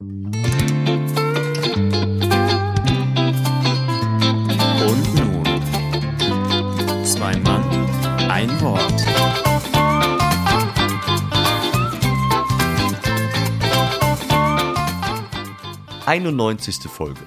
Und 0.00 0.14
nun, 5.16 5.44
zwei 7.04 7.36
Mann, 7.38 7.64
ein 8.30 8.48
Wort. 8.60 9.04
Einundneunzigste 16.06 16.88
Folge. 16.88 17.18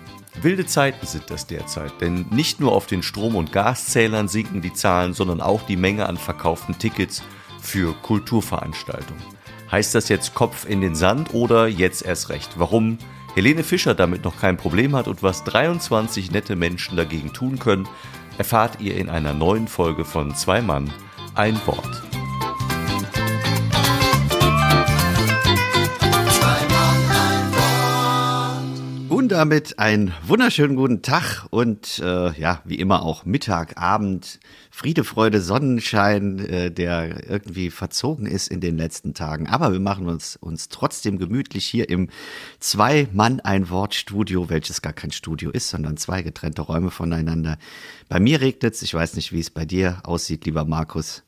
Wilde 0.41 0.65
Zeiten 0.65 1.05
sind 1.05 1.29
das 1.29 1.47
derzeit, 1.47 1.91
denn 1.99 2.27
nicht 2.31 2.61
nur 2.61 2.71
auf 2.71 2.87
den 2.87 3.03
Strom- 3.03 3.35
und 3.35 3.51
Gaszählern 3.51 4.29
sinken 4.29 4.61
die 4.61 4.71
Zahlen, 4.71 5.13
sondern 5.13 5.41
auch 5.41 5.63
die 5.63 5.75
Menge 5.75 6.07
an 6.07 6.15
verkauften 6.15 6.79
Tickets 6.79 7.21
für 7.59 7.93
Kulturveranstaltungen. 7.95 9.40
Heißt 9.71 9.95
das 9.95 10.09
jetzt 10.09 10.33
Kopf 10.33 10.65
in 10.67 10.81
den 10.81 10.95
Sand 10.95 11.33
oder 11.33 11.65
jetzt 11.65 12.05
erst 12.05 12.27
recht? 12.27 12.59
Warum 12.59 12.97
Helene 13.35 13.63
Fischer 13.63 13.95
damit 13.95 14.25
noch 14.25 14.37
kein 14.37 14.57
Problem 14.57 14.97
hat 14.97 15.07
und 15.07 15.23
was 15.23 15.45
23 15.45 16.29
nette 16.29 16.57
Menschen 16.57 16.97
dagegen 16.97 17.31
tun 17.31 17.57
können, 17.57 17.87
erfahrt 18.37 18.81
ihr 18.81 18.97
in 18.97 19.09
einer 19.09 19.31
neuen 19.31 19.69
Folge 19.69 20.03
von 20.03 20.35
Zwei 20.35 20.61
Mann, 20.61 20.91
ein 21.35 21.55
Wort. 21.65 22.03
Und 29.07 29.29
damit 29.29 29.79
einen 29.79 30.13
wunderschönen 30.27 30.75
guten 30.75 31.01
Tag 31.01 31.45
und 31.49 31.99
äh, 31.99 32.37
ja, 32.37 32.59
wie 32.65 32.75
immer 32.75 33.03
auch 33.03 33.23
Mittag, 33.23 33.77
Abend, 33.77 34.41
Friede, 34.73 35.03
Freude, 35.03 35.41
Sonnenschein, 35.41 36.39
äh, 36.39 36.71
der 36.71 37.29
irgendwie 37.29 37.69
verzogen 37.69 38.25
ist 38.25 38.47
in 38.47 38.61
den 38.61 38.77
letzten 38.77 39.13
Tagen. 39.13 39.47
Aber 39.47 39.73
wir 39.73 39.81
machen 39.81 40.07
uns, 40.07 40.37
uns 40.37 40.69
trotzdem 40.69 41.19
gemütlich 41.19 41.65
hier 41.65 41.89
im 41.89 42.09
Zwei-Mann-Ein-Wort-Studio, 42.61 44.49
welches 44.49 44.81
gar 44.81 44.93
kein 44.93 45.11
Studio 45.11 45.51
ist, 45.51 45.69
sondern 45.69 45.97
zwei 45.97 46.21
getrennte 46.21 46.61
Räume 46.61 46.89
voneinander. 46.89 47.57
Bei 48.07 48.21
mir 48.21 48.39
regnet 48.39 48.73
es, 48.73 48.81
ich 48.81 48.93
weiß 48.93 49.15
nicht, 49.17 49.33
wie 49.33 49.41
es 49.41 49.49
bei 49.49 49.65
dir 49.65 49.99
aussieht, 50.03 50.45
lieber 50.45 50.63
Markus. 50.63 51.23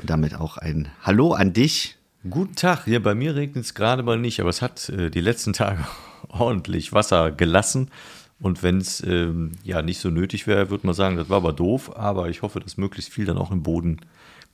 Und 0.00 0.08
damit 0.08 0.34
auch 0.34 0.56
ein 0.56 0.88
Hallo 1.02 1.34
an 1.34 1.52
dich. 1.52 1.96
Guten 2.28 2.56
Tag, 2.56 2.86
hier 2.86 3.02
bei 3.02 3.14
mir 3.14 3.34
regnet 3.36 3.66
es 3.66 3.74
gerade 3.74 4.02
mal 4.02 4.18
nicht, 4.18 4.40
aber 4.40 4.50
es 4.50 4.62
hat 4.62 4.88
äh, 4.88 5.10
die 5.10 5.20
letzten 5.20 5.52
Tage 5.52 5.84
ordentlich 6.28 6.94
Wasser 6.94 7.30
gelassen. 7.30 7.90
Und 8.38 8.62
wenn 8.62 8.78
es 8.78 9.02
ähm, 9.02 9.52
ja 9.64 9.82
nicht 9.82 9.98
so 9.98 10.10
nötig 10.10 10.46
wäre, 10.46 10.70
würde 10.70 10.86
man 10.86 10.94
sagen, 10.94 11.16
das 11.16 11.28
war 11.28 11.38
aber 11.38 11.52
doof. 11.52 11.96
Aber 11.96 12.28
ich 12.28 12.42
hoffe, 12.42 12.60
dass 12.60 12.76
möglichst 12.76 13.12
viel 13.12 13.24
dann 13.24 13.38
auch 13.38 13.50
im 13.50 13.62
Boden 13.62 14.00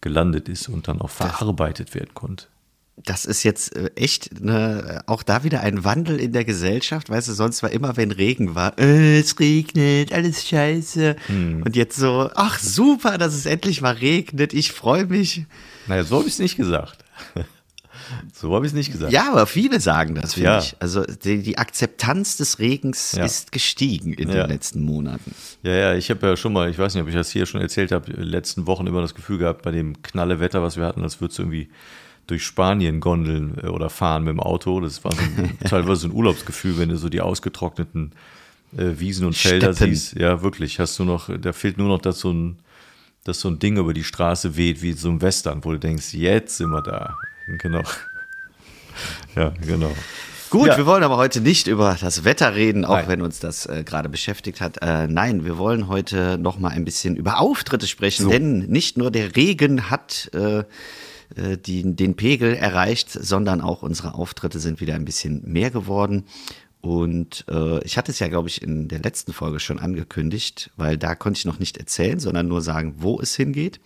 gelandet 0.00 0.48
ist 0.48 0.68
und 0.68 0.88
dann 0.88 1.00
auch 1.00 1.10
verarbeitet 1.10 1.94
werden 1.94 2.14
konnte. 2.14 2.46
Das 2.96 3.24
ist 3.24 3.42
jetzt 3.42 3.74
äh, 3.74 3.90
echt 3.96 4.40
ne, 4.40 5.02
auch 5.06 5.22
da 5.22 5.44
wieder 5.44 5.60
ein 5.60 5.82
Wandel 5.82 6.20
in 6.20 6.32
der 6.32 6.44
Gesellschaft. 6.44 7.08
Weißt 7.08 7.26
du, 7.26 7.32
sonst 7.32 7.62
war 7.62 7.70
immer, 7.70 7.96
wenn 7.96 8.12
Regen 8.12 8.54
war, 8.54 8.78
äh, 8.78 9.18
es 9.18 9.40
regnet, 9.40 10.12
alles 10.12 10.46
scheiße. 10.46 11.16
Hm. 11.26 11.62
Und 11.64 11.74
jetzt 11.74 11.96
so, 11.96 12.30
ach 12.34 12.58
super, 12.58 13.16
dass 13.16 13.34
es 13.34 13.46
endlich 13.46 13.80
mal 13.80 13.94
regnet, 13.94 14.52
ich 14.52 14.72
freue 14.72 15.06
mich. 15.06 15.46
Naja, 15.86 16.04
so 16.04 16.18
habe 16.18 16.28
ich 16.28 16.34
es 16.34 16.38
nicht 16.38 16.56
gesagt. 16.56 17.04
So 18.34 18.54
habe 18.54 18.64
ich 18.66 18.72
es 18.72 18.76
nicht 18.76 18.92
gesagt. 18.92 19.12
Ja, 19.12 19.30
aber 19.32 19.46
viele 19.46 19.80
sagen 19.80 20.14
das, 20.14 20.34
finde 20.34 20.48
Ja. 20.50 20.58
ich. 20.58 20.76
Also 20.80 21.04
die, 21.04 21.42
die 21.42 21.58
Akzeptanz 21.58 22.36
des 22.36 22.58
Regens 22.58 23.12
Ja. 23.12 23.24
ist 23.24 23.52
gestiegen 23.52 24.12
in 24.14 24.28
Ja. 24.28 24.42
den 24.42 24.48
letzten 24.50 24.82
Monaten. 24.82 25.32
Ja, 25.62 25.72
ja, 25.74 25.94
ich 25.94 26.10
habe 26.10 26.26
ja 26.26 26.36
schon 26.36 26.52
mal, 26.52 26.70
ich 26.70 26.78
weiß 26.78 26.94
nicht, 26.94 27.02
ob 27.02 27.08
ich 27.08 27.14
das 27.14 27.30
hier 27.30 27.46
schon 27.46 27.60
erzählt 27.60 27.92
habe, 27.92 28.10
letzten 28.12 28.66
Wochen 28.66 28.86
immer 28.86 29.00
das 29.00 29.14
Gefühl 29.14 29.38
gehabt, 29.38 29.62
bei 29.62 29.70
dem 29.70 30.02
knalle 30.02 30.40
Wetter, 30.40 30.62
was 30.62 30.76
wir 30.76 30.84
hatten, 30.84 31.02
als 31.02 31.20
würdest 31.20 31.38
du 31.38 31.42
irgendwie 31.42 31.68
durch 32.26 32.44
Spanien 32.44 33.00
gondeln 33.00 33.58
äh, 33.62 33.66
oder 33.66 33.90
fahren 33.90 34.24
mit 34.24 34.30
dem 34.32 34.40
Auto. 34.40 34.80
Das 34.80 35.02
war 35.04 35.12
so 35.12 35.20
ein, 35.22 35.58
teilweise 35.68 36.02
so 36.02 36.08
ein 36.08 36.12
Urlaubsgefühl, 36.12 36.78
wenn 36.78 36.88
du 36.88 36.96
so 36.96 37.08
die 37.08 37.20
ausgetrockneten 37.20 38.12
äh, 38.76 38.98
Wiesen 38.98 39.26
und 39.26 39.36
Felder 39.36 39.74
Steppen. 39.74 39.94
siehst. 39.94 40.14
Ja, 40.18 40.42
wirklich. 40.42 40.78
Hast 40.78 40.98
du 40.98 41.04
noch, 41.04 41.28
da 41.36 41.52
fehlt 41.52 41.78
nur 41.78 41.88
noch, 41.88 42.00
dass 42.00 42.20
so 42.20 42.32
ein, 42.32 42.58
dass 43.24 43.40
so 43.40 43.48
ein 43.48 43.58
Ding 43.58 43.76
über 43.76 43.92
die 43.92 44.04
Straße 44.04 44.56
weht, 44.56 44.82
wie 44.82 44.92
so 44.94 45.08
ein 45.10 45.20
Western, 45.20 45.64
wo 45.64 45.72
du 45.72 45.78
denkst, 45.78 46.14
jetzt 46.14 46.56
sind 46.56 46.70
wir 46.70 46.82
da. 46.82 47.16
Genau. 47.46 47.82
Ja, 49.34 49.54
genau. 49.66 49.90
Gut, 50.50 50.66
Ja. 50.66 50.76
wir 50.76 50.84
wollen 50.84 51.02
aber 51.02 51.16
heute 51.16 51.40
nicht 51.40 51.66
über 51.66 51.96
das 51.98 52.24
Wetter 52.24 52.54
reden, 52.54 52.84
auch 52.84 52.96
Nein. 52.96 53.08
wenn 53.08 53.22
uns 53.22 53.40
das 53.40 53.64
äh, 53.64 53.84
gerade 53.84 54.10
beschäftigt 54.10 54.60
hat. 54.60 54.82
Äh, 54.82 55.06
nein, 55.08 55.46
wir 55.46 55.56
wollen 55.56 55.88
heute 55.88 56.36
noch 56.36 56.58
mal 56.58 56.68
ein 56.68 56.84
bisschen 56.84 57.16
über 57.16 57.40
Auftritte 57.40 57.86
sprechen, 57.86 58.24
So. 58.24 58.28
denn 58.28 58.58
nicht 58.66 58.98
nur 58.98 59.10
der 59.10 59.34
Regen 59.34 59.88
hat 59.88 60.30
äh, 60.34 60.58
äh, 60.58 61.56
die, 61.56 61.96
den 61.96 62.16
Pegel 62.16 62.54
erreicht, 62.54 63.10
sondern 63.10 63.62
auch 63.62 63.80
unsere 63.82 64.12
Auftritte 64.14 64.58
sind 64.58 64.82
wieder 64.82 64.94
ein 64.94 65.06
bisschen 65.06 65.40
mehr 65.50 65.70
geworden. 65.70 66.26
Und 66.82 67.46
äh, 67.48 67.82
ich 67.84 67.96
hatte 67.96 68.12
es 68.12 68.18
ja, 68.18 68.28
glaube 68.28 68.50
ich, 68.50 68.60
in 68.60 68.88
der 68.88 68.98
letzten 68.98 69.32
Folge 69.32 69.58
schon 69.58 69.78
angekündigt, 69.78 70.70
weil 70.76 70.98
da 70.98 71.14
konnte 71.14 71.38
ich 71.38 71.44
noch 71.46 71.58
nicht 71.60 71.78
erzählen, 71.78 72.20
sondern 72.20 72.46
nur 72.48 72.60
sagen, 72.60 72.96
wo 72.98 73.18
es 73.18 73.34
hingeht. 73.34 73.80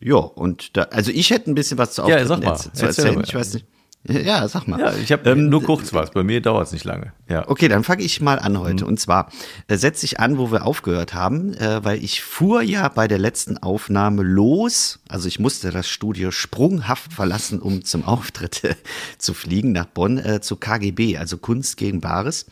Ja, 0.00 0.16
und 0.16 0.76
da, 0.76 0.82
also 0.84 1.10
ich 1.10 1.30
hätte 1.30 1.50
ein 1.50 1.54
bisschen 1.54 1.78
was 1.78 1.94
zu 1.94 2.02
Ja, 2.02 2.16
Auftritten 2.16 2.28
sag 2.28 2.44
mal. 2.44 2.56
zu 2.56 2.68
Erzähl 2.68 2.86
erzählen. 3.06 3.24
Ich 3.26 3.34
weiß 3.34 3.54
nicht. 3.54 3.66
Ja, 4.08 4.46
sag 4.46 4.68
mal. 4.68 4.78
Ja, 4.78 4.94
ich 4.94 5.10
habe 5.10 5.28
Ähm, 5.28 5.48
nur 5.48 5.64
kurz 5.64 5.92
was. 5.92 6.12
Bei 6.12 6.22
mir 6.22 6.40
dauert 6.40 6.68
es 6.68 6.72
nicht 6.72 6.84
lange. 6.84 7.12
Ja. 7.28 7.48
Okay, 7.48 7.66
dann 7.66 7.82
fange 7.82 8.04
ich 8.04 8.20
mal 8.20 8.38
an 8.38 8.56
heute. 8.60 8.84
Mhm. 8.84 8.90
Und 8.90 9.00
zwar 9.00 9.32
äh, 9.66 9.76
setze 9.76 10.06
ich 10.06 10.20
an, 10.20 10.38
wo 10.38 10.52
wir 10.52 10.64
aufgehört 10.64 11.12
haben, 11.12 11.54
äh, 11.54 11.82
weil 11.84 12.04
ich 12.04 12.22
fuhr 12.22 12.62
ja 12.62 12.86
bei 12.88 13.08
der 13.08 13.18
letzten 13.18 13.58
Aufnahme 13.58 14.22
los. 14.22 15.00
Also 15.08 15.26
ich 15.26 15.40
musste 15.40 15.72
das 15.72 15.88
Studio 15.88 16.30
sprunghaft 16.30 17.12
verlassen, 17.14 17.58
um 17.58 17.84
zum 17.84 18.04
Auftritt 18.04 18.62
äh, 18.62 18.76
zu 19.18 19.34
fliegen 19.34 19.72
nach 19.72 19.86
Bonn 19.86 20.18
äh, 20.18 20.40
zu 20.40 20.54
KGB, 20.54 21.16
also 21.16 21.36
Kunst 21.38 21.76
gegen 21.76 22.00
Bares, 22.00 22.46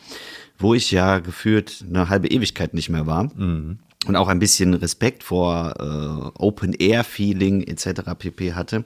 wo 0.59 0.73
ich 0.73 0.91
ja 0.91 1.19
gefühlt 1.19 1.85
eine 1.87 2.09
halbe 2.09 2.27
Ewigkeit 2.27 2.73
nicht 2.73 2.89
mehr 2.89 3.07
war. 3.07 3.29
Mhm. 3.33 3.79
Und 4.07 4.15
auch 4.15 4.27
ein 4.27 4.39
bisschen 4.39 4.73
Respekt 4.73 5.23
vor 5.23 5.73
äh, 5.79 6.39
Open-Air-Feeling 6.41 7.63
etc. 7.63 8.01
pp. 8.17 8.53
hatte. 8.53 8.85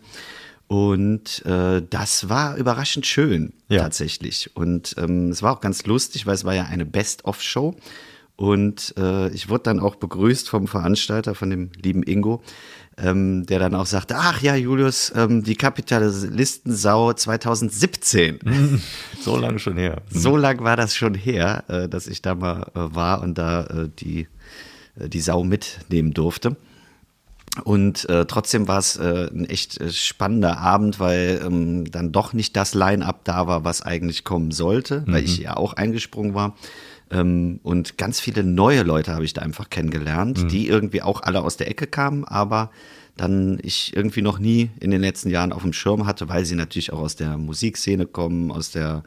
Und 0.68 1.44
äh, 1.46 1.82
das 1.90 2.30
war 2.30 2.56
überraschend 2.56 3.06
schön, 3.08 3.54
Ja. 3.70 3.82
tatsächlich. 3.82 4.52
Und 4.56 4.96
ähm, 4.98 5.30
es 5.30 5.42
war 5.42 5.54
auch 5.54 5.62
ganz 5.62 5.86
lustig, 5.86 6.26
weil 6.28 6.36
es 6.36 6.46
war 6.46 6.54
ja 6.54 6.66
eine 6.66 6.86
Best-of-Show. 6.86 7.76
Und 8.36 8.94
äh, 8.98 9.30
ich 9.32 9.50
wurde 9.50 9.64
dann 9.64 9.80
auch 9.80 9.96
begrüßt 9.96 10.48
vom 10.48 10.68
Veranstalter, 10.68 11.36
von 11.36 11.50
dem 11.50 11.72
lieben 11.76 12.04
Ingo, 12.04 12.42
ähm, 12.98 13.46
der 13.48 13.60
dann 13.60 13.76
auch 13.76 13.88
sagte, 13.88 14.16
ach 14.18 14.42
ja, 14.42 14.56
Julius, 14.56 15.12
ähm, 15.16 15.44
die 15.44 15.56
Kapitalistensau 15.56 17.12
2017. 17.14 18.40
So 19.22 19.36
lange 19.38 19.60
schon 19.60 19.76
her. 19.76 20.02
So 20.10 20.38
lang 20.38 20.64
war 20.64 20.78
das 20.78 20.96
schon 20.96 21.14
her, 21.14 21.66
äh, 21.68 21.90
dass 21.90 22.08
ich 22.08 22.22
da 22.22 22.36
mal 22.36 22.68
äh, 22.74 22.96
war 22.96 23.22
und 23.22 23.38
da 23.38 23.64
äh, 23.66 23.90
die, 24.00 24.28
die 25.08 25.22
Sau 25.22 25.44
mitnehmen 25.44 26.14
durfte. 26.14 26.58
Und 27.64 28.08
äh, 28.10 28.26
trotzdem 28.26 28.68
war 28.68 28.80
es 28.80 28.96
äh, 28.98 29.30
ein 29.34 29.46
echt 29.46 29.82
äh, 29.82 29.92
spannender 29.92 30.60
Abend, 30.60 31.00
weil 31.00 31.42
ähm, 31.44 31.90
dann 31.92 32.12
doch 32.12 32.34
nicht 32.34 32.56
das 32.56 32.74
Line-up 32.74 33.26
da 33.26 33.48
war, 33.48 33.64
was 33.64 33.82
eigentlich 33.82 34.24
kommen 34.24 34.52
sollte, 34.52 35.04
weil 35.08 35.24
ich 35.24 35.40
ja 35.40 35.58
auch 35.58 35.74
eingesprungen 35.74 36.34
war. 36.36 36.56
Ähm, 37.12 37.60
und 37.64 37.98
ganz 37.98 38.20
viele 38.20 38.44
neue 38.44 38.84
Leute 38.84 39.14
habe 39.14 39.26
ich 39.26 39.34
da 39.34 39.42
einfach 39.42 39.70
kennengelernt, 39.70 40.52
die 40.52 40.68
irgendwie 40.68 41.02
auch 41.02 41.22
alle 41.24 41.42
aus 41.42 41.58
der 41.58 41.70
Ecke 41.70 41.88
kamen, 41.88 42.24
aber 42.24 42.70
dann 43.18 43.60
ich 43.64 43.96
irgendwie 43.96 44.22
noch 44.22 44.40
nie 44.40 44.70
in 44.80 44.92
den 44.92 45.02
letzten 45.02 45.30
Jahren 45.30 45.52
auf 45.52 45.64
dem 45.64 45.74
Schirm 45.74 46.06
hatte, 46.06 46.30
weil 46.30 46.46
sie 46.46 46.56
natürlich 46.56 46.94
auch 46.94 47.00
aus 47.00 47.16
der 47.16 47.38
Musikszene 47.38 48.06
kommen, 48.06 48.52
aus 48.52 48.72
der 48.72 49.04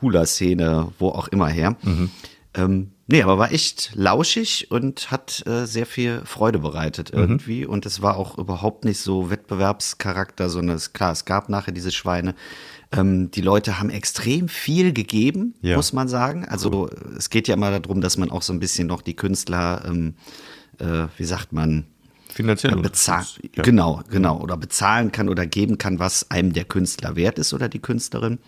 Hula-Szene, 0.00 0.92
wo 0.98 1.08
auch 1.08 1.28
immer 1.28 1.48
her. 1.48 1.76
Ähm, 2.54 2.92
nee, 3.10 3.22
aber 3.22 3.38
war 3.38 3.52
echt 3.52 3.90
lauschig 3.94 4.70
und 4.70 5.10
hat 5.10 5.42
äh, 5.46 5.66
sehr 5.66 5.86
viel 5.86 6.22
Freude 6.24 6.58
bereitet 6.58 7.10
irgendwie. 7.12 7.66
Und 7.66 7.86
es 7.86 8.02
war 8.02 8.16
auch 8.16 8.38
überhaupt 8.38 8.84
nicht 8.84 9.00
so 9.00 9.30
Wettbewerbscharakter, 9.30 10.48
sondern 10.50 10.76
es, 10.76 10.92
klar, 10.92 11.12
es 11.12 11.24
gab 11.24 11.48
nachher 11.48 11.72
diese 11.72 11.90
Schweine. 11.90 12.34
Ähm, 12.92 13.30
die 13.30 13.40
Leute 13.40 13.78
haben 13.78 13.90
extrem 13.90 14.48
viel 14.48 14.92
gegeben, 14.92 15.54
Ja. 15.62 15.76
muss 15.76 15.92
man 15.92 16.08
sagen. 16.08 16.44
Also 16.46 16.88
es 17.16 17.30
geht 17.30 17.46
ja 17.48 17.54
immer 17.54 17.78
darum, 17.78 18.00
dass 18.00 18.16
man 18.16 18.30
auch 18.30 18.42
so 18.42 18.52
ein 18.52 18.60
bisschen 18.60 18.86
noch 18.88 19.02
die 19.02 19.14
Künstler, 19.14 19.84
ähm, 19.86 20.14
äh, 20.78 21.06
wie 21.16 21.24
sagt 21.24 21.52
man, 21.52 21.86
Finanziell. 22.28 22.76
bezahlen. 22.76 23.26
Ja. 23.56 23.62
genau, 23.62 24.02
genau, 24.10 24.38
oder 24.40 24.56
bezahlen 24.56 25.10
kann 25.12 25.28
oder 25.28 25.46
geben 25.46 25.78
kann, 25.78 25.98
was 25.98 26.30
einem 26.30 26.52
der 26.52 26.64
Künstler 26.64 27.16
wert 27.16 27.38
ist 27.38 27.52
oder 27.52 27.68
die 27.68 27.80
Künstlerin. 27.80 28.38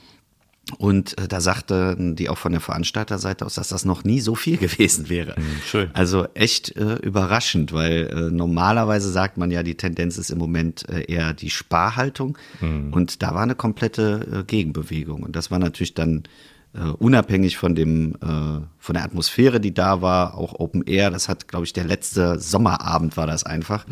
Und 0.78 1.18
äh, 1.18 1.26
da 1.26 1.40
sagte 1.40 1.96
die 1.98 2.28
auch 2.28 2.38
von 2.38 2.52
der 2.52 2.60
Veranstalterseite 2.60 3.44
aus, 3.44 3.54
dass 3.54 3.68
das 3.68 3.84
noch 3.84 4.04
nie 4.04 4.20
so 4.20 4.34
viel 4.34 4.56
gewesen 4.58 5.08
wäre. 5.08 5.34
schön. 5.66 5.90
Also 5.92 6.26
echt 6.34 6.76
äh, 6.76 6.94
überraschend, 6.96 7.72
weil 7.72 8.06
äh, 8.06 8.30
normalerweise 8.30 9.10
sagt 9.10 9.38
man 9.38 9.50
ja, 9.50 9.62
die 9.62 9.76
Tendenz 9.76 10.18
ist 10.18 10.30
im 10.30 10.38
Moment 10.38 10.88
äh, 10.88 11.02
eher 11.02 11.34
die 11.34 11.50
Sparhaltung. 11.50 12.38
Und 12.92 13.22
da 13.22 13.34
war 13.34 13.42
eine 13.42 13.54
komplette 13.56 14.40
äh, 14.40 14.44
Gegenbewegung. 14.44 15.22
Und 15.24 15.34
das 15.34 15.50
war 15.50 15.58
natürlich 15.58 15.94
dann 15.94 16.22
äh, 16.74 16.80
unabhängig 16.80 17.58
von 17.58 17.74
dem 17.74 18.14
äh, 18.22 18.64
von 18.78 18.94
der 18.94 19.04
Atmosphäre, 19.04 19.60
die 19.60 19.74
da 19.74 20.00
war, 20.00 20.36
auch 20.36 20.58
Open 20.58 20.82
Air. 20.86 21.10
Das 21.10 21.28
hat, 21.28 21.48
glaube 21.48 21.66
ich, 21.66 21.72
der 21.72 21.84
letzte 21.84 22.38
Sommerabend 22.38 23.16
war 23.16 23.26
das 23.26 23.44
einfach. 23.44 23.84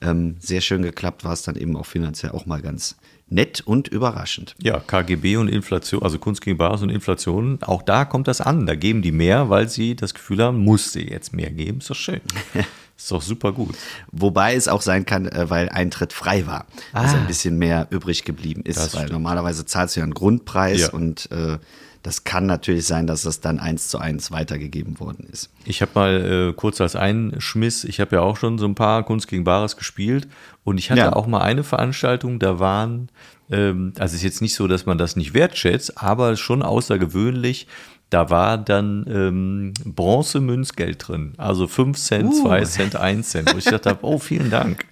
Ähm, 0.00 0.36
sehr 0.38 0.60
schön 0.60 0.82
geklappt, 0.82 1.24
war 1.24 1.32
es 1.32 1.42
dann 1.42 1.56
eben 1.56 1.76
auch 1.76 1.86
finanziell 1.86 2.32
auch 2.32 2.46
mal 2.46 2.62
ganz 2.62 2.96
nett 3.30 3.62
und 3.64 3.88
überraschend. 3.88 4.54
Ja, 4.62 4.78
KGB 4.80 5.36
und 5.36 5.48
Inflation, 5.48 6.02
also 6.02 6.18
Kunst 6.18 6.42
gegen 6.42 6.58
Bares 6.58 6.82
und 6.82 6.90
Inflation, 6.90 7.58
auch 7.62 7.82
da 7.82 8.04
kommt 8.04 8.28
das 8.28 8.40
an. 8.40 8.66
Da 8.66 8.74
geben 8.74 9.02
die 9.02 9.12
mehr, 9.12 9.48
weil 9.48 9.68
sie 9.68 9.96
das 9.96 10.14
Gefühl 10.14 10.42
haben, 10.42 10.58
muss 10.64 10.92
sie 10.92 11.08
jetzt 11.08 11.32
mehr 11.32 11.50
geben. 11.50 11.78
Ist 11.78 11.90
doch 11.90 11.94
schön. 11.96 12.20
Ist 12.96 13.10
doch 13.10 13.22
super 13.22 13.52
gut. 13.52 13.76
Wobei 14.12 14.54
es 14.54 14.68
auch 14.68 14.82
sein 14.82 15.06
kann, 15.06 15.26
äh, 15.26 15.48
weil 15.48 15.70
Eintritt 15.70 16.12
frei 16.12 16.46
war, 16.46 16.66
dass 16.92 17.14
ein 17.14 17.26
bisschen 17.26 17.56
mehr 17.56 17.86
übrig 17.88 18.24
geblieben 18.24 18.60
ist. 18.62 18.76
Ah. 18.76 18.82
Weil 18.82 18.88
stimmt. 18.88 19.12
normalerweise 19.12 19.64
zahlst 19.64 19.96
du 19.96 20.00
ja 20.00 20.04
einen 20.04 20.12
Grundpreis 20.12 20.80
Ja. 20.80 20.90
und 20.90 21.30
äh, 21.30 21.56
das 22.02 22.24
kann 22.24 22.46
natürlich 22.46 22.86
sein, 22.86 23.06
dass 23.06 23.22
das 23.22 23.40
dann 23.40 23.58
eins 23.58 23.88
zu 23.88 23.98
eins 23.98 24.30
weitergegeben 24.30 24.98
worden 25.00 25.28
ist. 25.30 25.50
Ich 25.64 25.82
habe 25.82 25.92
mal 25.94 26.48
äh, 26.50 26.52
kurz 26.54 26.80
als 26.80 26.96
Einschmiss, 26.96 27.84
ich 27.84 28.00
habe 28.00 28.16
ja 28.16 28.22
auch 28.22 28.36
schon 28.38 28.58
so 28.58 28.66
ein 28.66 28.74
paar 28.74 29.02
Kunst 29.04 29.28
gegen 29.28 29.44
Bares 29.44 29.76
gespielt 29.76 30.26
und 30.64 30.78
ich 30.78 30.90
hatte 30.90 31.00
Ja. 31.00 31.12
auch 31.12 31.26
mal 31.26 31.40
eine 31.42 31.62
Veranstaltung, 31.62 32.38
da 32.38 32.58
waren, 32.58 33.10
ähm, 33.50 33.92
also 33.98 34.12
es 34.12 34.20
ist 34.20 34.22
jetzt 34.22 34.40
nicht 34.42 34.54
so, 34.54 34.66
dass 34.66 34.86
man 34.86 34.96
das 34.98 35.14
nicht 35.16 35.34
wertschätzt, 35.34 35.98
aber 36.02 36.36
schon 36.36 36.62
außergewöhnlich, 36.62 37.66
da 38.08 38.28
war 38.28 38.58
dann 38.58 39.04
ähm, 39.08 39.74
Bronze-Münzgeld 39.84 41.06
drin, 41.06 41.34
also 41.36 41.66
5 41.68 41.96
Cent, 41.98 42.32
Uh. 42.32 42.42
2 42.42 42.64
Cent, 42.64 42.96
1 42.96 43.28
Cent. 43.28 43.52
Und 43.52 43.58
ich 43.58 43.64
dachte, 43.66 43.98
oh, 44.02 44.18
vielen 44.18 44.50
Dank. 44.50 44.84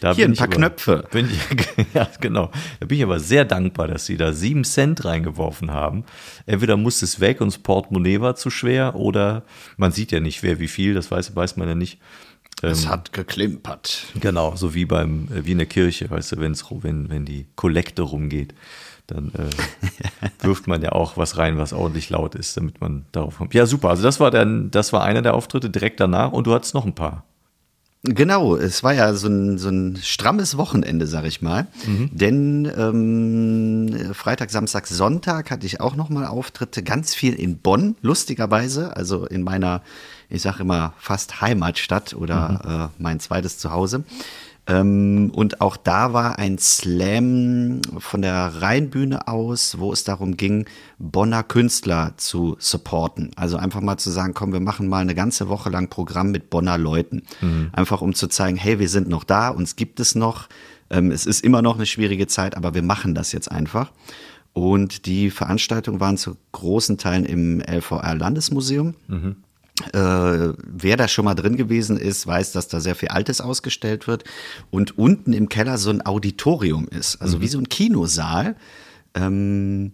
Da 0.00 0.14
Hier, 0.14 0.26
bin 0.26 0.34
ein 0.34 0.36
paar 0.36 0.48
ich 0.48 0.54
aber, 0.54 0.68
Knöpfe. 0.68 1.08
Ich, 1.14 1.86
ja, 1.94 2.08
genau. 2.20 2.50
Da 2.80 2.86
bin 2.86 2.98
ich 2.98 3.04
aber 3.04 3.20
sehr 3.20 3.44
dankbar, 3.44 3.88
dass 3.88 4.06
sie 4.06 4.16
da 4.16 4.32
7 4.32 4.64
Cent 4.64 5.04
reingeworfen 5.04 5.70
haben. 5.70 6.04
Entweder 6.46 6.76
musste 6.76 7.04
es 7.04 7.20
weg 7.20 7.40
und 7.40 7.48
das 7.48 7.58
Portemonnaie 7.58 8.20
war 8.20 8.34
zu 8.34 8.50
schwer 8.50 8.94
oder 8.94 9.44
man 9.76 9.92
sieht 9.92 10.12
ja 10.12 10.20
nicht, 10.20 10.42
wer 10.42 10.58
wie 10.58 10.68
viel, 10.68 10.94
das 10.94 11.10
weiß, 11.10 11.34
weiß 11.36 11.56
man 11.56 11.68
ja 11.68 11.74
nicht. 11.74 11.98
Es 12.60 12.86
hat 12.86 13.12
geklimpert. 13.12 14.06
Genau, 14.20 14.54
so 14.54 14.74
wie 14.74 14.84
beim, 14.84 15.28
äh, 15.34 15.44
wie 15.44 15.52
in 15.52 15.58
der 15.58 15.66
Kirche, 15.66 16.08
weißt 16.10 16.32
du, 16.32 16.36
wenn's, 16.38 16.64
wenn, 16.70 17.10
wenn 17.10 17.24
die 17.24 17.46
Kollekte 17.56 18.02
rumgeht, 18.02 18.54
dann 19.06 19.32
äh, 19.34 19.50
wirft 20.46 20.66
man 20.68 20.80
ja 20.82 20.92
auch 20.92 21.16
was 21.16 21.38
rein, 21.38 21.58
was 21.58 21.72
ordentlich 21.72 22.10
laut 22.10 22.34
ist, 22.34 22.56
damit 22.56 22.80
man 22.80 23.06
darauf 23.12 23.38
kommt. 23.38 23.54
Ja, 23.54 23.66
super. 23.66 23.90
Also 23.90 24.02
das 24.02 24.20
war 24.20 24.30
dann, 24.30 24.70
das 24.70 24.92
war 24.92 25.02
einer 25.02 25.22
der 25.22 25.34
Auftritte 25.34 25.70
direkt 25.70 25.98
danach 25.98 26.32
und 26.32 26.46
du 26.46 26.54
hattest 26.54 26.74
noch 26.74 26.86
ein 26.86 26.94
paar. 26.94 27.24
Genau, 28.04 28.56
es 28.56 28.82
war 28.82 28.94
ja 28.94 29.14
so 29.14 29.28
ein, 29.28 29.58
so 29.58 29.68
ein 29.68 29.96
strammes 30.02 30.56
Wochenende, 30.56 31.06
sag 31.06 31.24
ich 31.24 31.40
mal. 31.40 31.68
Denn 32.10 32.70
ähm, 32.76 34.12
Freitag, 34.12 34.50
Samstag, 34.50 34.88
Sonntag 34.88 35.52
hatte 35.52 35.66
ich 35.66 35.80
auch 35.80 35.94
nochmal 35.94 36.26
Auftritte, 36.26 36.82
ganz 36.82 37.14
viel 37.14 37.34
in 37.34 37.58
Bonn, 37.58 37.94
lustigerweise, 38.02 38.96
also 38.96 39.24
in 39.26 39.44
meiner, 39.44 39.82
ich 40.28 40.42
sage 40.42 40.62
immer, 40.64 40.94
fast 40.98 41.40
Heimatstadt 41.40 42.14
oder 42.14 42.90
äh, 42.98 43.02
mein 43.02 43.20
zweites 43.20 43.58
Zuhause. 43.58 44.02
Ähm, 44.72 45.30
und 45.34 45.60
auch 45.60 45.76
da 45.76 46.12
war 46.12 46.38
ein 46.38 46.58
Slam 46.58 47.82
von 47.98 48.22
der 48.22 48.62
Rheinbühne 48.62 49.28
aus, 49.28 49.78
wo 49.78 49.92
es 49.92 50.04
darum 50.04 50.36
ging, 50.36 50.66
Bonner 50.98 51.42
Künstler 51.42 52.14
zu 52.16 52.56
supporten. 52.58 53.30
Also 53.36 53.56
einfach 53.58 53.80
mal 53.80 53.98
zu 53.98 54.10
sagen, 54.10 54.32
komm, 54.34 54.52
wir 54.52 54.60
machen 54.60 54.88
mal 54.88 55.00
eine 55.02 55.14
ganze 55.14 55.48
Woche 55.48 55.68
lang 55.68 55.88
Programm 55.88 56.30
mit 56.30 56.48
Bonner 56.48 56.78
Leuten. 56.78 57.22
Einfach 57.72 58.00
um 58.00 58.14
zu 58.14 58.28
zeigen, 58.28 58.56
hey, 58.56 58.78
wir 58.78 58.88
sind 58.88 59.08
noch 59.08 59.24
da, 59.24 59.48
uns 59.48 59.76
gibt 59.76 60.00
es 60.00 60.14
noch. 60.14 60.48
Ähm, 60.88 61.10
es 61.10 61.26
ist 61.26 61.44
immer 61.44 61.60
noch 61.60 61.76
eine 61.76 61.86
schwierige 61.86 62.26
Zeit, 62.26 62.56
aber 62.56 62.72
wir 62.74 62.82
machen 62.82 63.14
das 63.14 63.32
jetzt 63.32 63.50
einfach. 63.50 63.92
Und 64.54 65.06
die 65.06 65.30
Veranstaltungen 65.30 66.00
waren 66.00 66.16
zu 66.16 66.36
großen 66.52 66.98
Teilen 66.98 67.24
im 67.24 67.60
LVR 67.60 68.14
Landesmuseum. 68.14 68.94
Äh, 69.92 70.52
wer 70.58 70.96
da 70.96 71.08
schon 71.08 71.24
mal 71.24 71.34
drin 71.34 71.56
gewesen 71.56 71.96
ist, 71.96 72.26
weiß, 72.26 72.52
dass 72.52 72.68
da 72.68 72.80
sehr 72.80 72.94
viel 72.94 73.08
Altes 73.08 73.40
ausgestellt 73.40 74.06
wird 74.06 74.24
und 74.70 74.98
unten 74.98 75.32
im 75.32 75.48
Keller 75.48 75.78
so 75.78 75.90
ein 75.90 76.04
Auditorium 76.04 76.88
ist, 76.88 77.16
also 77.22 77.40
wie 77.40 77.48
so 77.48 77.58
ein 77.58 77.68
Kinosaal. 77.68 78.54
Ähm, 79.14 79.92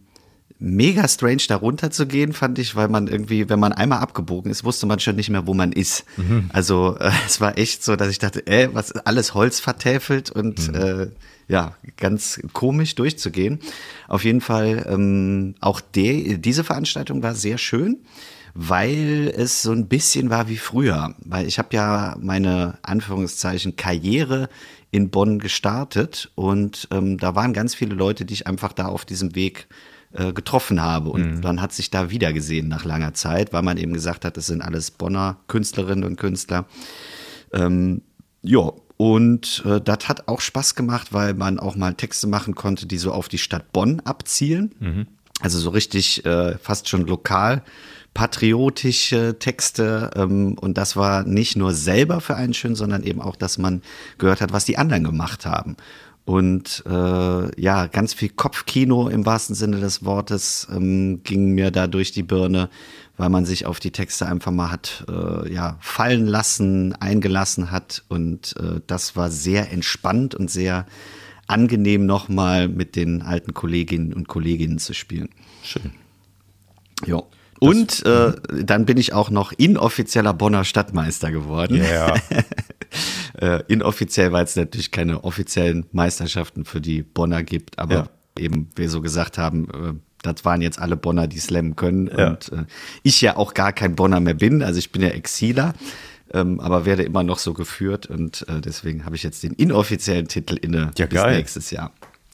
mega 0.59 1.07
strange 1.07 1.43
da 1.49 1.57
runter 1.57 1.91
zu 1.91 2.07
gehen, 2.07 2.33
fand 2.33 2.59
ich, 2.59 2.75
weil 2.75 2.89
man 2.89 3.07
irgendwie, 3.07 3.49
wenn 3.49 3.61
man 3.61 3.73
einmal 3.73 4.01
abgebogen 4.01 4.51
ist, 4.51 4.65
wusste 4.65 4.87
man 4.87 4.99
schon 4.99 5.15
nicht 5.15 5.31
mehr, 5.31 5.47
wo 5.47 5.55
man 5.55 5.71
ist. 5.71 6.05
Also 6.53 6.97
äh, 6.99 7.13
es 7.27 7.41
war 7.41 7.57
echt 7.57 7.85
so, 7.85 7.95
dass 7.95 8.09
ich 8.09 8.19
dachte, 8.19 8.47
äh, 8.47 8.69
was 8.73 8.93
alles 8.93 9.35
Holz 9.35 9.61
vertäfelt 9.61 10.31
und 10.31 10.75
äh, 10.75 11.11
ja, 11.47 11.77
ganz 11.97 12.41
komisch 12.53 12.97
durchzugehen. 12.97 13.61
Auf 14.09 14.25
jeden 14.25 14.41
Fall, 14.41 14.85
ähm, 14.89 15.55
auch 15.61 15.81
de, 15.81 16.37
diese 16.39 16.65
Veranstaltung 16.65 17.23
war 17.23 17.35
sehr 17.37 17.59
schön 17.59 17.99
weil 18.55 19.33
es 19.37 19.63
so 19.63 19.73
ein 19.73 19.89
bisschen 19.89 20.31
war 20.31 20.49
wie 20.49 20.57
früher. 20.57 21.15
Weil 21.25 21.47
ich 21.47 21.59
habe 21.59 21.69
ja 21.73 22.17
meine 22.21 22.79
Anführungszeichen 22.83 23.77
Karriere 23.77 24.49
in 24.91 25.11
Bonn 25.11 25.39
gestartet 25.39 26.31
und 26.35 26.89
ähm, 26.91 27.19
da 27.19 27.35
waren 27.35 27.53
ganz 27.53 27.75
viele 27.75 27.95
Leute, 27.95 28.25
die 28.25 28.35
ich 28.35 28.47
einfach 28.47 28.73
da 28.73 28.87
auf 28.87 29.05
diesem 29.05 29.35
Weg 29.35 29.69
äh, 30.13 30.33
getroffen 30.33 30.81
habe. 30.81 31.11
Und 31.11 31.43
dann 31.43 31.61
hat 31.61 31.73
sich 31.73 31.91
da 31.91 32.11
wieder 32.11 32.33
gesehen 32.33 32.69
nach 32.69 32.85
langer 32.85 33.13
Zeit, 33.13 33.53
weil 33.53 33.63
man 33.63 33.77
eben 33.77 33.93
gesagt 33.93 34.25
hat, 34.25 34.37
das 34.39 34.47
sind 34.47 34.63
alles 34.63 34.91
Bonner 34.91 35.37
Künstlerinnen 35.49 36.05
und 36.05 36.17
Künstler. 36.17 36.65
Ähm, 37.53 38.03
ja, 38.43 38.73
und 38.97 39.63
äh, 39.67 39.81
das 39.81 40.09
hat 40.09 40.27
auch 40.27 40.41
Spaß 40.41 40.75
gemacht, 40.75 41.13
weil 41.13 41.35
man 41.35 41.61
auch 41.61 41.77
mal 41.77 41.95
Texte 41.95 42.27
machen 42.27 42.55
konnte, 42.55 42.87
die 42.87 42.99
so 42.99 43.13
auf 43.13 43.29
die 43.29 43.39
Stadt 43.39 43.73
Bonn 43.73 44.01
abzielen. 44.01 44.75
Also 45.41 45.59
so 45.59 45.71
richtig 45.71 46.25
äh, 46.25 46.57
fast 46.59 46.89
schon 46.89 47.07
lokal 47.07 47.63
patriotische 48.15 49.39
Texte. 49.39 50.11
Ähm, 50.17 50.57
und 50.59 50.79
das 50.79 50.97
war 50.97 51.25
nicht 51.25 51.57
nur 51.57 51.73
selber 51.73 52.21
für 52.21 52.37
einen 52.37 52.55
schön, 52.55 52.75
sondern 52.75 53.03
eben 53.03 53.21
auch, 53.21 53.37
dass 53.37 53.59
man 53.59 53.83
gehört 54.19 54.41
hat, 54.41 54.53
was 54.53 54.65
die 54.65 54.79
anderen 54.79 55.05
gemacht 55.05 55.47
haben. 55.47 55.77
Und 56.29 56.85
äh, 56.87 57.61
ja, 57.61 57.87
ganz 57.87 58.13
viel 58.13 58.29
Kopfkino 58.29 59.09
im 59.09 59.25
wahrsten 59.25 59.55
Sinne 59.55 59.81
des 59.81 60.05
Wortes 60.05 60.69
ähm, 60.71 61.23
ging 61.23 61.55
mir 61.55 61.71
da 61.71 61.87
durch 61.87 62.13
die 62.13 62.23
Birne, 62.23 62.69
weil 63.17 63.31
man 63.31 63.47
sich 63.47 63.65
auf 63.65 63.81
die 63.81 63.93
Texte 63.93 64.27
einfach 64.27 64.53
mal 64.53 64.71
hat 64.71 65.07
äh, 65.09 65.51
ja, 65.51 65.79
fallen 65.81 66.27
lassen, 66.27 66.93
eingelassen 66.93 67.71
hat. 67.71 68.05
Und 68.09 68.55
äh, 68.59 68.83
das 68.87 69.17
war 69.17 69.31
sehr 69.31 69.73
entspannt 69.73 70.35
und 70.35 70.51
sehr 70.51 70.85
angenehm, 71.47 72.05
nochmal 72.05 72.69
mit 72.69 72.95
den 72.95 73.23
alten 73.23 73.55
Kolleginnen 73.55 74.13
und 74.13 74.29
Kolleginnen 74.29 74.79
zu 74.79 74.93
spielen. 74.93 75.31
Schön. 75.63 75.93
Ja. 77.07 77.23
Und 77.61 78.05
äh, 78.07 78.33
dann 78.63 78.85
bin 78.87 78.97
ich 78.99 79.13
auch 79.13 79.31
noch 79.31 79.53
inoffizieller 79.53 80.33
Bonner 80.35 80.65
Stadtmeister 80.65 81.31
geworden. 81.31 81.77
Ja. 81.83 82.15
Äh, 83.39 83.63
inoffiziell, 83.69 84.33
weil 84.33 84.45
es 84.45 84.57
natürlich 84.57 84.91
keine 84.91 85.23
offiziellen 85.23 85.85
Meisterschaften 85.93 86.65
für 86.65 86.81
die 86.81 87.03
Bonner 87.03 87.43
gibt, 87.45 87.79
aber 87.79 87.95
Ja. 87.95 88.09
eben 88.39 88.71
wir 88.75 88.89
so 88.89 89.01
gesagt 89.03 89.37
haben, 89.39 89.69
äh, 89.69 89.93
das 90.23 90.45
waren 90.45 90.63
jetzt 90.63 90.81
alle 90.81 90.97
Bonner, 90.97 91.27
die 91.29 91.39
slammen 91.39 91.77
können. 91.77 92.09
Ja. 92.17 92.31
Und 92.31 92.51
äh, 92.51 92.65
ich 93.03 93.21
ja 93.21 93.37
auch 93.37 93.53
gar 93.55 93.73
kein 93.73 93.95
Bonner 93.95 94.19
mehr 94.21 94.35
bin, 94.35 94.63
also 94.63 94.79
ich 94.79 94.91
bin 94.91 95.03
ja 95.03 95.11
Exiler, 95.11 95.75
ähm, 96.33 96.59
aber 96.61 96.85
werde 96.87 97.03
immer 97.05 97.23
noch 97.23 97.39
so 97.39 97.53
geführt 97.53 98.07
und 98.07 98.45
äh, 98.49 98.61
deswegen 98.63 99.05
habe 99.05 99.15
ich 99.17 99.23
jetzt 99.23 99.43
den 99.43 99.53
inoffiziellen 99.53 100.27
Titel 100.27 100.57
inne 100.57 100.91
Ja, 100.99 101.07
bis 101.07 101.21
geil. 101.23 101.37
nächstes 101.37 101.71
Jahr. 101.71 101.93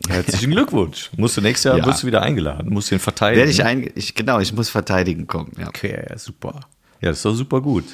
Herzlichen 0.09 0.51
Glückwunsch. 0.51 1.11
Musst 1.17 1.37
du 1.37 1.41
nächstes 1.41 1.65
Jahr 1.71 1.79
Ja. 1.79 1.87
wirst 1.87 2.03
du 2.03 2.07
wieder 2.07 2.23
eingeladen, 2.23 2.73
musst 2.73 2.91
den 2.91 2.99
verteidigen. 2.99 3.39
Werde 3.41 3.51
ich, 3.51 3.65
ein, 3.65 3.91
ich 3.95 4.15
genau, 4.15 4.39
ich 4.41 4.53
muss 4.53 4.69
verteidigen 4.69 5.27
kommen. 5.27 5.53
Ja. 5.59 5.69
Okay, 5.69 6.05
super. 6.17 6.61
Ja, 7.01 7.09
das 7.11 7.19
ist 7.19 7.25
doch 7.25 7.35
super 7.35 7.61
gut. 7.61 7.85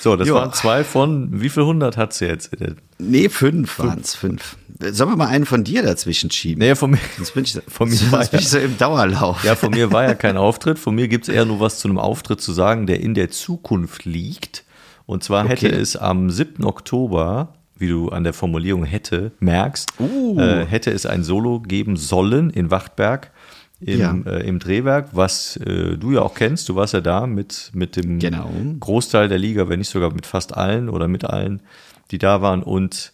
So, 0.00 0.16
das 0.16 0.28
Ja. 0.28 0.34
waren 0.34 0.52
zwei 0.52 0.84
von, 0.84 1.40
wie 1.40 1.48
viel 1.48 1.64
hundert 1.64 1.96
hat 1.96 2.12
sie 2.12 2.26
jetzt? 2.26 2.50
Nee, 2.98 3.28
fünf 3.30 3.78
waren 3.78 4.00
es, 4.00 4.14
fünf. 4.14 4.56
Sollen 4.90 5.10
wir 5.10 5.16
mal 5.16 5.28
einen 5.28 5.46
von 5.46 5.64
dir 5.64 5.82
dazwischen 5.82 6.30
schieben? 6.30 6.58
Nee, 6.58 6.74
von 6.74 6.90
mir, 6.90 6.98
Sonst 7.16 7.32
bin 7.34 7.44
ich, 7.44 7.58
von 7.68 7.88
mir 7.88 8.12
war 8.12 8.20
bin 8.20 8.28
ja, 8.32 8.38
ich 8.38 8.48
so 8.48 8.58
im 8.58 8.76
Dauerlauf. 8.76 9.44
ja, 9.44 9.54
von 9.54 9.70
mir 9.70 9.92
war 9.92 10.02
ja 10.04 10.14
kein 10.14 10.36
Auftritt. 10.36 10.78
Von 10.78 10.94
mir 10.94 11.08
gibt 11.08 11.28
es 11.28 11.34
eher 11.34 11.44
nur 11.46 11.60
was 11.60 11.78
zu 11.78 11.88
einem 11.88 11.98
Auftritt 11.98 12.40
zu 12.42 12.52
sagen, 12.52 12.86
der 12.86 13.00
in 13.00 13.14
der 13.14 13.30
Zukunft 13.30 14.04
liegt. 14.04 14.64
Und 15.06 15.22
zwar 15.24 15.46
hätte 15.48 15.68
Okay. 15.68 15.76
es 15.76 15.96
am 15.96 16.28
7. 16.30 16.64
Oktober, 16.64 17.54
wie 17.84 17.88
du 17.88 18.08
an 18.08 18.24
der 18.24 18.32
Formulierung 18.32 18.84
hätte 18.84 19.32
merkst, 19.40 19.92
Uh. 20.00 20.38
äh, 20.40 20.64
hätte 20.64 20.90
es 20.90 21.04
ein 21.06 21.22
Solo 21.22 21.60
geben 21.60 21.96
sollen 21.96 22.50
in 22.50 22.70
Wachtberg. 22.70 23.30
Im, 23.80 24.00
Ja. 24.00 24.16
äh, 24.32 24.46
im 24.48 24.58
Drehwerk, 24.60 25.08
was 25.12 25.56
äh, 25.58 25.98
du 25.98 26.12
ja 26.12 26.22
auch 26.22 26.34
kennst, 26.34 26.68
du 26.70 26.76
warst 26.76 26.94
ja 26.94 27.02
da 27.02 27.26
mit, 27.26 27.70
mit 27.74 27.96
dem 27.96 28.18
Genau. 28.18 28.50
Großteil 28.80 29.28
der 29.28 29.36
Liga, 29.38 29.68
wenn 29.68 29.80
nicht 29.80 29.90
sogar 29.90 30.10
mit 30.14 30.24
fast 30.24 30.56
allen 30.56 30.88
oder 30.88 31.06
mit 31.08 31.24
allen, 31.24 31.60
die 32.10 32.16
da 32.18 32.40
waren. 32.40 32.62
Und 32.62 33.12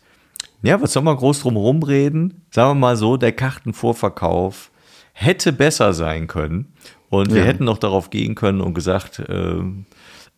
ja, 0.62 0.80
was 0.80 0.92
soll 0.92 1.02
man 1.02 1.16
groß 1.16 1.40
drum 1.40 1.56
rumreden? 1.56 2.42
Sagen 2.52 2.70
wir 2.70 2.74
mal 2.86 2.96
so, 2.96 3.16
der 3.16 3.32
Kartenvorverkauf 3.32 4.70
hätte 5.12 5.52
besser 5.52 5.92
sein 5.92 6.26
können. 6.28 6.72
Und 7.08 7.32
wir 7.32 7.40
Ja. 7.40 7.46
hätten 7.46 7.64
noch 7.64 7.78
darauf 7.78 8.10
gehen 8.10 8.36
können 8.36 8.60
und 8.60 8.74
gesagt, 8.74 9.20
ähm, 9.28 9.86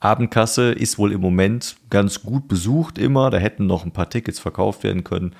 Abendkasse 0.02 0.73
ist 0.73 0.99
wohl 0.99 1.12
im 1.12 1.21
Moment 1.21 1.76
ganz 1.88 2.23
gut 2.23 2.49
besucht 2.49 2.99
immer. 2.99 3.30
Da 3.30 3.38
hätten 3.38 3.66
noch 3.66 3.85
ein 3.85 3.92
paar 3.92 4.11
Tickets 4.11 4.40
verkauft 4.40 4.82
werden 4.82 5.04
können. 5.04 5.37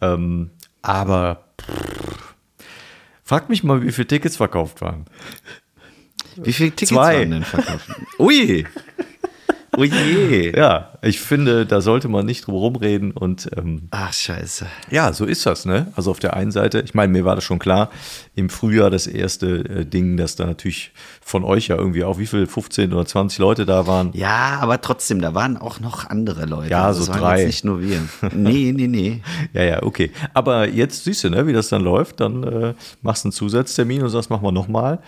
Ähm, 0.00 0.50
aber 0.82 1.44
pff, 1.60 2.34
frag 3.22 3.48
mich 3.48 3.62
mal, 3.62 3.82
wie 3.82 3.92
viele 3.92 4.08
Tickets 4.08 4.36
verkauft 4.36 4.80
waren. 4.80 5.04
Wie 6.34 6.52
viele 6.52 6.70
Tickets 6.70 6.90
Zwei. 6.90 7.20
waren 7.20 7.30
denn 7.30 7.44
verkauft? 7.44 7.88
Ui! 8.18 8.66
Oh 9.74 9.84
je. 9.84 10.54
Ja, 10.54 10.90
ich 11.00 11.18
finde, 11.20 11.64
da 11.64 11.80
sollte 11.80 12.06
man 12.08 12.26
nicht 12.26 12.46
drum 12.46 12.56
rumreden 12.56 13.10
und 13.12 13.48
ähm, 13.56 13.88
Ach, 13.90 14.12
scheiße. 14.12 14.66
ja, 14.90 15.14
so 15.14 15.24
ist 15.24 15.46
das, 15.46 15.64
ne? 15.64 15.86
Also 15.96 16.10
auf 16.10 16.18
der 16.18 16.34
einen 16.36 16.50
Seite, 16.50 16.80
ich 16.80 16.92
meine, 16.92 17.10
mir 17.10 17.24
war 17.24 17.36
das 17.36 17.44
schon 17.44 17.58
klar, 17.58 17.88
im 18.34 18.50
Frühjahr 18.50 18.90
das 18.90 19.06
erste 19.06 19.46
äh, 19.64 19.84
Ding, 19.86 20.18
dass 20.18 20.36
da 20.36 20.44
natürlich 20.44 20.92
von 21.22 21.42
euch 21.42 21.68
ja 21.68 21.76
irgendwie 21.76 22.04
auch 22.04 22.18
wie 22.18 22.26
viel, 22.26 22.46
15 22.46 22.92
oder 22.92 23.06
20 23.06 23.38
Leute 23.38 23.64
da 23.64 23.86
waren. 23.86 24.10
Ja, 24.12 24.58
aber 24.60 24.78
trotzdem, 24.82 25.22
da 25.22 25.32
waren 25.34 25.56
auch 25.56 25.80
noch 25.80 26.04
andere 26.10 26.44
Leute. 26.44 26.70
Ja, 26.70 26.84
Also 26.84 27.04
so 27.04 27.12
waren 27.12 27.20
drei. 27.20 27.38
Jetzt 27.38 27.46
nicht 27.46 27.64
nur 27.64 27.80
wir. 27.80 28.02
Nee, 28.34 28.72
nee, 28.76 28.88
nee. 28.88 29.22
Ja, 29.54 29.62
ja, 29.62 29.82
okay. 29.82 30.10
Aber 30.34 30.68
jetzt 30.68 31.04
siehst 31.04 31.24
du, 31.24 31.30
ne, 31.30 31.46
wie 31.46 31.52
das 31.54 31.70
dann 31.70 31.80
läuft. 31.82 32.20
Dann 32.20 32.42
äh, 32.44 32.74
machst 33.00 33.24
du 33.24 33.28
einen 33.28 33.32
Zusatztermin 33.32 34.02
und 34.02 34.10
sagst, 34.10 34.28
machen 34.28 34.44
wir 34.44 34.52
nochmal. 34.52 34.98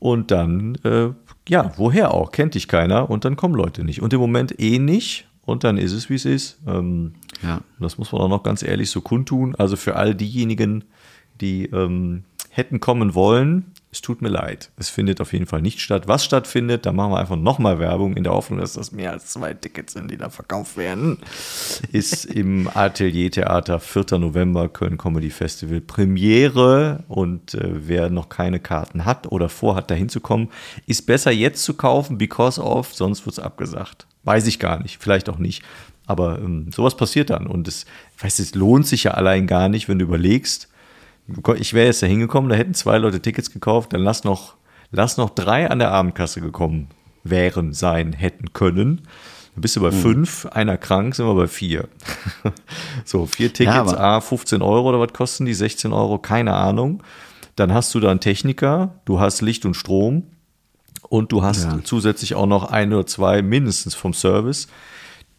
Und 0.00 0.30
dann, 0.32 0.74
äh, 0.84 1.10
ja, 1.48 1.72
woher 1.76 2.14
auch? 2.14 2.32
Kennt 2.32 2.54
dich 2.54 2.68
keiner 2.68 3.10
und 3.10 3.24
dann 3.24 3.36
kommen 3.36 3.54
Leute 3.54 3.84
nicht. 3.84 4.02
Und 4.02 4.12
im 4.12 4.20
Moment 4.20 4.60
eh 4.60 4.78
nicht. 4.78 5.26
Und 5.44 5.64
dann 5.64 5.78
ist 5.78 5.92
es, 5.92 6.08
wie 6.10 6.14
es 6.14 6.24
ist. 6.24 6.58
Ähm, 6.66 7.14
Ja. 7.42 7.62
Das 7.78 7.98
muss 7.98 8.12
man 8.12 8.20
auch 8.20 8.28
noch 8.28 8.42
ganz 8.42 8.62
ehrlich 8.62 8.90
so 8.90 9.00
kundtun. 9.00 9.54
Also 9.56 9.76
für 9.76 9.96
all 9.96 10.14
diejenigen, 10.14 10.84
die 11.40 11.64
ähm, 11.66 12.24
hätten 12.50 12.78
kommen 12.78 13.14
wollen, 13.14 13.72
es 13.92 14.02
tut 14.02 14.22
mir 14.22 14.28
leid. 14.28 14.70
Es 14.76 14.88
findet 14.88 15.20
auf 15.20 15.32
jeden 15.32 15.46
Fall 15.46 15.62
nicht 15.62 15.80
statt. 15.80 16.06
Was 16.06 16.24
stattfindet, 16.24 16.86
da 16.86 16.92
machen 16.92 17.10
wir 17.10 17.18
einfach 17.18 17.34
nochmal 17.34 17.80
Werbung 17.80 18.16
in 18.16 18.22
der 18.22 18.32
Hoffnung, 18.32 18.60
dass 18.60 18.74
das 18.74 18.92
mehr 18.92 19.10
als 19.10 19.26
zwei 19.26 19.52
Tickets 19.52 19.94
sind, 19.94 20.12
die 20.12 20.16
da 20.16 20.30
verkauft 20.30 20.76
werden. 20.76 21.18
Ist 21.90 22.24
im 22.24 22.70
Atelier 22.72 23.32
Theater 23.32 23.80
4. 23.80 24.18
November 24.18 24.68
Köln 24.68 24.96
Comedy 24.96 25.30
Festival 25.30 25.80
Premiere. 25.80 27.02
Und 27.08 27.54
äh, 27.54 27.88
wer 27.88 28.10
noch 28.10 28.28
keine 28.28 28.60
Karten 28.60 29.04
hat 29.04 29.26
oder 29.32 29.48
vorhat, 29.48 29.90
da 29.90 29.96
hinzukommen, 29.96 30.50
ist 30.86 31.06
besser 31.06 31.32
jetzt 31.32 31.64
zu 31.64 31.74
kaufen, 31.74 32.16
because 32.16 32.60
of, 32.60 32.94
sonst 32.94 33.26
wird 33.26 33.38
es 33.38 33.44
abgesagt. 33.44 34.06
Weiß 34.22 34.46
ich 34.46 34.60
gar 34.60 34.80
nicht, 34.80 34.98
vielleicht 35.02 35.28
auch 35.28 35.38
nicht. 35.38 35.64
Aber 36.06 36.38
ähm, 36.38 36.70
sowas 36.70 36.96
passiert 36.96 37.30
dann. 37.30 37.48
Und 37.48 37.66
es, 37.66 37.86
weiß, 38.20 38.38
es 38.38 38.54
lohnt 38.54 38.86
sich 38.86 39.04
ja 39.04 39.12
allein 39.12 39.48
gar 39.48 39.68
nicht, 39.68 39.88
wenn 39.88 39.98
du 39.98 40.04
überlegst, 40.04 40.69
ich 41.58 41.74
wäre 41.74 41.86
jetzt 41.86 42.02
da 42.02 42.06
hingekommen, 42.06 42.48
da 42.50 42.56
hätten 42.56 42.74
zwei 42.74 42.98
Leute 42.98 43.20
Tickets 43.20 43.50
gekauft, 43.52 43.92
dann 43.92 44.00
lass 44.02 44.24
noch, 44.24 44.54
lass 44.90 45.16
noch 45.16 45.30
drei 45.30 45.70
an 45.70 45.78
der 45.78 45.90
Abendkasse 45.92 46.40
gekommen 46.40 46.88
wären, 47.24 47.72
sein, 47.72 48.12
hätten 48.12 48.52
können. 48.52 49.02
Dann 49.54 49.62
bist 49.62 49.76
du 49.76 49.80
bei 49.80 49.90
fünf, 49.90 50.46
einer 50.46 50.76
krank, 50.78 51.14
sind 51.14 51.26
wir 51.26 51.34
bei 51.34 51.48
vier. 51.48 51.88
so, 53.04 53.26
vier 53.26 53.52
Tickets, 53.52 53.76
aber- 53.94 54.00
A, 54.00 54.20
15 54.20 54.62
Euro 54.62 54.88
oder 54.88 55.00
was 55.00 55.12
kosten 55.12 55.44
die? 55.44 55.54
16 55.54 55.92
Euro, 55.92 56.18
keine 56.18 56.54
Ahnung. 56.54 57.02
Dann 57.56 57.74
hast 57.74 57.94
du 57.94 58.00
da 58.00 58.10
einen 58.10 58.20
Techniker, 58.20 58.94
du 59.04 59.20
hast 59.20 59.42
Licht 59.42 59.66
und 59.66 59.74
Strom 59.74 60.22
und 61.08 61.32
du 61.32 61.42
hast 61.42 61.64
Ja. 61.64 61.78
zusätzlich 61.84 62.34
auch 62.36 62.46
noch 62.46 62.70
ein 62.70 62.92
oder 62.92 63.06
zwei 63.06 63.42
mindestens 63.42 63.94
vom 63.94 64.14
Service. 64.14 64.68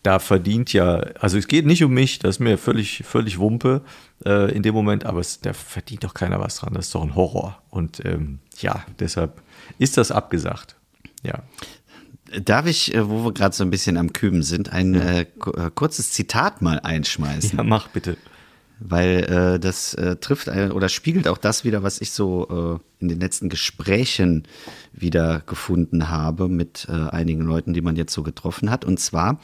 Da 0.03 0.17
verdient 0.17 0.73
ja, 0.73 0.95
also 1.19 1.37
es 1.37 1.47
geht 1.47 1.67
nicht 1.67 1.83
um 1.83 1.93
mich, 1.93 2.17
das 2.17 2.37
ist 2.37 2.39
mir 2.39 2.57
völlig, 2.57 3.03
völlig 3.05 3.37
Wumpe 3.37 3.81
äh, 4.25 4.51
in 4.51 4.63
dem 4.63 4.73
Moment, 4.73 5.05
aber 5.05 5.19
es, 5.19 5.41
da 5.41 5.53
verdient 5.53 6.03
doch 6.03 6.15
keiner 6.15 6.39
was 6.39 6.55
dran. 6.57 6.73
Das 6.73 6.87
ist 6.87 6.95
doch 6.95 7.03
ein 7.03 7.13
Horror. 7.13 7.61
Und 7.69 8.03
ähm, 8.03 8.39
ja, 8.59 8.83
deshalb 8.99 9.41
ist 9.77 9.97
das 9.97 10.11
abgesagt. 10.11 10.75
Ja. 11.21 11.43
Darf 12.43 12.65
ich, 12.65 12.95
äh, 12.95 13.07
wo 13.09 13.25
wir 13.25 13.33
gerade 13.33 13.55
so 13.55 13.63
ein 13.63 13.69
bisschen 13.69 13.97
am 13.97 14.11
Küben 14.11 14.41
sind, 14.41 14.71
ein 14.71 14.95
äh, 14.95 15.25
ku- 15.37 15.51
äh, 15.51 15.69
kurzes 15.69 16.11
Zitat 16.11 16.63
mal 16.63 16.79
einschmeißen? 16.79 17.57
Ja, 17.57 17.63
mach 17.63 17.89
bitte. 17.89 18.17
Weil 18.83 19.25
äh, 19.25 19.59
das 19.59 19.93
äh, 19.93 20.15
trifft 20.15 20.47
oder 20.47 20.89
spiegelt 20.89 21.27
auch 21.27 21.37
das 21.37 21.63
wieder, 21.63 21.83
was 21.83 22.01
ich 22.01 22.11
so 22.13 22.79
äh, 22.99 23.03
in 23.03 23.09
den 23.09 23.19
letzten 23.19 23.47
Gesprächen 23.47 24.47
wieder 24.91 25.41
gefunden 25.45 26.09
habe 26.09 26.47
mit 26.47 26.87
äh, 26.89 26.93
einigen 26.93 27.43
Leuten, 27.43 27.73
die 27.73 27.81
man 27.81 27.95
jetzt 27.95 28.11
so 28.11 28.23
getroffen 28.23 28.71
hat. 28.71 28.83
Und 28.83 28.99
zwar 28.99 29.39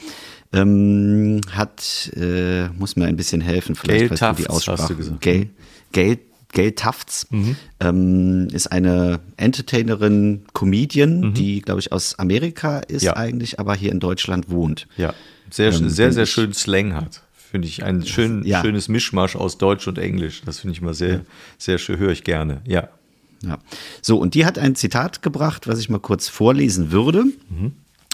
ähm, 0.53 1.41
hat, 1.51 2.11
äh, 2.15 2.67
muss 2.69 2.95
mir 2.95 3.05
ein 3.05 3.15
bisschen 3.17 3.41
helfen, 3.41 3.75
vielleicht 3.75 3.99
Gail 3.99 4.09
du 4.09 4.15
die 4.15 4.43
Tufts, 4.43 4.49
hast 4.49 4.67
du 4.67 4.71
Aussprache. 4.73 4.95
gesagt. 4.95 5.21
Gail, 5.21 5.49
Gail, 5.91 6.19
Gail 6.53 6.71
Tufts 6.71 7.27
ähm, 7.79 8.47
ist 8.51 8.71
eine 8.71 9.19
Entertainerin, 9.35 10.45
Comedian, 10.53 11.33
die, 11.33 11.61
glaube 11.61 11.79
ich, 11.81 11.91
aus 11.91 12.17
Amerika 12.19 12.79
ist 12.79 13.03
Ja. 13.03 13.15
eigentlich, 13.17 13.59
aber 13.59 13.75
hier 13.75 13.91
in 13.91 13.99
Deutschland 13.99 14.49
wohnt. 14.49 14.87
Ja. 14.97 15.13
Sehr, 15.49 15.73
Ähm, 15.73 15.89
sehr, 15.89 16.11
sehr 16.13 16.25
schön 16.25 16.53
Slang 16.53 16.93
hat. 16.93 17.21
Finde 17.33 17.67
ich 17.67 17.83
ein 17.83 18.05
schön, 18.05 18.43
Ja. 18.45 18.61
schönes 18.61 18.87
Mischmasch 18.89 19.35
aus 19.35 19.57
Deutsch 19.57 19.87
und 19.87 19.97
Englisch. 19.97 20.41
Das 20.45 20.59
finde 20.59 20.73
ich 20.73 20.81
mal 20.81 20.93
sehr, 20.93 21.21
sehr 21.57 21.77
schön, 21.77 21.97
höre 21.97 22.11
ich 22.11 22.23
gerne. 22.23 22.61
Ja. 22.65 22.89
Ja. 23.43 23.59
So, 24.01 24.17
und 24.17 24.33
die 24.33 24.45
hat 24.45 24.57
ein 24.57 24.75
Zitat 24.75 25.21
gebracht, 25.21 25.67
was 25.67 25.79
ich 25.79 25.89
mal 25.89 25.99
kurz 25.99 26.27
vorlesen 26.27 26.91
würde. 26.91 27.25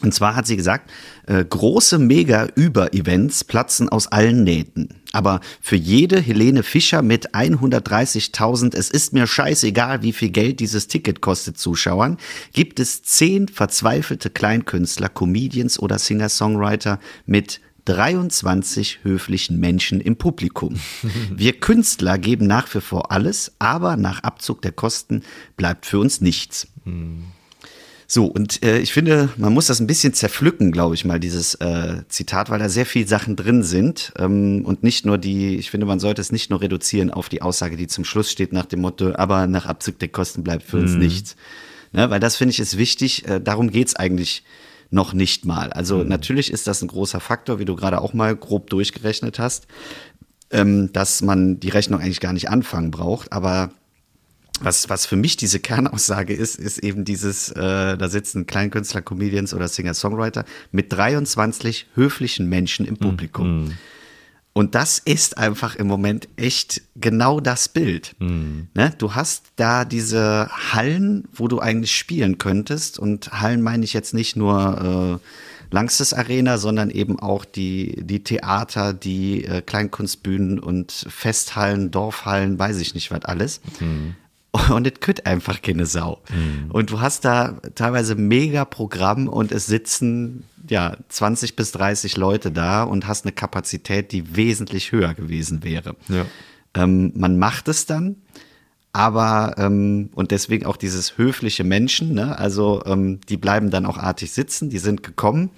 Und 0.04 0.14
zwar 0.14 0.36
hat 0.36 0.46
sie 0.46 0.58
gesagt, 0.58 0.92
äh, 1.28 1.44
große 1.44 1.98
Mega-Über-Events 1.98 3.46
platzen 3.46 3.88
aus 3.88 4.08
allen 4.08 4.44
Nähten. 4.44 4.90
Aber 5.14 5.40
für 5.62 5.78
jede 5.78 6.20
Helene 6.20 6.62
Fischer 6.62 7.02
mit 7.02 7.34
130.000, 7.34 8.76
es 8.76 8.90
ist 8.90 9.14
mir 9.14 9.28
scheißegal, 9.28 10.04
wie 10.04 10.12
viel 10.12 10.30
Geld 10.30 10.60
dieses 10.60 10.88
Ticket 10.88 11.22
kostet, 11.22 11.58
Zuschauern, 11.58 12.18
gibt 12.52 12.80
es 12.80 13.02
zehn 13.04 13.48
verzweifelte 13.48 14.30
Kleinkünstler, 14.30 15.08
Comedians 15.08 15.80
oder 15.80 15.98
Singer-Songwriter 15.98 17.00
mit 17.26 17.62
23 17.86 19.00
höflichen 19.04 19.60
Menschen 19.60 20.02
im 20.02 20.18
Publikum. 20.18 20.80
Wir 21.36 21.60
Künstler 21.60 22.18
geben 22.18 22.48
nach 22.48 22.74
wie 22.74 22.82
vor 22.82 23.12
alles, 23.12 23.54
aber 23.60 23.98
nach 23.98 24.24
Abzug 24.24 24.62
der 24.62 24.72
Kosten 24.72 25.24
bleibt 25.58 25.86
für 25.86 26.00
uns 26.00 26.22
nichts. 26.22 26.68
So, 28.08 28.26
und 28.26 28.64
äh, 28.64 28.80
ich 28.80 28.94
finde, 28.94 29.30
man 29.38 29.54
muss 29.54 29.68
das 29.68 29.80
ein 29.80 29.88
bisschen 29.88 30.14
zerpflücken, 30.14 30.72
glaube 30.72 30.96
ich 30.96 31.06
mal, 31.06 31.20
dieses 31.20 31.56
äh, 31.56 32.04
Zitat, 32.10 32.50
weil 32.50 32.60
da 32.60 32.70
sehr 32.70 32.86
viele 32.86 33.08
Sachen 33.08 33.36
drin 33.36 33.64
sind. 33.64 34.14
Ähm, 34.18 34.64
und 34.66 34.84
nicht 34.84 35.06
nur 35.06 35.18
die, 35.18 35.56
ich 35.56 35.72
finde, 35.72 35.86
man 35.86 36.00
sollte 36.00 36.22
es 36.22 36.32
nicht 36.32 36.50
nur 36.50 36.62
reduzieren 36.62 37.12
auf 37.12 37.30
die 37.30 37.42
Aussage, 37.42 37.78
die 37.78 37.88
zum 37.88 38.06
Schluss 38.06 38.32
steht 38.32 38.54
nach 38.54 38.66
dem 38.66 38.82
Motto, 38.82 39.14
aber 39.16 39.48
nach 39.48 39.66
Abzug 39.66 40.00
der 40.00 40.10
Kosten 40.10 40.44
bleibt 40.44 40.64
für 40.64 40.78
uns 40.78 40.94
nichts. 40.94 41.36
Ne, 41.94 42.10
weil 42.10 42.20
das 42.20 42.36
finde 42.36 42.52
ich 42.52 42.60
ist 42.60 42.78
wichtig, 42.78 43.28
äh, 43.28 43.40
darum 43.40 43.70
geht's 43.70 43.96
eigentlich 43.96 44.44
noch 44.90 45.14
nicht 45.14 45.46
mal. 45.46 45.72
Also 45.72 46.04
natürlich 46.04 46.52
ist 46.52 46.68
das 46.68 46.82
ein 46.82 46.88
großer 46.88 47.20
Faktor, 47.20 47.60
wie 47.60 47.66
du 47.66 47.76
gerade 47.76 48.02
auch 48.02 48.14
mal 48.14 48.36
grob 48.36 48.70
durchgerechnet 48.70 49.38
hast, 49.38 49.68
ähm, 50.52 50.92
dass 50.92 51.22
man 51.22 51.60
die 51.60 51.70
Rechnung 51.70 52.00
eigentlich 52.00 52.20
gar 52.20 52.34
nicht 52.34 52.50
anfangen 52.50 52.92
braucht, 52.92 53.32
aber 53.32 53.72
was, 54.62 54.90
was 54.90 55.06
für 55.06 55.16
mich 55.16 55.36
diese 55.38 55.60
Kernaussage 55.60 56.34
ist, 56.34 56.56
ist 56.56 56.80
eben 56.80 57.06
dieses, 57.06 57.50
äh, 57.52 57.98
da 57.98 58.10
sitzen 58.10 58.46
Kleinkünstler, 58.46 59.02
Comedians 59.02 59.54
oder 59.54 59.68
Singer-Songwriter 59.68 60.46
mit 60.72 60.94
23 60.94 61.88
höflichen 61.96 62.48
Menschen 62.48 62.86
im 62.86 62.98
Publikum. 62.98 63.74
Und 64.56 64.76
das 64.76 65.00
ist 65.00 65.40
einfach 65.40 65.76
im 65.76 65.88
Moment 65.88 66.28
echt 66.36 66.84
genau 66.96 67.40
das 67.40 67.68
Bild. 67.68 68.16
Ne? 68.76 68.94
Du 69.00 69.16
hast 69.16 69.46
da 69.56 69.84
diese 69.84 70.48
Hallen, 70.72 71.28
wo 71.34 71.48
du 71.48 71.60
eigentlich 71.60 71.96
spielen 71.96 72.38
könntest. 72.38 73.00
Und 73.00 73.42
Hallen 73.42 73.64
meine 73.64 73.84
ich 73.84 73.94
jetzt 73.94 74.14
nicht 74.14 74.36
nur 74.36 75.20
äh, 75.20 75.28
Langstes 75.74 76.14
Arena, 76.14 76.60
sondern 76.60 76.92
eben 76.92 77.18
auch 77.18 77.46
die, 77.46 78.04
die 78.04 78.24
Theater, 78.24 78.94
die 78.94 79.44
äh, 79.44 79.64
Kleinkunstbühnen 79.64 80.60
und 80.60 80.92
Festhallen, 81.10 81.90
Dorfhallen, 81.90 82.60
weiß 82.60 82.80
ich 82.80 82.94
nicht 82.94 83.10
was 83.10 83.26
alles. 83.26 83.60
Und 84.70 84.86
es 84.86 85.00
kütt 85.00 85.26
einfach 85.26 85.62
keine 85.62 85.86
Sau. 85.86 86.22
Und 86.70 86.92
du 86.92 87.02
hast 87.02 87.26
da 87.26 87.60
teilweise 87.74 88.16
mega 88.16 88.66
Programm 88.66 89.28
und 89.28 89.52
es 89.52 89.66
sitzen 89.66 90.44
ja 90.70 90.96
20 91.10 91.56
bis 91.56 91.72
30 91.72 92.18
Leute 92.18 92.52
da 92.52 92.84
und 92.84 93.08
hast 93.08 93.26
eine 93.26 93.32
Kapazität, 93.32 94.12
die 94.12 94.36
wesentlich 94.36 94.92
höher 94.92 95.14
gewesen 95.14 95.64
wäre. 95.64 95.96
Ja. 96.08 96.26
Ähm, 96.76 97.12
man 97.16 97.38
macht 97.38 97.68
es 97.68 97.86
dann, 97.86 98.18
aber 98.94 99.56
ähm, 99.58 100.10
und 100.14 100.32
deswegen 100.32 100.66
auch 100.66 100.78
dieses 100.78 101.18
höfliche 101.18 101.64
Menschen, 101.64 102.14
ne? 102.14 102.38
also 102.38 102.84
ähm, 102.86 103.20
die 103.28 103.38
bleiben 103.38 103.72
dann 103.72 103.86
auch 103.86 103.98
artig 103.98 104.32
sitzen, 104.32 104.70
die 104.70 104.78
sind 104.78 105.04
gekommen. 105.04 105.50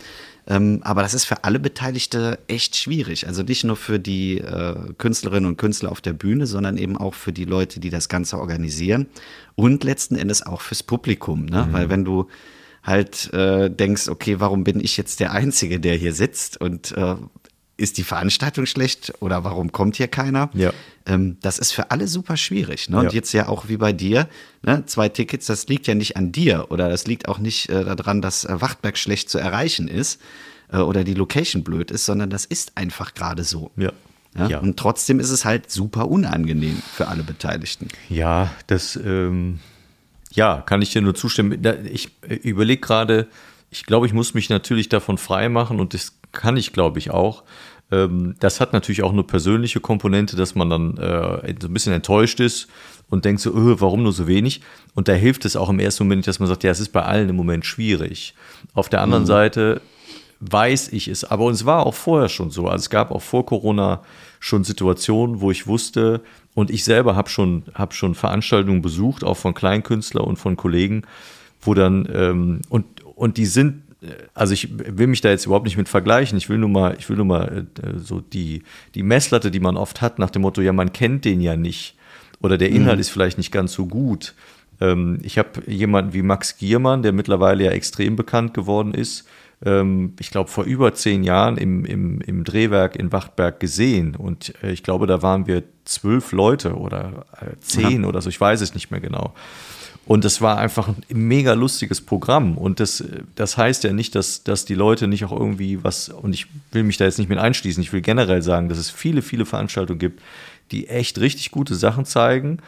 Ähm, 0.48 0.82
aber 0.84 1.02
das 1.02 1.14
ist 1.14 1.25
für 1.25 1.44
alle 1.44 1.60
Beteiligte 1.60 2.40
echt 2.48 2.75
schwierig. 2.75 3.28
Also 3.28 3.44
nicht 3.44 3.64
nur 3.64 3.75
für 3.75 4.00
die 4.00 4.38
äh, 4.38 4.75
Künstlerinnen 4.98 5.48
und 5.48 5.58
Künstler 5.58 5.92
auf 5.92 6.02
der 6.02 6.14
Bühne, 6.14 6.46
sondern 6.46 6.78
eben 6.78 6.98
auch 6.98 7.16
für 7.16 7.34
die 7.34 7.46
Leute, 7.46 7.80
die 7.80 7.90
das 7.90 8.10
Ganze 8.10 8.38
organisieren. 8.38 9.08
Und 9.56 9.84
letzten 9.84 10.16
Endes 10.16 10.46
auch 10.46 10.62
fürs 10.62 10.84
Publikum. 10.84 11.46
Ne? 11.46 11.68
Weil 11.72 11.90
wenn 11.90 12.06
du 12.06 12.28
halt 12.84 13.34
äh, 13.34 13.70
denkst, 13.70 14.08
okay, 14.10 14.40
warum 14.40 14.64
bin 14.64 14.80
ich 14.80 14.98
jetzt 14.98 15.20
der 15.20 15.32
Einzige, 15.32 15.80
der 15.80 15.96
hier 15.96 16.14
sitzt 16.14 16.62
und 16.62 16.92
äh, 16.92 17.16
ist 17.77 17.98
die 17.98 18.03
Veranstaltung 18.03 18.65
schlecht 18.65 19.13
oder 19.20 19.44
warum 19.44 19.72
kommt 19.72 19.98
hier 19.98 20.08
keiner? 20.08 20.50
Ja. 20.53 20.72
Ähm, 21.05 21.38
das 21.41 21.60
ist 21.60 21.72
für 21.74 21.91
alle 21.91 22.08
super 22.08 22.38
schwierig. 22.38 22.89
Ne? 22.89 22.98
Und 22.98 23.05
Ja. 23.05 23.12
jetzt 23.12 23.34
ja 23.34 23.48
auch 23.50 23.67
wie 23.67 23.77
bei 23.77 23.91
dir, 23.91 24.27
ne? 24.63 24.84
zwei 24.86 25.10
Tickets, 25.10 25.46
das 25.48 25.67
liegt 25.67 25.88
ja 25.88 25.96
nicht 25.96 26.15
an 26.17 26.32
dir 26.32 26.67
oder 26.72 26.89
das 26.89 27.05
liegt 27.05 27.27
auch 27.27 27.38
nicht 27.38 27.70
äh, 27.70 27.84
daran, 27.84 28.22
dass 28.22 28.46
äh, 28.46 28.62
Wachtberg 28.62 28.98
schlecht 28.98 29.29
zu 29.29 29.38
erreichen 29.39 29.88
ist 29.88 30.22
äh, 30.72 30.77
oder 30.77 31.03
die 31.03 31.13
Location 31.13 31.63
blöd 31.63 31.91
ist, 31.91 32.05
sondern 32.05 32.29
das 32.29 32.46
ist 32.46 32.77
einfach 32.77 33.13
gerade 33.13 33.44
so. 33.44 33.72
Ja. 33.75 33.91
Ja? 34.38 34.60
Und 34.60 34.77
trotzdem 34.77 35.22
ist 35.22 35.29
es 35.29 35.46
halt 35.46 35.72
super 35.72 36.10
unangenehm 36.10 36.82
für 36.94 37.08
alle 37.08 37.24
Beteiligten. 37.24 37.88
Ja, 38.10 38.51
das, 38.67 38.98
ähm, 38.98 39.60
ja, 40.34 40.62
kann 40.65 40.82
ich 40.82 40.91
dir 40.91 41.01
nur 41.01 41.15
zustimmen. 41.15 41.65
Ich 41.89 42.10
überlege 42.44 42.82
gerade, 42.82 43.27
ich 43.72 43.86
glaube, 43.86 44.08
ich 44.08 44.13
muss 44.13 44.34
mich 44.34 44.50
natürlich 44.50 44.89
davon 44.89 45.17
frei 45.17 45.48
machen 45.48 45.79
und 45.79 45.94
das 45.94 46.12
kann 46.36 46.58
ich, 46.58 46.72
glaube 46.74 47.00
ich, 47.00 47.10
auch. 47.10 47.44
Ähm, 47.92 48.36
das 48.39 48.62
hat 48.62 48.74
natürlich 48.74 49.04
auch 49.04 49.13
eine 49.13 49.24
persönliche 49.24 49.80
Komponente, 49.80 50.36
dass 50.36 50.56
man 50.56 50.70
dann 50.70 50.98
äh, 50.98 51.56
so 51.60 51.68
ein 51.68 51.74
bisschen 51.74 51.94
enttäuscht 51.94 52.39
ist 52.39 52.68
und 53.10 53.25
denkt 53.25 53.42
so, 53.42 53.51
öh, 53.51 53.75
warum 53.80 54.04
nur 54.04 54.13
so 54.13 54.27
wenig? 54.27 54.62
Und 54.94 55.08
da 55.08 55.13
hilft 55.13 55.46
es 55.46 55.56
auch 55.56 55.70
im 55.70 55.80
ersten 55.80 56.04
Moment, 56.04 56.27
dass 56.27 56.39
man 56.39 56.48
sagt, 56.48 56.63
ja, 56.63 56.72
es 56.72 56.80
ist 56.80 56.92
bei 56.92 57.04
allen 57.04 57.30
im 57.30 57.36
Moment 57.36 57.65
schwierig. 57.65 58.34
Auf 58.74 58.89
der 58.89 59.01
anderen 59.01 59.24
mhm. 59.24 59.27
Seite 59.27 59.82
weiß 60.39 60.89
ich 60.89 61.08
es, 61.08 61.24
aber 61.24 61.50
es 61.50 61.65
war 61.65 61.86
auch 61.86 61.94
vorher 61.94 62.30
schon 62.30 62.51
so. 62.51 62.68
Also 62.68 62.84
es 62.84 62.89
gab 62.89 63.12
auch 63.12 63.22
vor 63.22 63.46
Corona 63.46 64.01
schon 64.39 64.63
Situationen, 64.63 65.42
wo 65.42 65.51
ich 65.51 65.65
wusste, 65.68 66.22
und 66.54 66.72
ich 66.72 66.84
selber 66.86 67.15
habe 67.15 67.30
schon, 67.30 67.63
hab 67.74 67.94
schon 67.94 68.15
Veranstaltungen 68.15 68.82
besucht, 68.82 69.24
auch 69.24 69.36
von 69.36 69.54
Kleinkünstlern 69.54 70.25
und 70.25 70.38
von 70.38 70.56
Kollegen, 70.56 71.04
wo 71.62 71.74
dann, 71.74 72.08
ähm, 72.13 72.62
und, 72.70 72.86
und 73.04 73.38
die 73.38 73.46
sind 73.46 73.84
also 74.33 74.53
ich 74.53 74.69
will 74.77 75.07
mich 75.07 75.21
da 75.21 75.29
jetzt 75.29 75.45
überhaupt 75.45 75.65
nicht 75.65 75.77
mit 75.77 75.89
vergleichen. 75.89 76.38
Ich 76.38 76.50
will 76.50 76.57
nur 76.57 76.69
mal, 76.69 76.95
ich 76.97 77.09
will 77.09 77.17
nur 77.17 77.25
mal 77.25 77.67
äh, 77.81 77.97
so 77.97 78.21
die, 78.21 78.63
die 78.93 79.03
Messlatte, 79.03 79.51
die 79.51 79.59
man 79.59 79.77
oft 79.77 80.01
hat, 80.01 80.19
nach 80.19 80.29
dem 80.29 80.43
Motto, 80.43 80.62
ja, 80.62 80.74
man 80.74 80.93
kennt 80.93 81.25
den 81.25 81.41
ja 81.41 81.55
nicht. 81.55 81.95
Oder 82.41 82.57
der 82.57 82.69
Inhalt 82.69 82.97
mhm. 82.97 83.01
ist 83.01 83.09
vielleicht 83.09 83.38
nicht 83.38 83.51
ganz 83.51 83.74
so 83.74 83.85
gut. 83.85 84.33
Ähm, 84.81 85.19
ich 85.24 85.38
habe 85.38 85.50
jemanden 85.67 86.13
wie 86.13 86.21
Max 86.21 86.57
Giermann, 86.57 87.01
der 87.01 87.13
mittlerweile 87.13 87.63
ja 87.63 87.71
extrem 87.71 88.15
bekannt 88.15 88.53
geworden 88.53 88.93
ist, 88.93 89.27
ähm, 89.63 90.13
ich 90.19 90.31
glaube, 90.31 90.50
vor 90.50 90.65
über 90.65 90.93
zehn 90.93 91.24
Jahren 91.24 91.57
im, 91.57 91.85
im, 91.85 92.21
im 92.21 92.43
Drehwerk 92.43 92.95
in 92.95 93.12
Wachtberg 93.12 93.59
gesehen. 93.59 94.15
Und 94.15 94.53
äh, 94.63 94.71
ich 94.71 94.83
glaube, 94.83 95.07
da 95.07 95.21
waren 95.21 95.47
wir 95.47 95.63
zwölf 95.85 96.31
Leute 96.31 96.75
oder 96.75 97.25
äh, 97.39 97.57
zehn 97.59 98.03
ja. 98.03 98.07
oder 98.07 98.21
so, 98.21 98.29
ich 98.29 98.39
weiß 98.39 98.62
es 98.62 98.74
nicht 98.74 98.91
mehr 98.91 99.00
genau. 99.00 99.33
Und 100.05 100.24
es 100.24 100.39
war 100.39 100.57
einfach 100.59 100.88
ein 100.88 101.03
mega 101.09 101.53
lustiges 101.53 102.00
Programm. 102.00 102.57
Und 102.57 102.79
das, 102.79 103.03
das 103.33 103.57
heißt 103.57 103.83
ja 103.83 103.91
nicht, 103.91 104.13
dass, 104.13 104.43
dass 104.43 104.65
die 104.65 104.75
Leute 104.75 105.07
nicht 105.07 105.25
auch 105.25 105.31
irgendwie 105.31 105.83
was, 105.83 106.09
und 106.09 106.33
ich 106.33 106.47
will 106.71 106.83
mich 106.83 106.97
da 106.97 107.05
jetzt 107.05 107.17
nicht 107.17 107.29
mit 107.29 107.39
einschließen, 107.39 107.81
ich 107.81 107.91
will 107.91 108.01
generell 108.01 108.43
sagen, 108.43 108.69
dass 108.69 108.77
es 108.77 108.91
viele, 108.91 109.24
viele 109.24 109.45
Veranstaltungen 109.45 110.00
gibt, 110.00 110.21
die 110.71 110.88
echt 110.88 111.19
richtig 111.19 111.51
gute 111.51 111.75
Sachen 111.75 112.05
zeigen, 112.05 112.59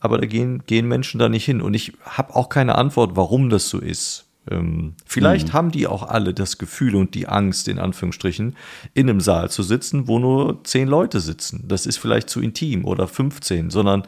aber 0.00 0.18
da 0.18 0.26
gehen, 0.26 0.62
gehen 0.66 0.88
Menschen 0.88 1.18
da 1.18 1.28
nicht 1.28 1.44
hin. 1.44 1.60
Und 1.60 1.74
ich 1.74 1.92
habe 2.04 2.34
auch 2.34 2.48
keine 2.48 2.76
Antwort, 2.76 3.14
warum 3.14 3.50
das 3.50 3.68
so 3.68 3.78
ist. 3.78 4.24
Ähm, 4.50 4.94
vielleicht 5.04 5.48
mhm. 5.48 5.52
haben 5.52 5.70
die 5.70 5.86
auch 5.86 6.02
alle 6.02 6.32
das 6.32 6.58
Gefühl 6.58 6.94
und 6.94 7.14
die 7.14 7.26
Angst, 7.26 7.68
in 7.68 7.78
Anführungsstrichen, 7.78 8.56
in 8.94 9.10
einem 9.10 9.20
Saal 9.20 9.50
zu 9.50 9.62
sitzen, 9.62 10.06
wo 10.06 10.18
nur 10.18 10.62
zehn 10.64 10.88
Leute 10.88 11.20
sitzen. 11.20 11.64
Das 11.66 11.86
ist 11.86 11.96
vielleicht 11.96 12.30
zu 12.30 12.40
intim 12.40 12.84
oder 12.84 13.08
15, 13.08 13.70
sondern 13.70 14.04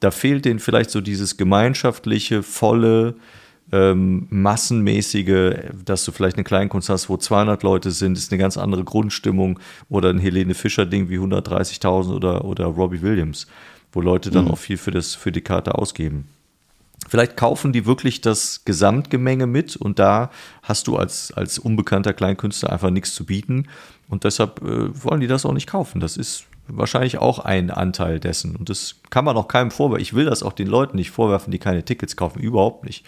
da 0.00 0.10
fehlt 0.10 0.44
denen 0.44 0.58
vielleicht 0.58 0.90
so 0.90 1.00
dieses 1.00 1.36
gemeinschaftliche, 1.36 2.42
volle, 2.42 3.16
ähm, 3.72 4.26
massenmäßige, 4.30 5.72
dass 5.84 6.04
du 6.04 6.12
vielleicht 6.12 6.36
eine 6.36 6.44
Kleinkunst 6.44 6.88
hast, 6.88 7.08
wo 7.08 7.16
200 7.16 7.62
Leute 7.62 7.90
sind, 7.90 8.16
ist 8.16 8.32
eine 8.32 8.38
ganz 8.38 8.56
andere 8.56 8.84
Grundstimmung 8.84 9.58
oder 9.88 10.10
ein 10.10 10.18
Helene 10.18 10.54
Fischer 10.54 10.86
Ding 10.86 11.08
wie 11.10 11.18
130.000 11.18 12.14
oder, 12.14 12.44
oder 12.44 12.66
Robbie 12.66 13.02
Williams, 13.02 13.46
wo 13.92 14.00
Leute 14.00 14.30
dann 14.30 14.46
mhm. 14.46 14.52
auch 14.52 14.58
viel 14.58 14.78
für, 14.78 14.90
das, 14.90 15.14
für 15.14 15.32
die 15.32 15.42
Karte 15.42 15.74
ausgeben. 15.74 16.28
Vielleicht 17.08 17.36
kaufen 17.36 17.72
die 17.72 17.86
wirklich 17.86 18.20
das 18.20 18.64
Gesamtgemenge 18.64 19.46
mit 19.46 19.76
und 19.76 19.98
da 19.98 20.30
hast 20.62 20.88
du 20.88 20.96
als, 20.96 21.32
als 21.32 21.58
unbekannter 21.58 22.12
Kleinkünstler 22.12 22.72
einfach 22.72 22.90
nichts 22.90 23.14
zu 23.14 23.24
bieten 23.24 23.68
und 24.08 24.24
deshalb 24.24 24.62
äh, 24.62 25.04
wollen 25.04 25.20
die 25.20 25.26
das 25.26 25.46
auch 25.46 25.52
nicht 25.52 25.68
kaufen. 25.68 26.00
Das 26.00 26.16
ist 26.16 26.44
wahrscheinlich 26.68 27.18
auch 27.18 27.40
ein 27.40 27.70
Anteil 27.70 28.20
dessen. 28.20 28.56
Und 28.56 28.68
das 28.68 28.96
kann 29.10 29.24
man 29.24 29.36
auch 29.36 29.48
keinem 29.48 29.70
vorwerfen. 29.70 30.02
Ich 30.02 30.14
will 30.14 30.26
das 30.26 30.42
auch 30.42 30.52
den 30.52 30.68
Leuten 30.68 30.96
nicht 30.96 31.10
vorwerfen, 31.10 31.50
die 31.50 31.58
keine 31.58 31.84
Tickets 31.84 32.16
kaufen. 32.16 32.40
Überhaupt 32.40 32.84
nicht. 32.84 33.04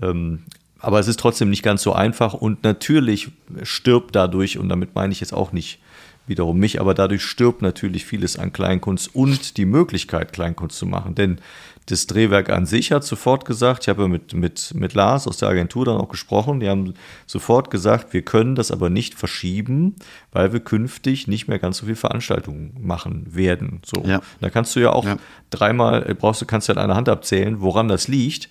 Ähm, 0.00 0.44
aber 0.78 0.98
es 0.98 1.08
ist 1.08 1.20
trotzdem 1.20 1.50
nicht 1.50 1.62
ganz 1.62 1.82
so 1.82 1.92
einfach 1.92 2.34
und 2.34 2.64
natürlich 2.64 3.30
stirbt 3.62 4.16
dadurch, 4.16 4.58
und 4.58 4.68
damit 4.68 4.94
meine 4.94 5.12
ich 5.12 5.20
jetzt 5.20 5.32
auch 5.32 5.52
nicht 5.52 5.78
wiederum 6.26 6.58
mich, 6.58 6.80
aber 6.80 6.94
dadurch 6.94 7.22
stirbt 7.22 7.62
natürlich 7.62 8.04
vieles 8.04 8.38
an 8.38 8.52
Kleinkunst 8.52 9.14
und 9.14 9.56
die 9.56 9.64
Möglichkeit, 9.64 10.32
Kleinkunst 10.32 10.78
zu 10.78 10.86
machen. 10.86 11.14
Denn 11.14 11.38
das 11.86 12.06
Drehwerk 12.06 12.50
an 12.50 12.66
sich 12.66 12.92
hat 12.92 13.04
sofort 13.04 13.44
gesagt, 13.44 13.82
ich 13.82 13.88
habe 13.88 14.08
mit, 14.08 14.34
mit, 14.34 14.72
mit 14.74 14.94
Lars 14.94 15.26
aus 15.26 15.38
der 15.38 15.48
Agentur 15.48 15.84
dann 15.84 15.96
auch 15.96 16.08
gesprochen, 16.08 16.60
die 16.60 16.68
haben 16.68 16.94
sofort 17.26 17.70
gesagt, 17.70 18.12
wir 18.12 18.22
können 18.22 18.54
das 18.54 18.70
aber 18.70 18.88
nicht 18.88 19.14
verschieben, 19.14 19.96
weil 20.30 20.52
wir 20.52 20.60
künftig 20.60 21.26
nicht 21.26 21.48
mehr 21.48 21.58
ganz 21.58 21.78
so 21.78 21.86
viel 21.86 21.96
Veranstaltungen 21.96 22.76
machen 22.80 23.34
werden. 23.34 23.80
So. 23.84 24.04
Ja. 24.06 24.20
Da 24.40 24.50
kannst 24.50 24.76
du 24.76 24.80
ja 24.80 24.92
auch 24.92 25.04
ja. 25.04 25.16
dreimal, 25.50 26.08
äh, 26.08 26.14
brauchst 26.14 26.40
du, 26.40 26.46
kannst 26.46 26.68
du 26.68 26.72
an 26.72 26.78
einer 26.78 26.94
Hand 26.94 27.08
abzählen, 27.08 27.60
woran 27.60 27.88
das 27.88 28.06
liegt. 28.06 28.48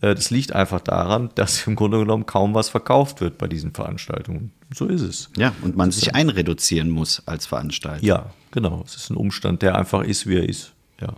Äh, 0.00 0.14
das 0.14 0.30
liegt 0.30 0.54
einfach 0.54 0.80
daran, 0.80 1.30
dass 1.34 1.66
im 1.66 1.76
Grunde 1.76 1.98
genommen 1.98 2.24
kaum 2.24 2.54
was 2.54 2.70
verkauft 2.70 3.20
wird 3.20 3.36
bei 3.36 3.46
diesen 3.46 3.74
Veranstaltungen. 3.74 4.52
So 4.74 4.86
ist 4.86 5.02
es. 5.02 5.30
Ja, 5.36 5.52
und 5.62 5.76
man 5.76 5.90
sich 5.90 6.14
einreduzieren 6.14 6.88
muss 6.88 7.22
als 7.26 7.44
Veranstalter. 7.44 8.04
Ja, 8.04 8.30
genau. 8.52 8.82
Es 8.86 8.96
ist 8.96 9.10
ein 9.10 9.16
Umstand, 9.16 9.62
der 9.62 9.74
einfach 9.74 10.02
ist, 10.02 10.26
wie 10.26 10.36
er 10.36 10.48
ist. 10.48 10.72
Ja. 11.00 11.08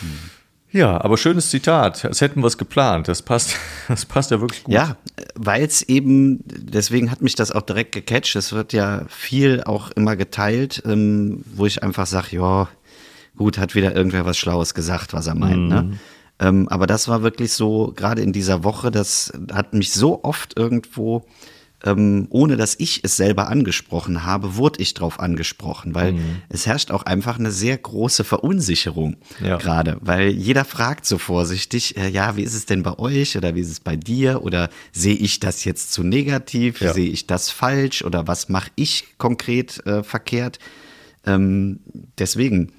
Hm. 0.00 0.18
Ja, 0.76 1.02
aber 1.02 1.16
schönes 1.16 1.48
Zitat. 1.48 2.04
Als 2.04 2.20
hätten 2.20 2.42
wir 2.42 2.48
es 2.48 2.58
geplant. 2.58 3.08
Das 3.08 3.22
passt, 3.22 3.56
das 3.88 4.04
passt 4.04 4.30
ja 4.30 4.40
wirklich 4.42 4.62
gut. 4.62 4.74
Ja, 4.74 4.96
weil 5.34 5.64
es 5.64 5.80
eben, 5.82 6.40
deswegen 6.44 7.10
hat 7.10 7.22
mich 7.22 7.34
das 7.34 7.50
auch 7.50 7.62
direkt 7.62 7.92
gecatcht. 7.92 8.36
Es 8.36 8.52
wird 8.52 8.74
ja 8.74 9.06
viel 9.08 9.64
auch 9.64 9.90
immer 9.92 10.16
geteilt, 10.16 10.82
ähm, 10.84 11.42
wo 11.46 11.64
ich 11.64 11.82
einfach 11.82 12.06
sage, 12.06 12.36
ja, 12.36 12.68
gut, 13.36 13.56
hat 13.56 13.74
wieder 13.74 13.96
irgendwer 13.96 14.26
was 14.26 14.36
Schlaues 14.36 14.74
gesagt, 14.74 15.14
was 15.14 15.26
er 15.26 15.34
meint. 15.34 15.68
Ne? 15.68 15.82
Mhm. 15.82 16.60
Ne? 16.60 16.66
Aber 16.68 16.86
das 16.86 17.08
war 17.08 17.22
wirklich 17.22 17.52
so, 17.52 17.94
gerade 17.96 18.20
in 18.20 18.34
dieser 18.34 18.62
Woche, 18.62 18.90
das 18.90 19.32
hat 19.52 19.72
mich 19.72 19.92
so 19.92 20.22
oft 20.24 20.58
irgendwo 20.58 21.24
ähm, 21.84 22.26
ohne 22.30 22.56
dass 22.56 22.74
ich 22.78 23.04
es 23.04 23.16
selber 23.16 23.48
angesprochen 23.48 24.24
habe, 24.24 24.56
wurde 24.56 24.80
ich 24.80 24.94
drauf 24.94 25.20
angesprochen, 25.20 25.94
weil 25.94 26.14
mhm. 26.14 26.42
es 26.48 26.66
herrscht 26.66 26.90
auch 26.90 27.02
einfach 27.02 27.38
eine 27.38 27.50
sehr 27.50 27.76
große 27.76 28.24
Verunsicherung 28.24 29.16
ja. 29.42 29.56
gerade, 29.56 29.98
weil 30.00 30.30
jeder 30.30 30.64
fragt 30.64 31.04
so 31.04 31.18
vorsichtig, 31.18 31.96
äh, 31.96 32.08
ja, 32.08 32.36
wie 32.36 32.42
ist 32.42 32.54
es 32.54 32.66
denn 32.66 32.82
bei 32.82 32.98
euch 32.98 33.36
oder 33.36 33.54
wie 33.54 33.60
ist 33.60 33.70
es 33.70 33.80
bei 33.80 33.96
dir 33.96 34.42
oder 34.42 34.70
sehe 34.92 35.14
ich 35.14 35.38
das 35.38 35.64
jetzt 35.64 35.92
zu 35.92 36.02
negativ, 36.02 36.80
ja. 36.80 36.94
sehe 36.94 37.10
ich 37.10 37.26
das 37.26 37.50
falsch 37.50 38.02
oder 38.02 38.26
was 38.26 38.48
mache 38.48 38.70
ich 38.76 39.04
konkret 39.18 39.84
äh, 39.86 40.02
verkehrt? 40.02 40.58
Ähm, 41.26 41.80
deswegen 42.18 42.72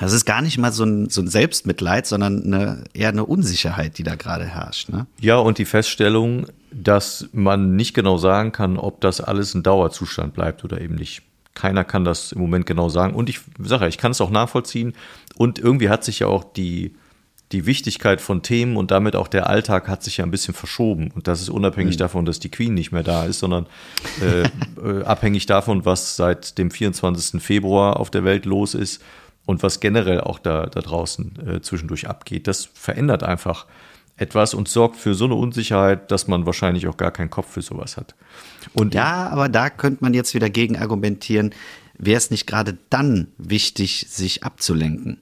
das 0.00 0.12
ist 0.12 0.24
gar 0.24 0.42
nicht 0.42 0.58
mal 0.58 0.72
so 0.72 0.84
ein, 0.84 1.08
so 1.08 1.20
ein 1.20 1.28
Selbstmitleid, 1.28 2.06
sondern 2.06 2.42
eine, 2.42 2.84
eher 2.94 3.10
eine 3.10 3.24
Unsicherheit, 3.24 3.96
die 3.98 4.02
da 4.02 4.16
gerade 4.16 4.44
herrscht. 4.44 4.88
Ne? 4.88 5.06
Ja, 5.20 5.36
und 5.36 5.58
die 5.58 5.64
Feststellung, 5.64 6.46
dass 6.72 7.28
man 7.32 7.76
nicht 7.76 7.94
genau 7.94 8.18
sagen 8.18 8.50
kann, 8.50 8.76
ob 8.76 9.00
das 9.00 9.20
alles 9.20 9.54
ein 9.54 9.62
Dauerzustand 9.62 10.34
bleibt 10.34 10.64
oder 10.64 10.80
eben 10.80 10.96
nicht. 10.96 11.22
Keiner 11.54 11.84
kann 11.84 12.04
das 12.04 12.32
im 12.32 12.40
Moment 12.40 12.66
genau 12.66 12.88
sagen. 12.88 13.14
Und 13.14 13.28
ich 13.28 13.40
sage 13.60 13.84
ja, 13.84 13.88
ich 13.88 13.98
kann 13.98 14.10
es 14.10 14.20
auch 14.20 14.30
nachvollziehen. 14.30 14.94
Und 15.36 15.60
irgendwie 15.60 15.88
hat 15.88 16.02
sich 16.02 16.18
ja 16.18 16.26
auch 16.26 16.42
die, 16.42 16.96
die 17.52 17.64
Wichtigkeit 17.64 18.20
von 18.20 18.42
Themen 18.42 18.76
und 18.76 18.90
damit 18.90 19.14
auch 19.14 19.28
der 19.28 19.48
Alltag 19.48 19.86
hat 19.86 20.02
sich 20.02 20.16
ja 20.16 20.24
ein 20.24 20.32
bisschen 20.32 20.54
verschoben. 20.54 21.12
Und 21.14 21.28
das 21.28 21.40
ist 21.40 21.50
unabhängig 21.50 21.94
mhm. 21.94 22.00
davon, 22.00 22.24
dass 22.24 22.40
die 22.40 22.50
Queen 22.50 22.74
nicht 22.74 22.90
mehr 22.90 23.04
da 23.04 23.26
ist, 23.26 23.38
sondern 23.38 23.68
äh, 24.20 24.42
äh, 24.84 25.04
abhängig 25.04 25.46
davon, 25.46 25.84
was 25.84 26.16
seit 26.16 26.58
dem 26.58 26.72
24. 26.72 27.40
Februar 27.40 28.00
auf 28.00 28.10
der 28.10 28.24
Welt 28.24 28.44
los 28.44 28.74
ist 28.74 29.00
und 29.46 29.62
was 29.62 29.80
generell 29.80 30.20
auch 30.20 30.38
da, 30.38 30.66
da 30.66 30.80
draußen 30.80 31.46
äh, 31.46 31.60
zwischendurch 31.60 32.08
abgeht. 32.08 32.46
Das 32.46 32.68
verändert 32.72 33.22
einfach 33.22 33.66
etwas 34.16 34.54
und 34.54 34.68
sorgt 34.68 34.96
für 34.96 35.14
so 35.14 35.24
eine 35.24 35.34
Unsicherheit, 35.34 36.10
dass 36.10 36.28
man 36.28 36.46
wahrscheinlich 36.46 36.86
auch 36.86 36.96
gar 36.96 37.10
keinen 37.10 37.30
Kopf 37.30 37.50
für 37.50 37.62
sowas 37.62 37.96
hat. 37.96 38.14
Und 38.72 38.94
ja, 38.94 39.28
aber 39.28 39.48
da 39.48 39.70
könnte 39.70 40.04
man 40.04 40.14
jetzt 40.14 40.34
wieder 40.34 40.50
gegen 40.50 40.76
argumentieren, 40.76 41.52
wäre 41.98 42.18
es 42.18 42.30
nicht 42.30 42.46
gerade 42.46 42.78
dann 42.90 43.28
wichtig, 43.38 44.06
sich 44.08 44.44
abzulenken? 44.44 45.20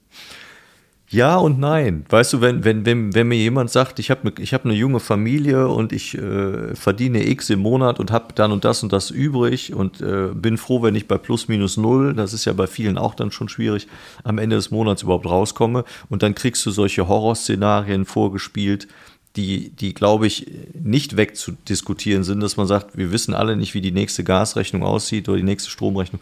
Ja 1.13 1.37
und 1.37 1.59
nein. 1.59 2.05
Weißt 2.09 2.33
du, 2.33 2.41
wenn, 2.41 2.63
wenn, 2.63 2.87
wenn, 2.87 3.13
wenn 3.13 3.27
mir 3.27 3.37
jemand 3.37 3.69
sagt, 3.69 3.99
ich 3.99 4.09
habe 4.09 4.33
ich 4.39 4.51
hab 4.51 4.65
eine 4.65 4.73
junge 4.73 4.99
Familie 4.99 5.67
und 5.67 5.93
ich 5.93 6.17
äh, 6.17 6.73
verdiene 6.73 7.29
X 7.29 7.51
im 7.51 7.59
Monat 7.59 7.99
und 7.99 8.09
habe 8.09 8.33
dann 8.33 8.51
und 8.51 8.65
das 8.65 8.81
und 8.81 8.91
das 8.91 9.11
übrig 9.11 9.75
und 9.75 10.01
äh, 10.01 10.29
bin 10.33 10.57
froh, 10.57 10.81
wenn 10.81 10.95
ich 10.95 11.07
bei 11.07 11.19
plus 11.19 11.47
minus 11.47 11.77
null, 11.77 12.15
das 12.15 12.33
ist 12.33 12.45
ja 12.45 12.53
bei 12.53 12.65
vielen 12.65 12.97
auch 12.97 13.13
dann 13.13 13.29
schon 13.29 13.47
schwierig, 13.47 13.87
am 14.23 14.39
Ende 14.39 14.55
des 14.55 14.71
Monats 14.71 15.03
überhaupt 15.03 15.27
rauskomme 15.27 15.85
und 16.09 16.23
dann 16.23 16.33
kriegst 16.33 16.65
du 16.65 16.71
solche 16.71 17.07
Horrorszenarien 17.07 18.05
vorgespielt, 18.05 18.87
die, 19.35 19.69
die 19.69 19.93
glaube 19.93 20.25
ich, 20.25 20.47
nicht 20.73 21.15
wegzudiskutieren 21.15 22.23
sind, 22.23 22.39
dass 22.39 22.57
man 22.57 22.65
sagt, 22.65 22.97
wir 22.97 23.11
wissen 23.11 23.35
alle 23.35 23.55
nicht, 23.55 23.75
wie 23.75 23.81
die 23.81 23.91
nächste 23.91 24.23
Gasrechnung 24.23 24.81
aussieht 24.81 25.29
oder 25.29 25.37
die 25.37 25.43
nächste 25.43 25.69
Stromrechnung 25.69 26.21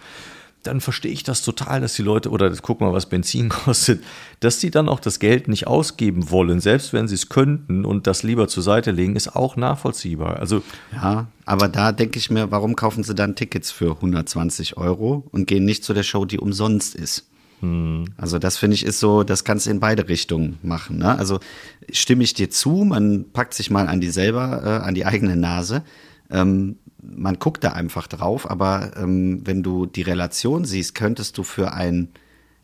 dann 0.63 0.81
verstehe 0.81 1.11
ich 1.11 1.23
das 1.23 1.41
total, 1.41 1.81
dass 1.81 1.95
die 1.95 2.01
Leute, 2.01 2.29
oder 2.29 2.51
guck 2.61 2.81
mal, 2.81 2.93
was 2.93 3.07
Benzin 3.07 3.49
kostet, 3.49 4.03
dass 4.39 4.59
die 4.59 4.71
dann 4.71 4.89
auch 4.89 4.99
das 4.99 5.19
Geld 5.19 5.47
nicht 5.47 5.67
ausgeben 5.67 6.29
wollen, 6.29 6.59
selbst 6.59 6.93
wenn 6.93 7.07
sie 7.07 7.15
es 7.15 7.29
könnten 7.29 7.85
und 7.85 8.07
das 8.07 8.23
lieber 8.23 8.47
zur 8.47 8.63
Seite 8.63 8.91
legen, 8.91 9.15
ist 9.15 9.35
auch 9.35 9.55
nachvollziehbar. 9.55 10.37
Also 10.37 10.63
ja, 10.93 11.27
aber 11.45 11.67
da 11.67 11.91
denke 11.91 12.19
ich 12.19 12.29
mir, 12.29 12.51
warum 12.51 12.75
kaufen 12.75 13.03
sie 13.03 13.15
dann 13.15 13.35
Tickets 13.35 13.71
für 13.71 13.91
120 13.95 14.77
Euro 14.77 15.27
und 15.31 15.47
gehen 15.47 15.65
nicht 15.65 15.83
zu 15.83 15.93
der 15.93 16.03
Show, 16.03 16.25
die 16.25 16.39
umsonst 16.39 16.95
ist? 16.95 17.27
Hm. 17.61 18.05
Also 18.17 18.39
das 18.39 18.57
finde 18.57 18.75
ich 18.75 18.85
ist 18.85 18.99
so, 18.99 19.23
das 19.23 19.43
kannst 19.43 19.67
du 19.67 19.71
in 19.71 19.79
beide 19.79 20.07
Richtungen 20.09 20.57
machen. 20.63 20.97
Ne? 20.97 21.17
Also 21.17 21.39
stimme 21.91 22.23
ich 22.23 22.33
dir 22.33 22.49
zu, 22.49 22.83
man 22.83 23.31
packt 23.31 23.53
sich 23.53 23.69
mal 23.69 23.87
an 23.87 24.01
die 24.01 24.09
selber, 24.09 24.61
äh, 24.63 24.85
an 24.85 24.95
die 24.95 25.05
eigene 25.05 25.35
Nase 25.35 25.83
Ähm, 26.33 26.77
man 27.01 27.39
guckt 27.39 27.63
da 27.63 27.73
einfach 27.73 28.07
drauf, 28.07 28.49
aber 28.49 28.91
ähm, 28.95 29.41
wenn 29.45 29.63
du 29.63 29.85
die 29.85 30.03
Relation 30.03 30.65
siehst, 30.65 30.95
könntest 30.95 31.37
du 31.37 31.43
für 31.43 31.73
ein 31.73 32.09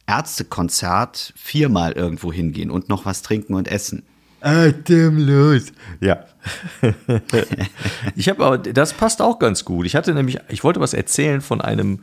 Ärztekonzert 0.06 1.34
viermal 1.36 1.92
irgendwo 1.94 2.32
hingehen 2.32 2.72
und 2.72 2.90
noch 2.90 3.06
was 3.06 3.22
trinken 3.22 3.56
und 3.56 3.68
essen. 3.68 4.04
Atemlos. 4.40 5.74
Ja. 6.00 6.26
ich 8.16 8.30
habe 8.30 8.46
aber, 8.46 8.58
das 8.58 8.94
passt 8.94 9.22
auch 9.22 9.40
ganz 9.40 9.66
gut. 9.66 9.86
Ich 9.86 9.96
hatte 9.96 10.14
nämlich, 10.14 10.40
ich 10.50 10.64
wollte 10.64 10.80
was 10.80 10.94
erzählen 10.94 11.42
von 11.42 11.60
einem, 11.60 12.00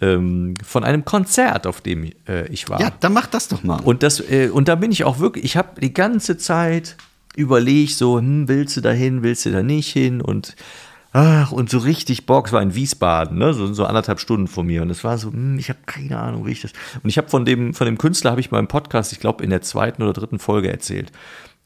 ähm, 0.00 0.54
von 0.64 0.84
einem 0.84 1.04
Konzert, 1.04 1.66
auf 1.66 1.80
dem 1.80 2.10
äh, 2.28 2.46
ich 2.48 2.68
war. 2.68 2.80
Ja, 2.80 2.92
dann 3.00 3.12
mach 3.12 3.26
das 3.26 3.48
doch 3.48 3.64
mal. 3.64 3.80
Und 3.80 4.02
das, 4.02 4.20
äh, 4.20 4.50
und 4.50 4.68
da 4.68 4.74
bin 4.74 4.92
ich 4.92 5.04
auch 5.04 5.18
wirklich, 5.18 5.44
ich 5.44 5.56
habe 5.56 5.80
die 5.80 5.94
ganze 5.94 6.36
Zeit 6.36 6.96
überlegt, 7.34 7.94
so, 7.94 8.18
hm, 8.18 8.46
willst 8.48 8.76
du 8.76 8.82
da 8.82 8.92
hin, 8.92 9.22
willst 9.22 9.46
du 9.46 9.50
da 9.50 9.62
nicht 9.62 9.90
hin? 9.90 10.20
Und 10.20 10.54
ach, 11.12 11.52
und 11.52 11.70
so 11.70 11.78
richtig 11.78 12.26
Bock, 12.26 12.46
es 12.46 12.52
war 12.52 12.62
in 12.62 12.74
Wiesbaden, 12.74 13.38
ne? 13.38 13.52
so, 13.54 13.72
so 13.72 13.84
anderthalb 13.84 14.20
Stunden 14.20 14.48
von 14.48 14.66
mir. 14.66 14.82
Und 14.82 14.90
es 14.90 15.04
war 15.04 15.18
so, 15.18 15.30
hm, 15.30 15.58
ich 15.58 15.68
habe 15.68 15.80
keine 15.86 16.18
Ahnung, 16.18 16.46
wie 16.46 16.52
ich 16.52 16.62
das. 16.62 16.72
Und 17.02 17.10
ich 17.10 17.18
habe 17.18 17.28
von 17.28 17.44
dem, 17.44 17.74
von 17.74 17.86
dem 17.86 17.98
Künstler 17.98 18.30
habe 18.30 18.40
ich 18.40 18.50
mal 18.50 18.58
im 18.58 18.68
Podcast, 18.68 19.12
ich 19.12 19.20
glaube, 19.20 19.44
in 19.44 19.50
der 19.50 19.62
zweiten 19.62 20.02
oder 20.02 20.12
dritten 20.12 20.38
Folge 20.38 20.70
erzählt 20.70 21.12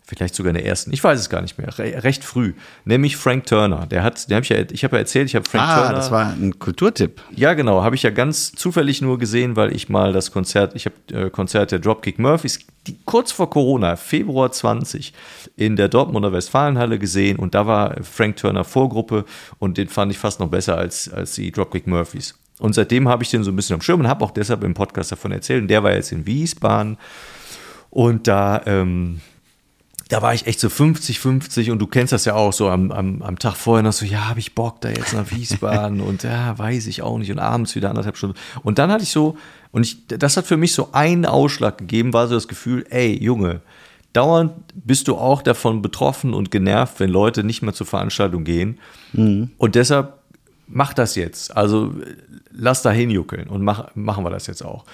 vielleicht 0.06 0.36
sogar 0.36 0.50
in 0.50 0.54
der 0.54 0.64
ersten, 0.64 0.92
ich 0.92 1.02
weiß 1.02 1.18
es 1.18 1.28
gar 1.28 1.42
nicht 1.42 1.58
mehr, 1.58 1.76
re 1.78 2.02
recht 2.04 2.22
früh, 2.24 2.54
nämlich 2.84 3.16
Frank 3.16 3.46
Turner. 3.46 3.86
Der 3.86 4.04
hat, 4.04 4.30
der 4.30 4.36
hab 4.36 4.44
ich, 4.44 4.50
ja, 4.50 4.58
ich 4.70 4.84
habe 4.84 4.96
ja 4.96 5.00
erzählt, 5.00 5.26
ich 5.26 5.34
habe 5.34 5.48
Frank 5.48 5.64
ah, 5.64 5.76
Turner. 5.78 5.94
das 5.94 6.10
war 6.12 6.30
ein 6.30 6.58
Kulturtipp. 6.58 7.20
Ja, 7.34 7.54
genau, 7.54 7.82
habe 7.82 7.96
ich 7.96 8.04
ja 8.04 8.10
ganz 8.10 8.52
zufällig 8.52 9.02
nur 9.02 9.18
gesehen, 9.18 9.56
weil 9.56 9.74
ich 9.74 9.88
mal 9.88 10.12
das 10.12 10.30
Konzert, 10.30 10.76
ich 10.76 10.86
habe 10.86 11.26
äh, 11.26 11.30
Konzert 11.30 11.72
der 11.72 11.80
Dropkick 11.80 12.20
Murphys 12.20 12.60
die, 12.86 12.96
kurz 13.04 13.32
vor 13.32 13.50
Corona, 13.50 13.96
Februar 13.96 14.52
20, 14.52 15.12
in 15.56 15.74
der 15.74 15.88
Dortmunder 15.88 16.32
Westfalenhalle 16.32 17.00
gesehen 17.00 17.36
und 17.38 17.56
da 17.56 17.66
war 17.66 17.96
Frank 18.02 18.36
Turner 18.36 18.62
Vorgruppe 18.62 19.24
und 19.58 19.76
den 19.76 19.88
fand 19.88 20.12
ich 20.12 20.18
fast 20.18 20.38
noch 20.38 20.48
besser 20.48 20.78
als, 20.78 21.12
als 21.12 21.34
die 21.34 21.50
Dropkick 21.50 21.88
Murphys. 21.88 22.38
Und 22.58 22.74
seitdem 22.74 23.08
habe 23.08 23.22
ich 23.24 23.30
den 23.30 23.42
so 23.42 23.50
ein 23.50 23.56
bisschen 23.56 23.74
am 23.74 23.82
Schirm 23.82 24.00
und 24.00 24.08
habe 24.08 24.24
auch 24.24 24.30
deshalb 24.30 24.64
im 24.64 24.72
Podcast 24.72 25.12
davon 25.12 25.32
erzählt. 25.32 25.62
Und 25.62 25.68
der 25.68 25.82
war 25.82 25.92
jetzt 25.92 26.12
in 26.12 26.24
Wiesbaden 26.24 26.96
und 27.90 28.28
da 28.28 28.62
ähm, 28.64 29.20
da 30.08 30.22
war 30.22 30.34
ich 30.34 30.46
echt 30.46 30.60
so 30.60 30.68
50, 30.68 31.18
50 31.18 31.70
und 31.70 31.80
du 31.80 31.86
kennst 31.86 32.12
das 32.12 32.24
ja 32.24 32.34
auch 32.34 32.52
so 32.52 32.68
am, 32.68 32.92
am, 32.92 33.22
am 33.22 33.38
Tag 33.38 33.56
vorher 33.56 33.82
noch 33.82 33.92
so, 33.92 34.06
ja, 34.06 34.28
habe 34.28 34.38
ich 34.38 34.54
Bock 34.54 34.80
da 34.80 34.88
jetzt 34.88 35.14
nach 35.14 35.30
Wiesbaden 35.32 36.00
und 36.02 36.22
ja, 36.22 36.56
weiß 36.56 36.86
ich 36.86 37.02
auch 37.02 37.18
nicht 37.18 37.30
und 37.32 37.40
abends 37.40 37.74
wieder 37.74 37.88
anderthalb 37.90 38.16
Stunden. 38.16 38.36
Und 38.62 38.78
dann 38.78 38.90
hatte 38.90 39.02
ich 39.02 39.10
so, 39.10 39.36
und 39.72 39.84
ich, 39.84 40.06
das 40.06 40.36
hat 40.36 40.46
für 40.46 40.56
mich 40.56 40.72
so 40.74 40.90
einen 40.92 41.26
Ausschlag 41.26 41.78
gegeben, 41.78 42.12
war 42.12 42.28
so 42.28 42.34
das 42.34 42.46
Gefühl, 42.46 42.86
ey, 42.90 43.18
Junge, 43.20 43.62
dauernd 44.12 44.52
bist 44.74 45.08
du 45.08 45.16
auch 45.16 45.42
davon 45.42 45.82
betroffen 45.82 46.34
und 46.34 46.50
genervt, 46.50 47.00
wenn 47.00 47.10
Leute 47.10 47.42
nicht 47.42 47.62
mehr 47.62 47.74
zur 47.74 47.86
Veranstaltung 47.86 48.44
gehen. 48.44 48.78
Mhm. 49.12 49.50
Und 49.58 49.74
deshalb 49.74 50.14
mach 50.68 50.94
das 50.94 51.16
jetzt. 51.16 51.56
Also 51.56 51.94
lass 52.52 52.82
da 52.82 52.90
hinjuckeln 52.92 53.48
und 53.48 53.62
mach, 53.62 53.94
machen 53.94 54.24
wir 54.24 54.30
das 54.30 54.46
jetzt 54.46 54.64
auch. 54.64 54.84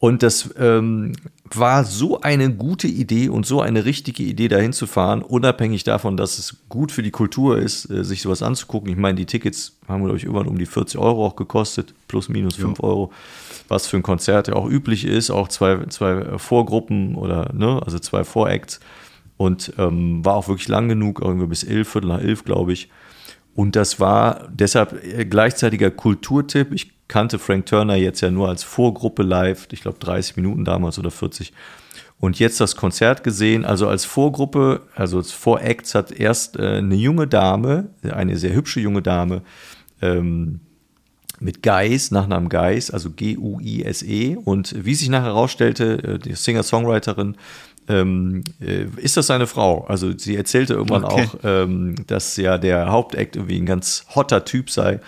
Und 0.00 0.22
das 0.22 0.50
ähm, 0.56 1.14
war 1.54 1.82
so 1.84 2.20
eine 2.20 2.52
gute 2.54 2.86
Idee 2.86 3.28
und 3.28 3.46
so 3.46 3.60
eine 3.60 3.84
richtige 3.84 4.22
Idee, 4.22 4.46
dahin 4.46 4.72
zu 4.72 4.86
fahren, 4.86 5.22
unabhängig 5.22 5.82
davon, 5.82 6.16
dass 6.16 6.38
es 6.38 6.56
gut 6.68 6.92
für 6.92 7.02
die 7.02 7.10
Kultur 7.10 7.58
ist, 7.58 7.90
äh, 7.90 8.04
sich 8.04 8.22
sowas 8.22 8.42
anzugucken. 8.42 8.90
Ich 8.90 8.96
meine, 8.96 9.16
die 9.16 9.26
Tickets 9.26 9.76
haben, 9.88 10.04
glaube 10.04 10.16
ich, 10.16 10.24
irgendwann 10.24 10.46
um 10.46 10.56
die 10.56 10.66
40 10.66 11.00
Euro 11.00 11.26
auch 11.26 11.34
gekostet, 11.34 11.94
plus 12.06 12.28
minus 12.28 12.54
5 12.54 12.78
ja. 12.78 12.84
Euro, 12.84 13.12
was 13.66 13.88
für 13.88 13.96
ein 13.96 14.04
Konzert 14.04 14.46
ja 14.46 14.54
auch 14.54 14.68
üblich 14.68 15.04
ist, 15.04 15.30
auch 15.30 15.48
zwei, 15.48 15.84
zwei 15.86 16.38
Vorgruppen 16.38 17.16
oder, 17.16 17.52
ne, 17.52 17.80
also 17.84 17.98
zwei 17.98 18.22
Voracts. 18.22 18.78
Und 19.36 19.72
ähm, 19.78 20.24
war 20.24 20.34
auch 20.34 20.48
wirklich 20.48 20.68
lang 20.68 20.88
genug, 20.88 21.20
irgendwie 21.22 21.46
bis 21.46 21.64
elf, 21.64 21.88
Viertel 21.88 22.08
nach 22.08 22.20
elf, 22.20 22.44
glaube 22.44 22.72
ich. 22.72 22.88
Und 23.54 23.74
das 23.74 23.98
war 23.98 24.48
deshalb 24.52 25.04
äh, 25.04 25.24
gleichzeitiger 25.24 25.90
Kulturtipp. 25.90 26.72
Ich 26.72 26.97
kannte 27.08 27.38
Frank 27.38 27.66
Turner 27.66 27.96
jetzt 27.96 28.20
ja 28.20 28.30
nur 28.30 28.48
als 28.48 28.62
Vorgruppe 28.62 29.22
live, 29.22 29.66
ich 29.72 29.80
glaube 29.80 29.98
30 29.98 30.36
Minuten 30.36 30.64
damals 30.64 30.98
oder 30.98 31.10
40. 31.10 31.52
Und 32.20 32.38
jetzt 32.38 32.60
das 32.60 32.76
Konzert 32.76 33.22
gesehen, 33.22 33.64
also 33.64 33.88
als 33.88 34.04
Vorgruppe, 34.04 34.82
also 34.94 35.18
als 35.18 35.32
Voracts 35.32 35.94
hat 35.94 36.10
erst 36.10 36.56
äh, 36.56 36.78
eine 36.78 36.96
junge 36.96 37.26
Dame, 37.28 37.90
eine 38.02 38.36
sehr 38.36 38.54
hübsche 38.54 38.80
junge 38.80 39.02
Dame, 39.02 39.42
ähm, 40.02 40.60
mit 41.40 41.62
Geis, 41.62 42.10
Nachnamen 42.10 42.48
Geis, 42.48 42.90
also 42.90 43.10
G-U-I-S-E. 43.10 44.36
Und 44.36 44.74
wie 44.84 44.94
sich 44.94 45.08
nachher 45.08 45.26
herausstellte, 45.26 46.02
äh, 46.02 46.18
die 46.18 46.34
Singer-Songwriterin, 46.34 47.36
ähm, 47.88 48.42
äh, 48.60 48.86
ist 48.96 49.16
das 49.16 49.28
seine 49.28 49.46
Frau. 49.46 49.84
Also 49.86 50.16
sie 50.16 50.36
erzählte 50.36 50.74
irgendwann 50.74 51.04
okay. 51.04 51.28
auch, 51.32 51.38
ähm, 51.44 51.94
dass 52.06 52.36
ja 52.36 52.58
der 52.58 52.90
Hauptakt 52.90 53.36
irgendwie 53.36 53.58
ein 53.58 53.66
ganz 53.66 54.04
hotter 54.14 54.44
Typ 54.44 54.70
sei 54.70 55.00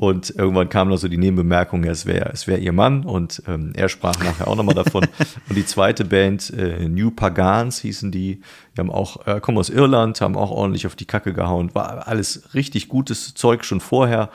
und 0.00 0.30
irgendwann 0.30 0.70
kam 0.70 0.88
noch 0.88 0.96
so 0.96 1.08
die 1.08 1.18
Nebenbemerkung, 1.18 1.84
es 1.84 2.06
wäre 2.06 2.30
es 2.32 2.46
wär 2.46 2.58
ihr 2.58 2.72
Mann 2.72 3.04
und 3.04 3.42
ähm, 3.46 3.74
er 3.76 3.90
sprach 3.90 4.18
nachher 4.18 4.48
auch 4.48 4.56
nochmal 4.56 4.74
davon. 4.74 5.06
und 5.50 5.54
die 5.54 5.66
zweite 5.66 6.06
Band, 6.06 6.48
äh, 6.56 6.88
New 6.88 7.10
Pagans 7.10 7.80
hießen 7.80 8.10
die, 8.10 8.40
die 8.74 8.80
haben 8.80 8.90
auch, 8.90 9.26
äh, 9.26 9.40
kommen 9.40 9.58
aus 9.58 9.68
Irland, 9.68 10.22
haben 10.22 10.38
auch 10.38 10.52
ordentlich 10.52 10.86
auf 10.86 10.96
die 10.96 11.04
Kacke 11.04 11.34
gehauen. 11.34 11.74
War 11.74 12.08
alles 12.08 12.54
richtig 12.54 12.88
gutes 12.88 13.34
Zeug 13.34 13.62
schon 13.62 13.80
vorher. 13.80 14.30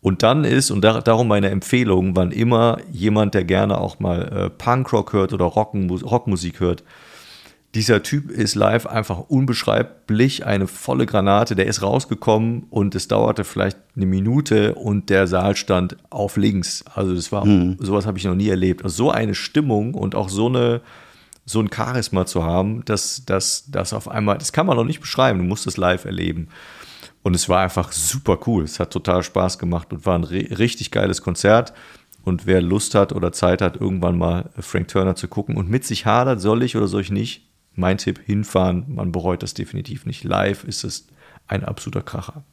Und 0.00 0.24
dann 0.24 0.42
ist, 0.42 0.72
und 0.72 0.82
da, 0.82 1.00
darum 1.00 1.28
meine 1.28 1.50
Empfehlung, 1.50 2.16
wann 2.16 2.32
immer 2.32 2.78
jemand, 2.90 3.34
der 3.34 3.44
gerne 3.44 3.78
auch 3.78 4.00
mal 4.00 4.22
äh, 4.22 4.50
Punkrock 4.50 5.12
hört 5.12 5.32
oder 5.32 5.44
Rockmusik 5.44 6.58
hört, 6.58 6.82
dieser 7.76 8.02
Typ 8.02 8.30
ist 8.30 8.54
live 8.54 8.86
einfach 8.86 9.18
unbeschreiblich 9.28 10.46
eine 10.46 10.66
volle 10.66 11.04
Granate. 11.04 11.54
Der 11.54 11.66
ist 11.66 11.82
rausgekommen 11.82 12.64
und 12.70 12.94
es 12.94 13.06
dauerte 13.06 13.44
vielleicht 13.44 13.76
eine 13.94 14.06
Minute 14.06 14.74
und 14.74 15.10
der 15.10 15.26
Saal 15.26 15.56
stand 15.56 15.98
auf 16.08 16.38
links. 16.38 16.84
Also 16.94 17.14
das 17.14 17.32
war, 17.32 17.44
mhm. 17.44 17.76
sowas 17.78 18.06
habe 18.06 18.16
ich 18.16 18.24
noch 18.24 18.34
nie 18.34 18.48
erlebt. 18.48 18.82
Also 18.82 18.96
so 18.96 19.10
eine 19.10 19.34
Stimmung 19.34 19.92
und 19.92 20.14
auch 20.14 20.30
so 20.30 20.46
eine, 20.46 20.80
so 21.44 21.60
ein 21.60 21.68
Charisma 21.70 22.24
zu 22.24 22.44
haben, 22.44 22.82
dass 22.86 23.26
das 23.26 23.70
dass 23.70 23.92
auf 23.92 24.08
einmal, 24.08 24.38
das 24.38 24.54
kann 24.54 24.64
man 24.64 24.78
noch 24.78 24.84
nicht 24.84 25.00
beschreiben. 25.00 25.40
Du 25.40 25.44
musst 25.44 25.66
es 25.66 25.76
live 25.76 26.06
erleben. 26.06 26.48
Und 27.22 27.36
es 27.36 27.46
war 27.46 27.60
einfach 27.60 27.92
super 27.92 28.38
cool. 28.46 28.64
Es 28.64 28.80
hat 28.80 28.90
total 28.90 29.22
Spaß 29.22 29.58
gemacht 29.58 29.92
und 29.92 30.06
war 30.06 30.18
ein 30.18 30.24
richtig 30.24 30.90
geiles 30.90 31.20
Konzert. 31.20 31.74
Und 32.24 32.46
wer 32.46 32.62
Lust 32.62 32.94
hat 32.94 33.12
oder 33.12 33.32
Zeit 33.32 33.60
hat, 33.60 33.78
irgendwann 33.78 34.16
mal 34.16 34.48
Frank 34.58 34.88
Turner 34.88 35.14
zu 35.14 35.28
gucken 35.28 35.58
und 35.58 35.68
mit 35.68 35.84
sich 35.84 36.06
hadert, 36.06 36.40
soll 36.40 36.62
ich 36.62 36.74
oder 36.74 36.86
soll 36.86 37.02
ich 37.02 37.10
nicht, 37.10 37.46
mein 37.76 37.98
Tipp, 37.98 38.20
hinfahren, 38.24 38.84
man 38.88 39.12
bereut 39.12 39.42
das 39.42 39.54
definitiv 39.54 40.06
nicht. 40.06 40.24
Live 40.24 40.64
ist 40.64 40.84
es 40.84 41.06
ein 41.46 41.64
absoluter 41.64 42.02
Kracher. 42.02 42.44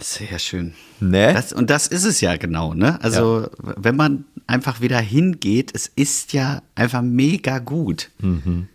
Sehr 0.00 0.38
schön. 0.38 0.74
Ne? 1.00 1.32
Das, 1.34 1.52
und 1.52 1.70
das 1.70 1.88
ist 1.88 2.04
es 2.04 2.20
ja 2.20 2.36
genau, 2.36 2.72
ne? 2.74 3.02
Also, 3.02 3.42
ja. 3.42 3.48
wenn 3.76 3.96
man 3.96 4.24
einfach 4.46 4.80
wieder 4.80 5.00
hingeht, 5.00 5.72
es 5.74 5.88
ist 5.88 6.32
ja 6.32 6.62
einfach 6.74 7.02
mega 7.02 7.58
gut. 7.58 8.10
Mhm. 8.20 8.68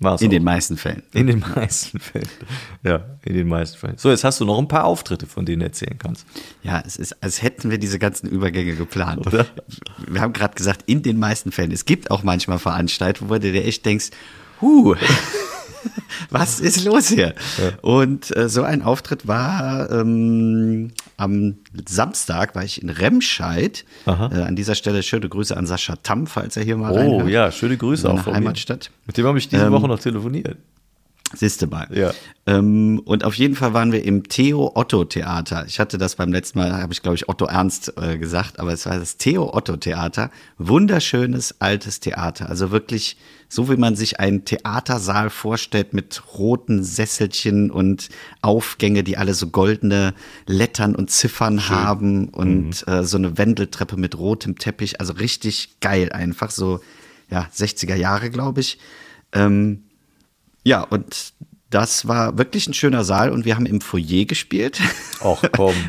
War's 0.00 0.20
in 0.20 0.28
auch. 0.28 0.30
den 0.30 0.44
meisten 0.44 0.76
Fällen. 0.76 1.02
In 1.12 1.28
den 1.28 1.44
meisten 1.54 2.00
Fällen. 2.00 2.28
Ja, 2.82 3.04
in 3.24 3.34
den 3.34 3.48
meisten 3.48 3.78
Fällen. 3.78 3.96
So, 3.96 4.10
jetzt 4.10 4.24
hast 4.24 4.40
du 4.40 4.44
noch 4.44 4.58
ein 4.58 4.66
paar 4.66 4.84
Auftritte, 4.84 5.26
von 5.26 5.46
denen 5.46 5.60
du 5.60 5.66
erzählen 5.66 5.96
kannst. 5.98 6.26
Ja, 6.62 6.82
es 6.84 6.96
ist, 6.96 7.22
als 7.22 7.42
hätten 7.42 7.70
wir 7.70 7.78
diese 7.78 7.98
ganzen 7.98 8.28
Übergänge 8.28 8.74
geplant. 8.74 9.26
Oder? 9.26 9.46
Wir 10.08 10.20
haben 10.20 10.32
gerade 10.32 10.54
gesagt, 10.54 10.82
in 10.86 11.02
den 11.02 11.18
meisten 11.18 11.52
Fällen. 11.52 11.70
Es 11.70 11.84
gibt 11.84 12.10
auch 12.10 12.24
manchmal 12.24 12.58
Veranstaltungen, 12.58 13.30
wo 13.30 13.34
du 13.34 13.52
dir 13.52 13.64
echt 13.64 13.86
denkst, 13.86 14.10
huh. 14.60 14.96
was 16.30 16.60
ist 16.60 16.84
los 16.84 17.08
hier? 17.08 17.34
Ja. 17.58 17.78
Und 17.82 18.36
äh, 18.36 18.48
so 18.48 18.62
ein 18.64 18.82
Auftritt 18.82 19.28
war 19.28 19.90
ähm, 19.90 20.92
am 21.16 21.56
Samstag, 21.86 22.54
war 22.54 22.64
ich 22.64 22.82
in 22.82 22.88
Remscheid. 22.90 23.84
Äh, 24.06 24.10
an 24.10 24.56
dieser 24.56 24.74
Stelle 24.74 25.02
schöne 25.02 25.28
Grüße 25.28 25.56
an 25.56 25.66
Sascha 25.66 25.96
Tamm, 26.02 26.26
falls 26.26 26.56
er 26.56 26.64
hier 26.64 26.76
mal 26.76 26.92
Oh 26.92 26.96
reinhört. 26.96 27.28
ja, 27.28 27.50
schöne 27.52 27.76
Grüße 27.76 28.10
auch 28.10 28.20
von 28.20 28.34
Heimatstadt. 28.34 28.90
Mir. 28.90 29.02
Mit 29.06 29.16
dem 29.18 29.26
habe 29.26 29.38
ich 29.38 29.48
diese 29.48 29.64
ähm, 29.66 29.72
Woche 29.72 29.88
noch 29.88 29.98
telefoniert. 30.00 30.56
Siehste 31.36 31.66
mal. 31.66 31.88
Ja. 31.90 32.12
Ähm, 32.46 33.00
und 33.04 33.24
auf 33.24 33.34
jeden 33.34 33.56
Fall 33.56 33.74
waren 33.74 33.90
wir 33.90 34.04
im 34.04 34.22
Theo 34.28 34.70
Otto 34.74 35.04
Theater. 35.04 35.64
Ich 35.66 35.80
hatte 35.80 35.98
das 35.98 36.14
beim 36.14 36.32
letzten 36.32 36.58
Mal, 36.60 36.72
habe 36.72 36.92
ich 36.92 37.02
glaube 37.02 37.16
ich 37.16 37.28
Otto 37.28 37.46
Ernst 37.46 37.92
äh, 38.00 38.18
gesagt, 38.18 38.60
aber 38.60 38.72
es 38.72 38.86
war 38.86 38.98
das 38.98 39.16
Theo 39.16 39.52
Otto 39.52 39.76
Theater. 39.76 40.30
Wunderschönes 40.58 41.60
altes 41.60 41.98
Theater. 42.00 42.48
Also 42.48 42.70
wirklich 42.70 43.16
so, 43.54 43.70
wie 43.70 43.76
man 43.76 43.94
sich 43.94 44.18
einen 44.20 44.44
Theatersaal 44.44 45.30
vorstellt 45.30 45.94
mit 45.94 46.22
roten 46.36 46.82
Sesselchen 46.82 47.70
und 47.70 48.08
Aufgänge, 48.42 49.04
die 49.04 49.16
alle 49.16 49.34
so 49.34 49.48
goldene 49.48 50.14
Lettern 50.46 50.94
und 50.94 51.10
Ziffern 51.10 51.60
Schön. 51.60 51.76
haben 51.76 52.28
und 52.30 52.86
mhm. 52.86 52.92
äh, 52.92 53.04
so 53.04 53.16
eine 53.16 53.38
Wendeltreppe 53.38 53.96
mit 53.96 54.18
rotem 54.18 54.58
Teppich. 54.58 55.00
Also 55.00 55.12
richtig 55.14 55.80
geil 55.80 56.12
einfach. 56.12 56.50
So, 56.50 56.80
ja, 57.30 57.48
60er 57.54 57.94
Jahre, 57.94 58.30
glaube 58.30 58.60
ich. 58.60 58.78
Ähm, 59.32 59.84
ja, 60.64 60.82
und 60.82 61.34
das 61.70 62.08
war 62.08 62.38
wirklich 62.38 62.66
ein 62.66 62.74
schöner 62.74 63.04
Saal 63.04 63.30
und 63.30 63.44
wir 63.44 63.56
haben 63.56 63.66
im 63.66 63.80
Foyer 63.80 64.24
gespielt. 64.24 64.80
Ach 65.20 65.42
komm. 65.52 65.74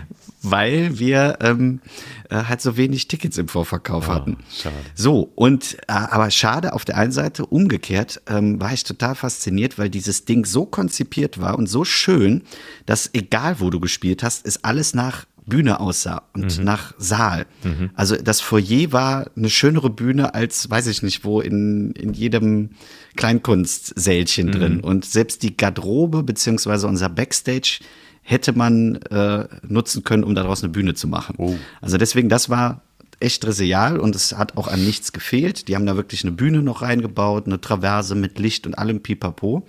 weil 0.51 0.99
wir 0.99 1.37
ähm, 1.41 1.81
äh, 2.29 2.43
halt 2.43 2.61
so 2.61 2.77
wenig 2.77 3.07
Tickets 3.07 3.37
im 3.37 3.47
Vorverkauf 3.47 4.07
hatten. 4.07 4.37
schade. 4.51 4.75
So, 4.93 5.31
und 5.35 5.75
äh, 5.87 5.93
aber 5.93 6.31
schade 6.31 6.73
auf 6.73 6.85
der 6.85 6.97
einen 6.97 7.11
Seite, 7.11 7.45
umgekehrt 7.45 8.21
ähm, 8.27 8.59
war 8.59 8.73
ich 8.73 8.83
total 8.83 9.15
fasziniert, 9.15 9.77
weil 9.77 9.89
dieses 9.89 10.25
Ding 10.25 10.45
so 10.45 10.65
konzipiert 10.65 11.39
war 11.39 11.57
und 11.57 11.67
so 11.67 11.85
schön, 11.85 12.43
dass 12.85 13.09
egal 13.13 13.59
wo 13.59 13.69
du 13.69 13.79
gespielt 13.79 14.23
hast, 14.23 14.45
ist 14.45 14.63
alles 14.65 14.93
nach 14.93 15.25
Bühne 15.45 15.79
aussah 15.79 16.23
und 16.33 16.63
nach 16.63 16.93
Saal. 16.97 17.45
Also 17.93 18.15
das 18.15 18.41
Foyer 18.41 18.91
war 18.91 19.29
eine 19.35 19.49
schönere 19.49 19.89
Bühne 19.89 20.33
als, 20.33 20.69
weiß 20.69 20.87
ich 20.87 21.03
nicht 21.03 21.23
wo, 21.23 21.39
in, 21.39 21.91
in 21.91 22.13
jedem 22.13 22.71
Kleinkunstsälchen 23.15 24.51
drin. 24.51 24.79
Und 24.79 25.05
selbst 25.05 25.43
die 25.43 25.55
Garderobe 25.55 26.23
beziehungsweise 26.23 26.87
unser 26.87 27.09
Backstage 27.09 27.79
hätte 28.27 28.53
man 28.53 28.95
äh, 29.11 29.47
nutzen 29.67 30.03
können, 30.03 30.23
um 30.23 30.33
daraus 30.33 30.63
eine 30.63 30.71
Bühne 30.73 30.95
zu 30.95 31.07
machen. 31.07 31.35
Oh. 31.37 31.55
Also 31.79 31.97
deswegen, 31.97 32.27
das 32.27 32.49
war 32.49 32.81
echt 33.19 33.45
reseal 33.45 33.99
und 33.99 34.15
es 34.15 34.35
hat 34.35 34.57
auch 34.57 34.67
an 34.67 34.83
nichts 34.83 35.13
gefehlt. 35.13 35.67
Die 35.67 35.75
haben 35.75 35.85
da 35.85 35.95
wirklich 35.95 36.23
eine 36.23 36.31
Bühne 36.31 36.63
noch 36.63 36.81
reingebaut, 36.81 37.45
eine 37.45 37.61
Traverse 37.61 38.15
mit 38.15 38.39
Licht 38.39 38.65
und 38.65 38.77
allem 38.77 39.01
Pipapo. 39.01 39.65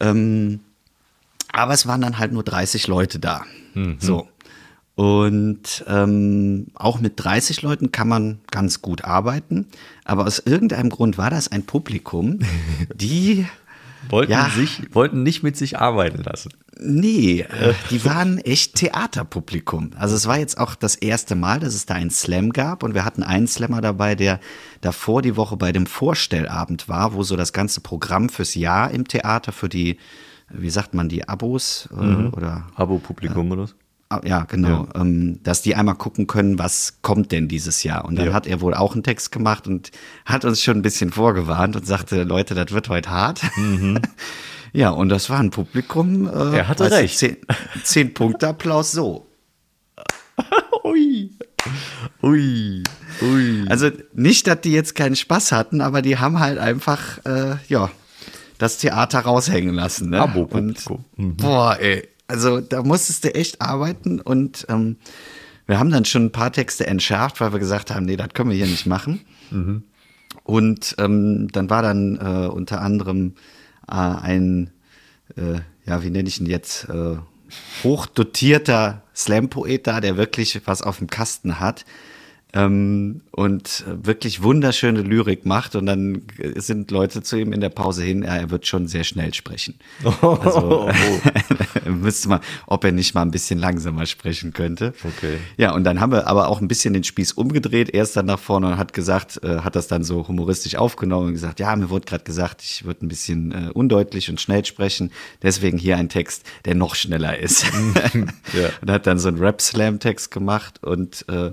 Ähm, 0.00 0.60
aber 1.52 1.74
es 1.74 1.86
waren 1.86 2.00
dann 2.00 2.18
halt 2.18 2.32
nur 2.32 2.42
30 2.44 2.86
Leute 2.86 3.18
da. 3.18 3.42
So. 3.98 4.26
Und 4.94 5.84
ähm, 5.86 6.66
auch 6.74 6.98
mit 7.00 7.14
30 7.16 7.62
Leuten 7.62 7.92
kann 7.92 8.08
man 8.08 8.38
ganz 8.50 8.82
gut 8.82 9.04
arbeiten. 9.04 9.66
Aber 10.04 10.26
aus 10.26 10.38
irgendeinem 10.40 10.90
Grund 10.90 11.18
war 11.18 11.30
das 11.30 11.48
ein 11.48 11.64
Publikum, 11.64 12.38
die 12.94 13.46
Wollten, 14.08 14.32
Ja. 14.32 14.48
sich, 14.50 14.82
wollten 14.94 15.22
nicht 15.22 15.42
mit 15.42 15.56
sich 15.56 15.78
arbeiten 15.78 16.22
lassen. 16.22 16.50
Nee, 16.82 17.40
äh, 17.42 17.74
die 17.90 18.04
waren 18.04 18.38
echt 18.38 18.76
Theaterpublikum. 18.76 19.90
Also 19.98 20.14
es 20.16 20.26
war 20.26 20.38
jetzt 20.38 20.58
auch 20.58 20.74
das 20.74 20.94
erste 20.96 21.34
Mal, 21.34 21.60
dass 21.60 21.74
es 21.74 21.84
da 21.86 21.94
einen 21.94 22.10
Slam 22.10 22.50
gab 22.52 22.82
und 22.82 22.94
wir 22.94 23.04
hatten 23.04 23.22
einen 23.22 23.46
Slammer 23.46 23.80
dabei, 23.80 24.14
der 24.14 24.40
davor 24.80 25.20
die 25.22 25.36
Woche 25.36 25.56
bei 25.56 25.72
dem 25.72 25.86
Vorstellabend 25.86 26.88
war, 26.88 27.12
wo 27.14 27.22
so 27.22 27.36
das 27.36 27.52
ganze 27.52 27.80
Programm 27.80 28.28
fürs 28.30 28.54
Jahr 28.54 28.90
im 28.90 29.06
Theater 29.06 29.52
für 29.52 29.68
die, 29.68 29.98
wie 30.48 30.70
sagt 30.70 30.94
man, 30.94 31.08
die 31.08 31.28
Abos 31.28 31.88
äh, 31.92 31.96
oder 32.34 32.66
Abo-Publikum 32.76 33.50
oder 33.52 33.62
was? 33.64 33.74
Ah, 34.08 34.20
Ja, 34.24 34.42
genau. 34.44 34.88
Ähm, 34.96 35.40
dass 35.44 35.62
die 35.62 35.76
einmal 35.76 35.94
gucken 35.94 36.26
können, 36.26 36.58
was 36.58 36.98
kommt 37.02 37.30
denn 37.30 37.46
dieses 37.46 37.82
Jahr. 37.84 38.04
Und 38.06 38.16
dann 38.16 38.26
Ja. 38.28 38.32
hat 38.32 38.46
er 38.46 38.60
wohl 38.60 38.74
auch 38.74 38.94
einen 38.94 39.04
Text 39.04 39.30
gemacht 39.30 39.68
und 39.68 39.90
hat 40.24 40.44
uns 40.44 40.62
schon 40.62 40.78
ein 40.78 40.82
bisschen 40.82 41.12
vorgewarnt 41.12 41.76
und 41.76 41.86
sagte, 41.86 42.24
Leute, 42.24 42.54
das 42.54 42.72
wird 42.72 42.88
heute 42.88 43.10
hart. 43.10 43.42
ja, 44.72 44.90
und 44.90 45.08
das 45.08 45.30
war 45.30 45.38
ein 45.40 45.50
Publikum. 45.50 46.26
Äh, 46.28 46.44
Mhm. 46.44 46.54
Er 46.54 46.68
hatte 46.68 46.88
du, 46.88 46.92
recht. 46.94 47.18
Zehn, 47.18 47.36
zehn 47.82 48.14
Punkte 48.14 48.48
Applaus 48.48 48.92
so. 48.92 49.26
Ui. 50.84 51.30
Ui. 52.22 52.82
Ui. 53.22 53.66
Also 53.68 53.90
nicht, 54.14 54.46
dass 54.46 54.60
die 54.62 54.72
jetzt 54.72 54.94
keinen 54.94 55.16
Spaß 55.16 55.52
hatten, 55.52 55.80
aber 55.80 56.02
die 56.02 56.18
haben 56.18 56.40
halt 56.40 56.58
einfach, 56.58 57.18
äh, 57.24 57.56
ja, 57.68 57.90
das 58.58 58.78
Theater 58.78 59.20
raushängen 59.20 59.74
lassen. 59.74 60.10
Ne? 60.10 60.20
Abo-Publikum. 60.20 61.04
Und, 61.16 61.36
Boah, 61.38 61.76
ey. 61.80 62.08
Also 62.28 62.60
da 62.60 62.82
musstest 62.82 63.24
du 63.24 63.34
echt 63.34 63.60
arbeiten 63.60 64.20
und 64.20 64.64
ähm, 64.68 64.96
wir 65.66 65.78
haben 65.80 65.90
dann 65.90 66.04
schon 66.04 66.26
ein 66.26 66.32
paar 66.32 66.52
Texte 66.52 66.86
entschärft, 66.86 67.40
weil 67.40 67.52
wir 67.52 67.58
gesagt 67.58 67.90
haben, 67.92 68.06
nee, 68.06 68.16
das 68.16 68.28
können 68.34 68.50
wir 68.50 68.56
hier 68.56 68.66
nicht 68.66 68.86
machen. 68.86 69.20
Und 70.44 70.94
ähm, 70.98 71.48
dann 71.52 71.70
war 71.70 71.82
dann 71.82 72.16
äh, 72.16 72.46
unter 72.48 72.82
anderem 72.82 73.34
ein, 73.90 74.70
äh, 75.36 75.60
ja, 75.86 76.02
wie 76.02 76.10
nenne 76.10 76.28
ich 76.28 76.40
ihn 76.40 76.46
jetzt, 76.46 76.88
äh, 76.88 77.16
hochdotierter 77.82 79.02
Slam-Poet 79.14 79.86
da, 79.86 80.00
der 80.00 80.16
wirklich 80.16 80.60
was 80.66 80.82
auf 80.82 80.98
dem 80.98 81.08
Kasten 81.08 81.60
hat 81.60 81.84
ähm, 82.52 83.22
und 83.30 83.84
äh, 83.86 84.06
wirklich 84.06 84.42
wunderschöne 84.42 85.02
Lyrik 85.02 85.46
macht. 85.46 85.76
Und 85.76 85.86
dann 85.86 86.22
sind 86.56 86.90
Leute 86.90 87.22
zu 87.22 87.36
ihm 87.36 87.52
in 87.52 87.60
der 87.60 87.68
Pause 87.68 88.02
hin, 88.02 88.22
ja, 88.22 88.36
er 88.36 88.50
wird 88.50 88.66
schon 88.66 88.88
sehr 88.88 89.04
schnell 89.04 89.34
sprechen. 89.34 89.74
Also 90.40 90.88
müsste 91.86 92.28
man, 92.28 92.40
ob 92.66 92.84
er 92.84 92.92
nicht 92.92 93.14
mal 93.14 93.22
ein 93.22 93.30
bisschen 93.30 93.58
langsamer 93.58 94.06
sprechen 94.06 94.52
könnte. 94.52 94.94
Okay. 95.04 95.38
Ja, 95.56 95.72
und 95.72 95.84
dann 95.84 96.00
haben 96.00 96.12
wir 96.12 96.26
aber 96.26 96.48
auch 96.48 96.60
ein 96.60 96.68
bisschen 96.68 96.94
den 96.94 97.04
Spieß 97.04 97.32
umgedreht. 97.32 97.90
Er 97.90 98.02
ist 98.02 98.16
dann 98.16 98.26
nach 98.26 98.38
vorne 98.38 98.68
und 98.68 98.78
hat 98.78 98.92
gesagt, 98.92 99.42
äh, 99.42 99.60
hat 99.60 99.76
das 99.76 99.88
dann 99.88 100.04
so 100.04 100.26
humoristisch 100.28 100.76
aufgenommen 100.76 101.28
und 101.28 101.32
gesagt, 101.34 101.60
ja, 101.60 101.74
mir 101.76 101.90
wurde 101.90 102.06
gerade 102.06 102.24
gesagt, 102.24 102.62
ich 102.62 102.84
würde 102.84 103.06
ein 103.06 103.08
bisschen 103.08 103.52
äh, 103.52 103.70
undeutlich 103.72 104.30
und 104.30 104.40
schnell 104.40 104.64
sprechen. 104.64 105.10
Deswegen 105.42 105.78
hier 105.78 105.96
ein 105.96 106.08
Text, 106.08 106.44
der 106.64 106.74
noch 106.74 106.94
schneller 106.94 107.38
ist. 107.38 107.64
Ja. 108.52 108.70
Und 108.80 108.90
hat 108.90 109.06
dann 109.06 109.18
so 109.18 109.28
einen 109.28 109.38
Rap-Slam-Text 109.38 110.30
gemacht 110.30 110.82
und 110.82 111.24
äh, 111.28 111.52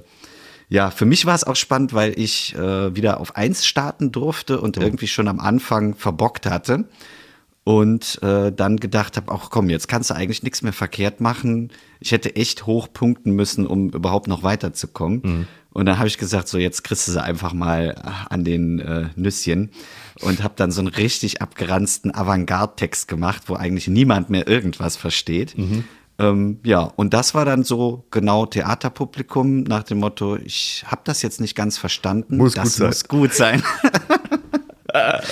ja, 0.69 0.91
für 0.91 1.05
mich 1.05 1.25
war 1.25 1.35
es 1.35 1.45
auch 1.45 1.55
spannend, 1.55 1.93
weil 1.93 2.17
ich 2.19 2.55
äh, 2.55 2.95
wieder 2.95 3.19
auf 3.19 3.35
eins 3.35 3.65
starten 3.65 4.11
durfte 4.11 4.59
und 4.59 4.77
irgendwie 4.77 5.07
schon 5.07 5.27
am 5.27 5.39
Anfang 5.39 5.95
verbockt 5.95 6.45
hatte. 6.45 6.85
Und 7.63 8.21
äh, 8.23 8.51
dann 8.53 8.77
gedacht 8.77 9.17
habe, 9.17 9.29
ach 9.29 9.49
komm, 9.49 9.69
jetzt 9.69 9.89
kannst 9.89 10.09
du 10.09 10.13
eigentlich 10.13 10.41
nichts 10.41 10.61
mehr 10.61 10.71
verkehrt 10.71 11.19
machen. 11.19 11.69
Ich 11.99 12.13
hätte 12.13 12.33
echt 12.37 12.65
hoch 12.65 12.87
punkten 12.93 13.31
müssen, 13.31 13.67
um 13.67 13.89
überhaupt 13.89 14.29
noch 14.29 14.41
weiterzukommen. 14.41 15.21
Und 15.71 15.85
dann 15.85 15.97
habe 15.99 16.07
ich 16.07 16.17
gesagt, 16.17 16.47
so 16.47 16.57
jetzt 16.57 16.83
kriegst 16.85 17.07
du 17.07 17.11
sie 17.11 17.21
einfach 17.21 17.51
mal 17.53 17.95
an 18.29 18.45
den 18.45 18.79
äh, 18.79 19.09
Nüsschen 19.17 19.71
und 20.21 20.43
habe 20.43 20.53
dann 20.55 20.71
so 20.71 20.79
einen 20.79 20.87
richtig 20.87 21.41
abgeranzten 21.41 22.15
Avantgarde-Text 22.15 23.09
gemacht, 23.09 23.43
wo 23.47 23.55
eigentlich 23.55 23.87
niemand 23.89 24.29
mehr 24.29 24.47
irgendwas 24.47 24.95
versteht. 24.95 25.55
Ähm, 26.19 26.59
ja, 26.63 26.79
und 26.81 27.13
das 27.13 27.35
war 27.35 27.45
dann 27.45 27.63
so 27.63 28.05
genau 28.09 28.45
Theaterpublikum 28.45 29.63
nach 29.63 29.83
dem 29.83 29.99
Motto, 29.99 30.35
ich 30.35 30.83
habe 30.87 31.01
das 31.03 31.21
jetzt 31.21 31.39
nicht 31.39 31.55
ganz 31.55 31.77
verstanden. 31.77 32.37
Muss 32.37 32.55
das 32.55 32.63
gut 32.63 32.73
sein. 32.73 32.87
muss 32.87 33.07
gut 33.07 33.33
sein. 33.33 33.63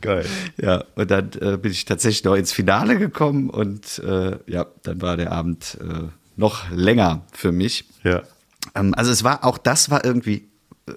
Geil. 0.00 0.26
Ja, 0.60 0.84
und 0.96 1.10
dann 1.10 1.30
äh, 1.40 1.56
bin 1.56 1.70
ich 1.70 1.84
tatsächlich 1.84 2.24
noch 2.24 2.34
ins 2.34 2.52
Finale 2.52 2.98
gekommen 2.98 3.48
und 3.48 4.00
äh, 4.00 4.38
ja, 4.46 4.66
dann 4.82 5.00
war 5.00 5.16
der 5.16 5.32
Abend 5.32 5.78
äh, 5.80 6.08
noch 6.36 6.70
länger 6.70 7.22
für 7.32 7.52
mich. 7.52 7.84
Ja. 8.02 8.22
Ähm, 8.74 8.92
also 8.94 9.12
es 9.12 9.24
war 9.24 9.44
auch 9.44 9.56
das 9.56 9.90
war 9.90 10.04
irgendwie 10.04 10.48
äh, 10.86 10.92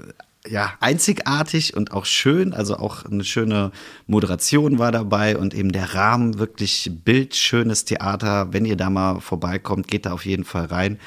ja 0.49 0.73
einzigartig 0.79 1.75
und 1.75 1.91
auch 1.91 2.05
schön. 2.05 2.53
Also 2.53 2.77
auch 2.77 3.05
eine 3.05 3.23
schöne 3.23 3.71
Moderation 4.07 4.79
war 4.79 4.91
dabei 4.91 5.37
und 5.37 5.53
eben 5.53 5.71
der 5.71 5.93
Rahmen 5.93 6.39
wirklich 6.39 6.91
bildschönes 7.05 7.85
Theater. 7.85 8.53
Wenn 8.53 8.65
ihr 8.65 8.75
da 8.77 8.89
mal 8.89 9.19
vorbeikommt, 9.21 9.87
geht 9.87 10.05
da 10.05 10.11
auf 10.13 10.25
jeden 10.25 10.43
Fall 10.43 10.65
rein. 10.65 10.99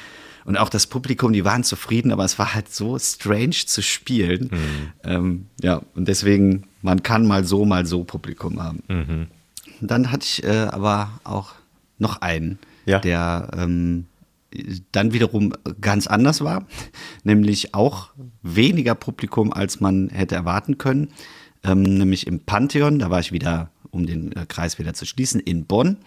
Und 0.43 0.57
auch 0.57 0.69
das 0.69 0.87
Publikum, 0.87 1.33
die 1.33 1.45
waren 1.45 1.63
zufrieden, 1.63 2.11
aber 2.11 2.25
es 2.25 2.39
war 2.39 2.55
halt 2.55 2.73
so 2.73 2.97
strange 2.97 3.51
zu 3.67 3.83
spielen. 3.83 4.49
Ähm, 5.03 5.45
ja, 5.61 5.81
und 5.93 6.07
deswegen, 6.07 6.63
man 6.81 7.03
kann 7.03 7.27
mal 7.27 7.43
so, 7.45 7.63
mal 7.63 7.85
so 7.85 8.03
Publikum 8.03 8.61
haben. 8.61 8.81
Und 8.87 9.91
dann 9.91 10.11
hatte 10.11 10.23
ich 10.25 10.43
äh, 10.43 10.67
aber 10.71 11.11
auch 11.23 11.53
noch 11.99 12.21
einen, 12.21 12.57
Ja. 12.85 12.97
der 12.99 13.51
ähm, 13.55 14.05
dann 14.91 15.13
wiederum 15.13 15.53
ganz 15.79 16.07
anders 16.07 16.41
war, 16.41 16.67
nämlich 17.23 17.73
auch 17.73 18.09
weniger 18.41 18.95
Publikum, 18.95 19.53
als 19.53 19.79
man 19.79 20.09
hätte 20.09 20.35
erwarten 20.35 20.77
können. 20.77 21.09
Ähm, 21.63 21.83
nämlich 21.83 22.27
im 22.27 22.39
Pantheon, 22.41 22.99
da 22.99 23.09
war 23.09 23.19
ich 23.19 23.31
wieder, 23.31 23.71
um 23.91 24.05
den 24.05 24.31
äh, 24.33 24.45
Kreis 24.47 24.79
wieder 24.79 24.93
zu 24.93 25.05
schließen, 25.05 25.39
in 25.39 25.65
Bonn. 25.65 25.97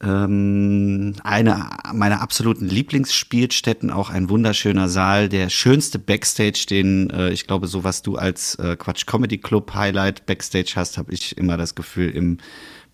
Ähm, 0.00 1.14
eine 1.24 1.70
meiner 1.92 2.20
absoluten 2.20 2.66
Lieblingsspielstätten, 2.66 3.90
auch 3.90 4.10
ein 4.10 4.28
wunderschöner 4.28 4.88
Saal, 4.88 5.28
der 5.28 5.50
schönste 5.50 5.98
Backstage, 5.98 6.66
den 6.70 7.10
äh, 7.10 7.30
ich 7.30 7.48
glaube, 7.48 7.66
so 7.66 7.82
was 7.82 8.02
du 8.02 8.14
als 8.14 8.54
äh, 8.56 8.76
Quatsch 8.76 9.06
Comedy 9.06 9.38
Club 9.38 9.74
Highlight 9.74 10.24
Backstage 10.26 10.74
hast, 10.76 10.98
habe 10.98 11.12
ich 11.12 11.36
immer 11.36 11.56
das 11.56 11.74
Gefühl 11.74 12.10
im 12.10 12.38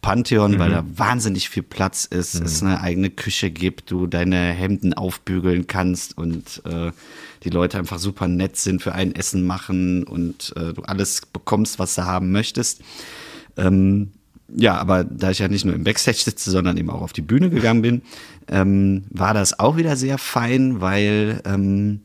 Pantheon, 0.04 0.58
weil 0.58 0.70
da 0.70 0.84
wahnsinnig 0.86 1.48
viel 1.48 1.62
Platz 1.62 2.04
ist, 2.04 2.34
es 2.34 2.62
eine 2.62 2.82
eigene 2.82 3.08
Küche 3.08 3.50
gibt, 3.50 3.90
du 3.90 4.06
deine 4.06 4.36
Hemden 4.36 4.92
aufbügeln 4.92 5.66
kannst 5.66 6.18
und 6.18 6.60
äh, 6.66 6.92
die 7.42 7.48
Leute 7.48 7.78
einfach 7.78 7.98
super 7.98 8.28
nett 8.28 8.58
sind, 8.58 8.82
für 8.82 8.94
ein 8.94 9.14
Essen 9.14 9.46
machen 9.46 10.04
und 10.04 10.52
äh, 10.56 10.74
du 10.74 10.82
alles 10.82 11.22
bekommst, 11.22 11.78
was 11.78 11.94
du 11.94 12.04
haben 12.04 12.32
möchtest. 12.32 12.82
Ähm, 13.56 14.12
ja, 14.48 14.76
aber 14.76 15.04
da 15.04 15.30
ich 15.30 15.38
ja 15.38 15.48
nicht 15.48 15.64
nur 15.64 15.74
im 15.74 15.84
Backstage 15.84 16.18
sitze, 16.18 16.50
sondern 16.50 16.76
eben 16.76 16.90
auch 16.90 17.00
auf 17.00 17.12
die 17.12 17.22
Bühne 17.22 17.50
gegangen 17.50 17.82
bin, 17.82 18.02
ähm, 18.48 19.04
war 19.10 19.34
das 19.34 19.58
auch 19.58 19.76
wieder 19.76 19.96
sehr 19.96 20.18
fein, 20.18 20.80
weil 20.80 21.40
ähm, 21.44 22.00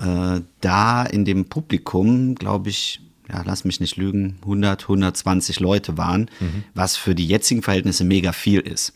äh, 0.00 0.40
da 0.60 1.04
in 1.04 1.24
dem 1.24 1.46
Publikum, 1.46 2.34
glaube 2.34 2.70
ich, 2.70 3.00
ja, 3.28 3.42
lass 3.44 3.64
mich 3.64 3.80
nicht 3.80 3.96
lügen, 3.96 4.38
100, 4.42 4.82
120 4.82 5.58
Leute 5.60 5.98
waren, 5.98 6.30
was 6.74 6.96
für 6.96 7.14
die 7.14 7.26
jetzigen 7.26 7.62
Verhältnisse 7.62 8.04
mega 8.04 8.32
viel 8.32 8.60
ist. 8.60 8.92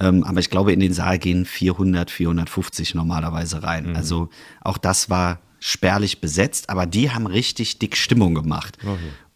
Ähm, 0.00 0.24
aber 0.24 0.40
ich 0.40 0.50
glaube, 0.50 0.72
in 0.72 0.80
den 0.80 0.92
Saal 0.92 1.18
gehen 1.18 1.44
400, 1.44 2.10
450 2.10 2.94
normalerweise 2.94 3.62
rein. 3.62 3.94
Also 3.94 4.28
auch 4.62 4.78
das 4.78 5.08
war 5.10 5.38
spärlich 5.60 6.20
besetzt, 6.20 6.70
aber 6.70 6.86
die 6.86 7.10
haben 7.10 7.26
richtig 7.26 7.78
dick 7.78 7.96
Stimmung 7.96 8.34
gemacht. 8.34 8.78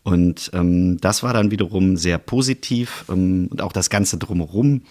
Und 0.05 0.51
ähm, 0.55 0.99
das 1.01 1.23
war 1.23 1.33
dann 1.33 1.51
wiederum 1.51 1.97
sehr 1.97 2.19
positiv 2.19 3.05
ähm, 3.09 3.49
und 3.51 3.61
auch 3.63 3.73
das 3.73 3.91
Ganze 3.91 4.17
drumherum. 4.19 4.83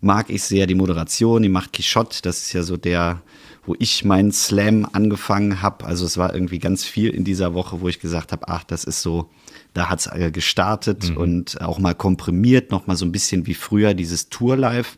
mag 0.00 0.30
ich 0.30 0.42
sehr. 0.42 0.66
Die 0.66 0.74
Moderation, 0.74 1.42
die 1.42 1.48
macht 1.48 1.72
Quichotte, 1.74 2.22
das 2.22 2.38
ist 2.38 2.52
ja 2.54 2.62
so 2.64 2.76
der, 2.76 3.22
wo 3.64 3.76
ich 3.78 4.04
meinen 4.04 4.32
Slam 4.32 4.88
angefangen 4.92 5.62
habe. 5.62 5.84
Also 5.84 6.04
es 6.06 6.16
war 6.16 6.34
irgendwie 6.34 6.58
ganz 6.58 6.84
viel 6.84 7.10
in 7.10 7.22
dieser 7.22 7.54
Woche, 7.54 7.80
wo 7.80 7.88
ich 7.88 8.00
gesagt 8.00 8.32
habe, 8.32 8.48
ach, 8.48 8.64
das 8.64 8.82
ist 8.84 9.02
so, 9.02 9.28
da 9.74 9.90
hat's 9.90 10.06
äh, 10.08 10.30
gestartet 10.32 11.10
Mhm. 11.10 11.16
und 11.18 11.60
auch 11.60 11.78
mal 11.78 11.94
komprimiert, 11.94 12.70
noch 12.72 12.86
mal 12.88 12.96
so 12.96 13.04
ein 13.04 13.12
bisschen 13.12 13.46
wie 13.46 13.54
früher, 13.54 13.94
dieses 13.94 14.30
Tour-Live. 14.30 14.96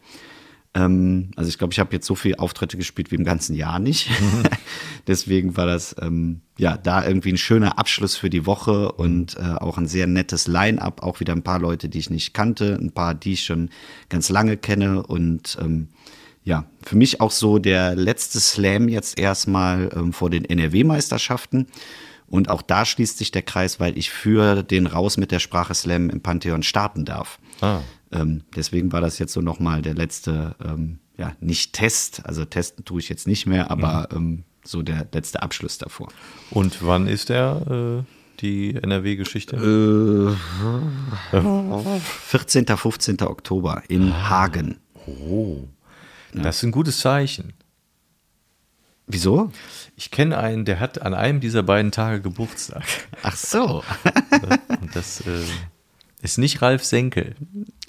Ähm, 0.74 1.30
also 1.36 1.48
ich 1.48 1.58
glaube, 1.58 1.72
ich 1.72 1.78
habe 1.78 1.92
jetzt 1.92 2.06
so 2.06 2.14
viele 2.14 2.38
Auftritte 2.38 2.76
gespielt 2.76 3.10
wie 3.10 3.16
im 3.16 3.24
ganzen 3.24 3.54
Jahr 3.54 3.78
nicht. 3.78 4.10
Deswegen 5.06 5.56
war 5.56 5.66
das 5.66 5.94
ähm, 6.00 6.40
ja 6.58 6.76
da 6.76 7.06
irgendwie 7.06 7.32
ein 7.32 7.38
schöner 7.38 7.78
Abschluss 7.78 8.16
für 8.16 8.30
die 8.30 8.46
Woche 8.46 8.92
und 8.92 9.36
äh, 9.36 9.42
auch 9.42 9.78
ein 9.78 9.86
sehr 9.86 10.06
nettes 10.06 10.48
Line-up. 10.48 11.02
Auch 11.02 11.20
wieder 11.20 11.32
ein 11.32 11.42
paar 11.42 11.60
Leute, 11.60 11.88
die 11.88 11.98
ich 11.98 12.10
nicht 12.10 12.34
kannte, 12.34 12.78
ein 12.80 12.92
paar, 12.92 13.14
die 13.14 13.34
ich 13.34 13.44
schon 13.44 13.70
ganz 14.08 14.28
lange 14.30 14.56
kenne 14.56 15.02
und 15.04 15.56
ähm, 15.60 15.88
ja, 16.42 16.66
für 16.82 16.96
mich 16.96 17.20
auch 17.22 17.30
so 17.30 17.58
der 17.58 17.94
letzte 17.96 18.38
Slam 18.38 18.88
jetzt 18.88 19.18
erstmal 19.18 19.90
ähm, 19.96 20.12
vor 20.12 20.28
den 20.28 20.44
NRW-Meisterschaften. 20.44 21.68
Und 22.26 22.50
auch 22.50 22.62
da 22.62 22.84
schließt 22.84 23.16
sich 23.16 23.30
der 23.30 23.42
Kreis, 23.42 23.80
weil 23.80 23.96
ich 23.96 24.10
für 24.10 24.62
den 24.62 24.86
Raus 24.86 25.16
mit 25.16 25.30
der 25.30 25.38
Sprache 25.38 25.74
Slam 25.74 26.10
im 26.10 26.20
Pantheon 26.20 26.62
starten 26.62 27.04
darf. 27.04 27.38
Ah. 27.60 27.80
Ähm, 28.14 28.42
deswegen 28.54 28.92
war 28.92 29.00
das 29.00 29.18
jetzt 29.18 29.32
so 29.32 29.40
nochmal 29.40 29.82
der 29.82 29.94
letzte, 29.94 30.54
ähm, 30.64 31.00
ja, 31.18 31.32
nicht 31.40 31.72
Test, 31.72 32.24
also 32.24 32.44
testen 32.44 32.84
tue 32.84 33.00
ich 33.00 33.08
jetzt 33.08 33.26
nicht 33.26 33.46
mehr, 33.46 33.70
aber 33.70 34.08
ähm, 34.12 34.44
so 34.64 34.82
der 34.82 35.06
letzte 35.12 35.42
Abschluss 35.42 35.78
davor. 35.78 36.08
Und 36.50 36.84
wann 36.84 37.06
ist 37.06 37.28
der, 37.28 38.04
äh, 38.04 38.40
die 38.40 38.74
NRW-Geschichte? 38.74 39.56
14. 42.28 42.66
15. 42.66 43.20
Oktober 43.22 43.82
in 43.88 44.28
Hagen. 44.28 44.78
Das 46.32 46.56
ist 46.58 46.62
ein 46.64 46.72
gutes 46.72 46.98
Zeichen. 46.98 47.52
Wieso? 49.06 49.52
Ich 49.96 50.10
kenne 50.10 50.38
einen, 50.38 50.64
der 50.64 50.80
hat 50.80 51.02
an 51.02 51.14
einem 51.14 51.40
dieser 51.40 51.62
beiden 51.62 51.92
Tage 51.92 52.22
Geburtstag. 52.22 52.84
Ach 53.22 53.36
so. 53.36 53.84
Und 54.80 54.96
das 54.96 55.20
äh, 55.20 55.42
ist 56.24 56.38
nicht 56.38 56.62
Ralf 56.62 56.84
Senkel. 56.84 57.34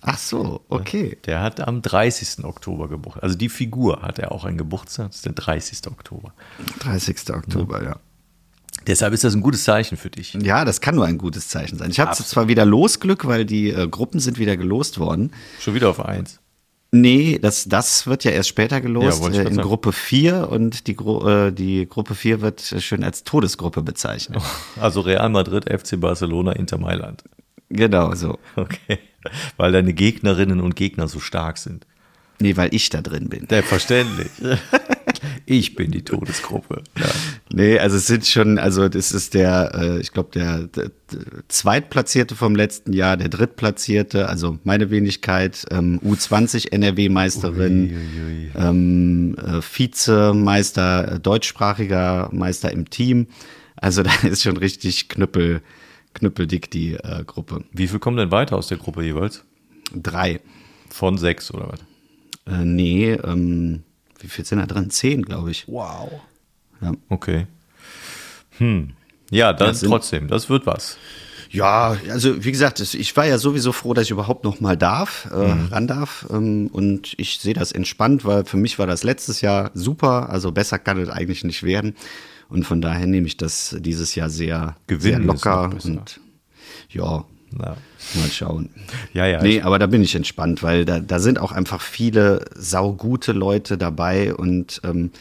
Ach 0.02 0.18
so, 0.18 0.62
okay. 0.70 1.18
Der 1.26 1.42
hat 1.42 1.62
am 1.62 1.82
30. 1.82 2.44
Oktober 2.44 2.88
Geburtstag. 2.88 3.24
Also 3.24 3.36
die 3.36 3.50
Figur 3.50 4.02
hat 4.02 4.20
er 4.20 4.32
auch 4.32 4.46
einen 4.46 4.58
Geburtstag. 4.58 5.08
Das 5.08 5.18
ist 5.18 5.26
der 5.26 5.34
30. 5.34 5.88
Oktober. 5.88 6.34
30. 6.80 7.34
Oktober, 7.34 7.84
ja. 7.84 8.00
Deshalb 8.88 9.14
ist 9.14 9.24
das 9.24 9.34
ein 9.34 9.42
gutes 9.42 9.64
Zeichen 9.64 9.98
für 9.98 10.10
dich. 10.10 10.34
Ja, 10.34 10.64
das 10.64 10.82
kann 10.82 10.96
nur 10.96 11.06
ein 11.06 11.18
gutes 11.18 11.48
Zeichen 11.48 11.78
sein. 11.78 11.90
Ich 11.90 12.00
habe 12.00 12.14
zwar 12.14 12.48
wieder 12.48 12.66
Losglück, 12.66 13.26
weil 13.26 13.46
die 13.46 13.70
äh, 13.70 13.88
Gruppen 13.88 14.20
sind 14.20 14.38
wieder 14.38 14.58
gelost 14.58 15.00
worden. 15.00 15.32
Schon 15.60 15.74
wieder 15.74 15.90
auf 15.90 16.04
eins. 16.04 16.40
Nee, 16.92 17.40
das, 17.42 17.66
das 17.66 18.08
wird 18.08 18.24
ja 18.24 18.32
erst 18.32 18.50
später 18.50 18.80
gelost, 18.80 19.24
Ja, 19.24 19.42
äh, 19.42 19.48
in. 19.48 19.58
Gruppe 19.58 19.92
4 19.92 20.50
und 20.50 20.88
die, 20.88 20.96
Gru 20.96 21.28
äh, 21.28 21.52
die 21.52 21.88
Gruppe 21.88 22.16
4 22.16 22.42
wird 22.42 22.62
schön 22.62 23.04
als 23.04 23.24
Todesgruppe 23.24 23.82
bezeichnet. 23.82 24.42
Also 24.80 25.02
Real 25.02 25.30
Madrid, 25.30 25.66
FC 25.70 26.00
Barcelona, 26.00 26.52
Inter 26.54 26.78
Mailand. 26.78 27.24
Genau 27.70 28.14
so. 28.16 28.40
Okay. 28.56 29.00
Weil 29.58 29.72
deine 29.72 29.94
Gegnerinnen 29.94 30.62
und 30.62 30.76
Gegner 30.76 31.08
so 31.08 31.20
stark 31.20 31.58
sind. 31.58 31.88
Nee, 32.40 32.56
weil 32.58 32.74
ich 32.76 32.90
da 32.90 33.02
drin 33.02 33.28
bin. 33.30 33.48
Selbstverständlich. 33.50 34.30
Ich 35.48 35.76
bin 35.76 35.92
die 35.92 36.04
Todesgruppe. 36.04 36.82
Ja. 36.98 37.06
Nee, 37.54 37.80
also 37.80 37.98
es 37.98 38.08
sind 38.08 38.26
schon, 38.26 38.58
also 38.58 38.90
das 38.90 39.12
ist 39.12 39.34
der, 39.34 39.72
äh, 39.76 40.00
ich 40.00 40.12
glaube, 40.12 40.30
der, 40.34 40.64
der, 40.64 40.92
Zweitplatzierte 41.48 42.36
vom 42.36 42.56
letzten 42.56 42.94
Jahr, 42.94 43.16
der 43.16 43.30
Drittplatzierte, 43.30 44.28
also 44.28 44.58
meine 44.64 44.90
Wenigkeit, 44.90 45.66
ähm, 45.70 46.00
U20 46.04 46.72
NRW-Meisterin, 46.72 48.52
ähm, 48.56 49.36
äh, 49.38 49.62
Vizemeister, 49.62 51.14
äh, 51.14 51.20
deutschsprachiger 51.20 52.30
Meister 52.32 52.72
im 52.72 52.90
Team. 52.90 53.28
Also 53.76 54.02
da 54.04 54.12
ist 54.24 54.42
schon 54.42 54.58
richtig 54.58 55.10
knüppel, 55.10 55.62
knüppeldick 56.16 56.72
die 56.72 56.94
äh, 56.96 57.24
Gruppe. 57.26 57.64
Wie 57.72 57.88
viel 57.88 58.00
kommen 58.00 58.18
denn 58.18 58.32
weiter 58.32 58.58
aus 58.58 58.68
der 58.68 58.78
Gruppe 58.80 59.04
jeweils? 59.04 59.44
Drei. 59.94 60.40
Von 60.90 61.18
sechs 61.18 61.54
oder 61.54 61.70
was? 61.72 61.80
Äh, 62.52 62.66
nee, 62.66 63.12
ähm, 63.14 63.84
wie 64.20 64.28
viel 64.28 64.46
sind 64.46 64.60
da 64.60 64.66
drin? 64.66 64.90
Zehn, 64.90 65.22
glaube 65.24 65.52
ich. 65.52 65.68
Wow. 65.68 66.12
Ja. 66.82 66.94
Okay. 67.10 67.48
Hm. 68.58 68.94
Ja, 69.30 69.54
dann 69.54 69.70
Das 69.70 69.80
sind- 69.82 69.90
trotzdem, 69.90 70.28
das 70.28 70.50
wird 70.50 70.66
was. 70.66 70.98
Ja, 71.52 71.96
also 72.10 72.44
wie 72.44 72.52
gesagt, 72.52 72.80
es- 72.80 72.94
ich 72.96 73.16
war 73.16 73.26
ja 73.26 73.38
sowieso 73.38 73.72
froh, 73.72 73.94
dass 73.94 74.06
ich 74.06 74.12
überhaupt 74.12 74.44
noch 74.44 74.60
mal 74.60 74.76
darf, 74.76 75.28
äh, 75.32 75.36
ran 75.72 75.88
darf. 75.88 76.26
Ähm, 76.30 76.68
und 76.72 77.14
ich 77.18 77.40
sehe 77.40 77.54
das 77.54 77.72
entspannt, 77.72 78.26
weil 78.26 78.46
für 78.46 78.58
mich 78.58 78.78
war 78.80 78.88
das 78.88 79.04
letztes 79.04 79.42
Jahr 79.42 79.72
super. 79.74 80.30
Also 80.30 80.52
besser 80.52 80.80
kann 80.80 80.98
es 81.00 81.10
eigentlich 81.10 81.44
nicht 81.44 81.64
werden. 81.64 81.96
Und 82.50 82.66
von 82.66 82.82
daher 82.82 83.08
nehme 83.08 83.28
ich 83.28 83.38
das 83.38 83.76
dieses 83.80 84.16
Jahr 84.16 84.30
sehr, 84.30 84.76
Gewinnen 84.88 85.24
sehr 85.24 85.34
locker. 85.34 85.72
Und 85.84 86.20
ja, 86.90 87.26
Na. 87.52 87.78
mal 88.16 88.30
schauen. 88.32 88.70
Ja, 89.14 89.26
ja. 89.26 89.42
Nee, 89.42 89.62
aber 89.62 89.80
da 89.80 89.88
bin 89.88 90.04
ich 90.04 90.16
entspannt, 90.16 90.64
weil 90.64 90.86
da, 90.86 91.00
da 91.00 91.20
sind 91.20 91.40
auch 91.40 91.52
einfach 91.52 91.82
viele 91.82 92.46
saugute 92.56 93.32
Leute 93.32 93.78
dabei 93.78 94.34
und 94.34 94.82
ähm, 94.84 95.12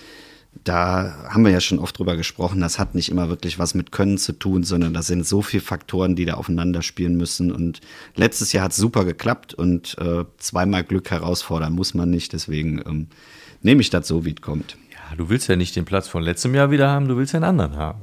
da 0.63 1.29
haben 1.29 1.45
wir 1.45 1.51
ja 1.51 1.61
schon 1.61 1.79
oft 1.79 1.99
drüber 1.99 2.17
gesprochen, 2.17 2.61
das 2.61 2.79
hat 2.79 2.95
nicht 2.95 3.09
immer 3.09 3.29
wirklich 3.29 3.59
was 3.59 3.75
mit 3.75 3.91
Können 3.91 4.19
zu 4.19 4.33
tun, 4.33 4.63
sondern 4.63 4.95
das 4.95 5.07
sind 5.07 5.27
so 5.27 5.43
viele 5.43 5.63
Faktoren, 5.63 6.15
die 6.15 6.25
da 6.25 6.35
aufeinander 6.35 6.83
spielen 6.83 7.17
müssen. 7.17 7.51
Und 7.51 7.81
letztes 8.15 8.53
Jahr 8.53 8.65
hat 8.65 8.71
es 8.71 8.77
super 8.77 9.05
geklappt 9.05 9.55
und 9.55 9.97
äh, 9.99 10.25
zweimal 10.39 10.85
Glück 10.85 11.11
herausfordern 11.11 11.73
muss 11.73 11.95
man 11.95 12.11
nicht. 12.11 12.33
Deswegen 12.33 12.81
ähm, 12.87 13.07
nehme 13.63 13.81
ich 13.81 13.91
das 13.91 14.07
so, 14.07 14.25
wie 14.25 14.31
es 14.31 14.41
kommt. 14.41 14.77
Du 15.17 15.29
willst 15.29 15.49
ja 15.49 15.57
nicht 15.57 15.77
den 15.77 15.85
Platz 15.85 16.09
von 16.09 16.23
letztem 16.23 16.55
Jahr 16.55 16.71
wieder 16.71 16.89
haben, 16.91 17.09
du 17.09 17.17
willst 17.17 17.33
ja 17.33 17.39
einen 17.39 17.45
anderen 17.61 17.77
haben. 17.77 18.01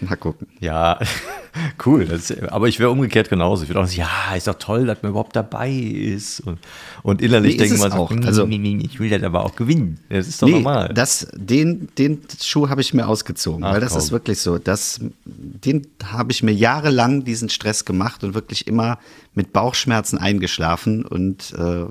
Mal 0.00 0.16
gucken. 0.16 0.46
Ja, 0.60 0.98
cool. 1.84 2.04
Ist, 2.04 2.42
aber 2.44 2.68
ich 2.68 2.78
wäre 2.78 2.88
umgekehrt 2.90 3.28
genauso. 3.28 3.64
Ich 3.64 3.68
würde 3.68 3.80
auch 3.80 3.86
sagen, 3.86 3.98
ja, 4.30 4.34
ist 4.34 4.46
doch 4.46 4.54
toll, 4.54 4.86
dass 4.86 5.02
man 5.02 5.10
überhaupt 5.10 5.36
dabei 5.36 5.70
ist. 5.70 6.40
Und, 6.40 6.58
und 7.02 7.20
innerlich 7.20 7.58
Nee, 7.58 7.64
es 7.66 7.78
man 7.78 7.90
so, 7.90 7.98
auch. 7.98 8.10
Also- 8.24 8.46
nee, 8.46 8.56
nee, 8.56 8.78
ich 8.82 8.98
will 8.98 9.10
das 9.10 9.22
aber 9.22 9.44
auch 9.44 9.54
gewinnen. 9.54 10.00
Das 10.08 10.26
ist 10.26 10.40
doch 10.40 10.48
normal. 10.48 10.88
Das, 10.94 11.26
den, 11.34 11.88
den 11.98 12.22
Schuh 12.42 12.70
habe 12.70 12.80
ich 12.80 12.94
mir 12.94 13.06
ausgezogen, 13.06 13.62
Ach, 13.62 13.74
weil 13.74 13.80
das 13.82 13.90
komm. 13.92 13.98
ist 13.98 14.10
wirklich 14.10 14.38
so. 14.38 14.56
Das, 14.56 15.00
den 15.26 15.86
habe 16.02 16.32
ich 16.32 16.42
mir 16.42 16.52
jahrelang 16.54 17.24
diesen 17.24 17.50
Stress 17.50 17.84
gemacht 17.84 18.24
und 18.24 18.32
wirklich 18.32 18.66
immer 18.66 18.98
mit 19.34 19.52
Bauchschmerzen 19.52 20.16
eingeschlafen 20.16 21.04
und 21.04 21.52
äh, 21.58 21.84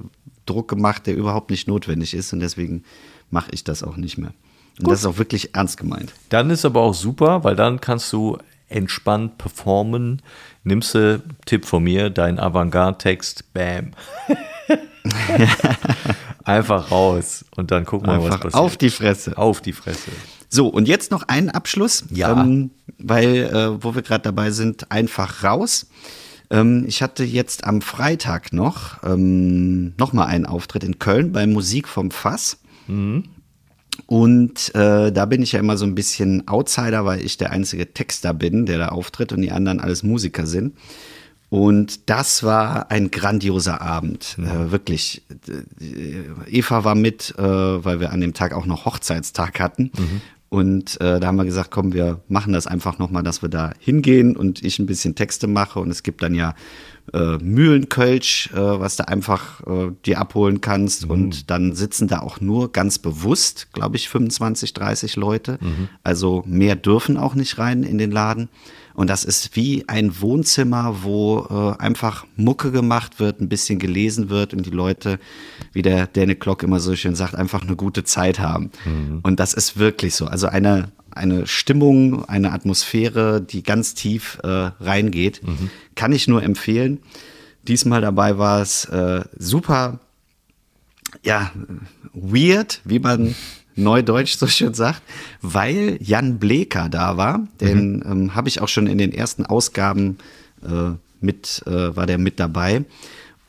Druck 0.48 0.68
gemacht, 0.68 1.06
der 1.06 1.16
überhaupt 1.16 1.52
nicht 1.52 1.68
notwendig 1.68 2.16
ist. 2.16 2.34
Und 2.34 2.40
deswegen 2.40 2.84
mache 3.32 3.50
ich 3.52 3.64
das 3.64 3.84
auch 3.84 3.98
nicht 3.98 4.18
mehr. 4.18 4.34
Und 4.80 4.90
das 4.92 5.00
ist 5.00 5.06
auch 5.06 5.18
wirklich 5.18 5.54
ernst 5.56 5.78
gemeint. 5.78 6.14
Dann 6.30 6.50
ist 6.50 6.66
aber 6.66 6.82
auch 6.82 6.94
super, 6.94 7.44
weil 7.44 7.56
dann 7.56 7.82
kannst 7.82 8.12
du 8.14 8.38
entspannt 8.70 9.38
performen. 9.38 10.22
Nimmst 10.64 10.96
du, 10.96 11.22
Tipp 11.46 11.66
von 11.66 11.84
mir, 11.84 12.10
deinen 12.10 12.40
Avantgarde-Text, 12.40 13.52
bam. 13.54 13.92
Einfach 16.44 16.90
raus 16.92 17.46
und 17.56 17.72
dann 17.72 17.86
guck 17.86 18.06
mal, 18.06 18.18
was 18.20 18.26
Einfach 18.26 18.40
passiert. 18.42 18.56
auf 18.64 18.78
die 18.78 18.90
Fresse. 18.90 19.38
Auf 19.38 19.62
die 19.62 19.74
Fresse. 19.74 20.12
So, 20.50 20.68
und 20.68 20.88
jetzt 20.88 21.12
noch 21.12 21.24
ein 21.28 21.50
Abschluss, 21.50 22.06
Ja. 22.10 22.42
ähm, 22.42 22.72
weil, 22.98 23.36
äh, 23.36 23.84
wo 23.84 23.96
wir 23.96 24.02
gerade 24.02 24.24
dabei 24.24 24.52
sind, 24.52 24.92
einfach 24.92 25.44
raus. 25.44 25.88
Ähm, 26.50 26.84
ich 26.88 27.02
hatte 27.02 27.24
jetzt 27.24 27.64
am 27.64 27.82
Freitag 27.82 28.52
noch, 28.54 29.02
ähm, 29.04 29.94
noch 29.98 30.14
mal 30.14 30.26
einen 30.26 30.46
Auftritt 30.46 30.84
in 30.84 31.00
Köln 31.00 31.32
bei 31.32 31.46
Musik 31.48 31.88
vom 31.88 32.12
Fass. 32.12 32.58
Und 34.06 34.76
äh, 34.76 35.12
da 35.12 35.26
bin 35.26 35.42
ich 35.42 35.52
ja 35.54 35.60
immer 35.60 35.78
so 35.78 35.86
ein 35.86 35.96
bisschen 35.96 36.48
Outsider, 36.48 37.06
weil 37.06 37.22
ich 37.22 37.38
der 37.38 37.52
einzige 37.52 37.94
Texter 37.94 38.34
bin, 38.34 38.66
der 38.66 38.78
da 38.78 38.88
auftritt 38.90 39.32
und 39.34 39.42
die 39.42 39.52
anderen 39.52 39.80
alles 39.80 40.04
Musiker 40.04 40.46
sind. 40.46 40.76
Und 41.50 42.10
das 42.10 42.44
war 42.44 42.92
ein 42.92 43.12
grandioser 43.12 43.82
Abend, 43.82 44.38
äh, 44.40 44.72
wirklich. 44.72 45.24
Äh, 45.50 46.24
Eva 46.50 46.86
war 46.86 46.96
mit, 46.96 47.36
äh, 47.38 47.44
weil 47.44 48.00
wir 48.00 48.14
an 48.14 48.22
dem 48.22 48.34
Tag 48.34 48.54
auch 48.54 48.66
noch 48.66 48.86
Hochzeitstag 48.86 49.60
hatten. 49.60 49.92
Und 50.48 51.00
äh, 51.00 51.20
da 51.20 51.28
haben 51.28 51.38
wir 51.38 51.46
gesagt, 51.46 51.72
komm, 51.72 51.94
wir 51.94 52.22
machen 52.28 52.54
das 52.54 52.68
einfach 52.68 53.00
nochmal, 53.00 53.24
dass 53.24 53.42
wir 53.42 53.50
da 53.50 53.72
hingehen 53.80 54.36
und 54.36 54.64
ich 54.64 54.80
ein 54.80 54.86
bisschen 54.86 55.16
Texte 55.16 55.48
mache. 55.48 55.80
Und 55.80 55.90
es 55.90 56.04
gibt 56.04 56.24
dann 56.24 56.36
ja 56.36 56.56
äh, 57.14 57.38
Mühlenkölsch, 57.38 58.50
äh, 58.54 58.58
was 58.58 58.96
du 58.96 59.08
einfach 59.08 59.62
äh, 59.68 59.92
dir 60.06 60.20
abholen 60.20 60.62
kannst. 60.62 61.06
Und 61.06 61.50
dann 61.50 61.74
sitzen 61.74 62.08
da 62.08 62.20
auch 62.20 62.42
nur 62.42 62.72
ganz 62.72 63.00
bewusst, 63.00 63.68
glaube 63.74 63.98
ich, 63.98 64.10
25, 64.10 64.74
30 64.74 65.16
Leute. 65.16 65.60
Also 66.04 66.44
mehr 66.46 66.76
dürfen 66.76 67.18
auch 67.18 67.36
nicht 67.36 67.58
rein 67.58 67.84
in 67.84 67.98
den 67.98 68.12
Laden. 68.12 68.50
Und 68.94 69.10
das 69.10 69.24
ist 69.24 69.56
wie 69.56 69.86
ein 69.88 70.20
Wohnzimmer, 70.22 70.98
wo 71.04 71.48
äh, 71.50 71.82
einfach 71.82 72.26
Mucke 72.36 72.72
gemacht 72.72 73.20
wird, 73.20 73.40
ein 73.40 73.50
bisschen 73.50 73.80
gelesen 73.80 74.30
wird 74.30 74.54
und 74.54 74.66
die 74.66 74.72
Leute, 74.72 75.20
wie 75.74 75.82
der 75.82 76.08
Danny 76.08 76.36
Klock 76.36 76.64
immer 76.64 76.80
so 76.80 76.96
schön 76.96 77.16
sagt, 77.16 77.36
einfach 77.36 77.62
eine 77.62 77.76
gute 77.76 78.04
Zeit 78.04 78.40
haben. 78.40 78.72
Und 79.24 79.40
das 79.40 79.54
ist 79.54 79.78
wirklich 79.80 80.16
so. 80.16 80.26
Also 80.26 80.48
eine, 80.48 80.92
eine 81.12 81.48
Stimmung, 81.48 82.26
eine 82.26 82.52
Atmosphäre, 82.52 83.42
die 83.42 83.64
ganz 83.64 83.94
tief 83.94 84.40
äh, 84.44 84.48
reingeht, 84.48 85.42
kann 85.96 86.12
ich 86.12 86.28
nur 86.28 86.44
empfehlen. 86.44 87.00
Diesmal 87.68 88.02
dabei 88.02 88.38
war 88.38 88.62
es 88.62 88.86
äh, 88.86 89.24
super 89.38 90.00
ja, 91.24 91.52
weird, 92.14 92.82
wie 92.84 93.00
man 93.00 93.36
Neudeutsch 93.76 94.38
so 94.38 94.48
schön 94.48 94.74
sagt, 94.74 95.02
weil 95.42 95.98
Jan 96.02 96.40
Bleker 96.40 96.90
da 96.90 97.18
war. 97.18 97.48
Den 97.60 97.98
mhm. 97.98 98.04
ähm, 98.06 98.36
habe 98.36 98.50
ich 98.50 98.62
auch 98.62 98.68
schon 98.68 98.88
in 98.88 98.98
den 98.98 99.14
ersten 99.14 99.46
Ausgaben 99.46 100.18
äh, 100.64 100.92
mit, 101.20 101.64
äh, 101.66 101.96
war 101.96 102.06
der 102.06 102.18
mit 102.18 102.40
dabei. 102.40 102.86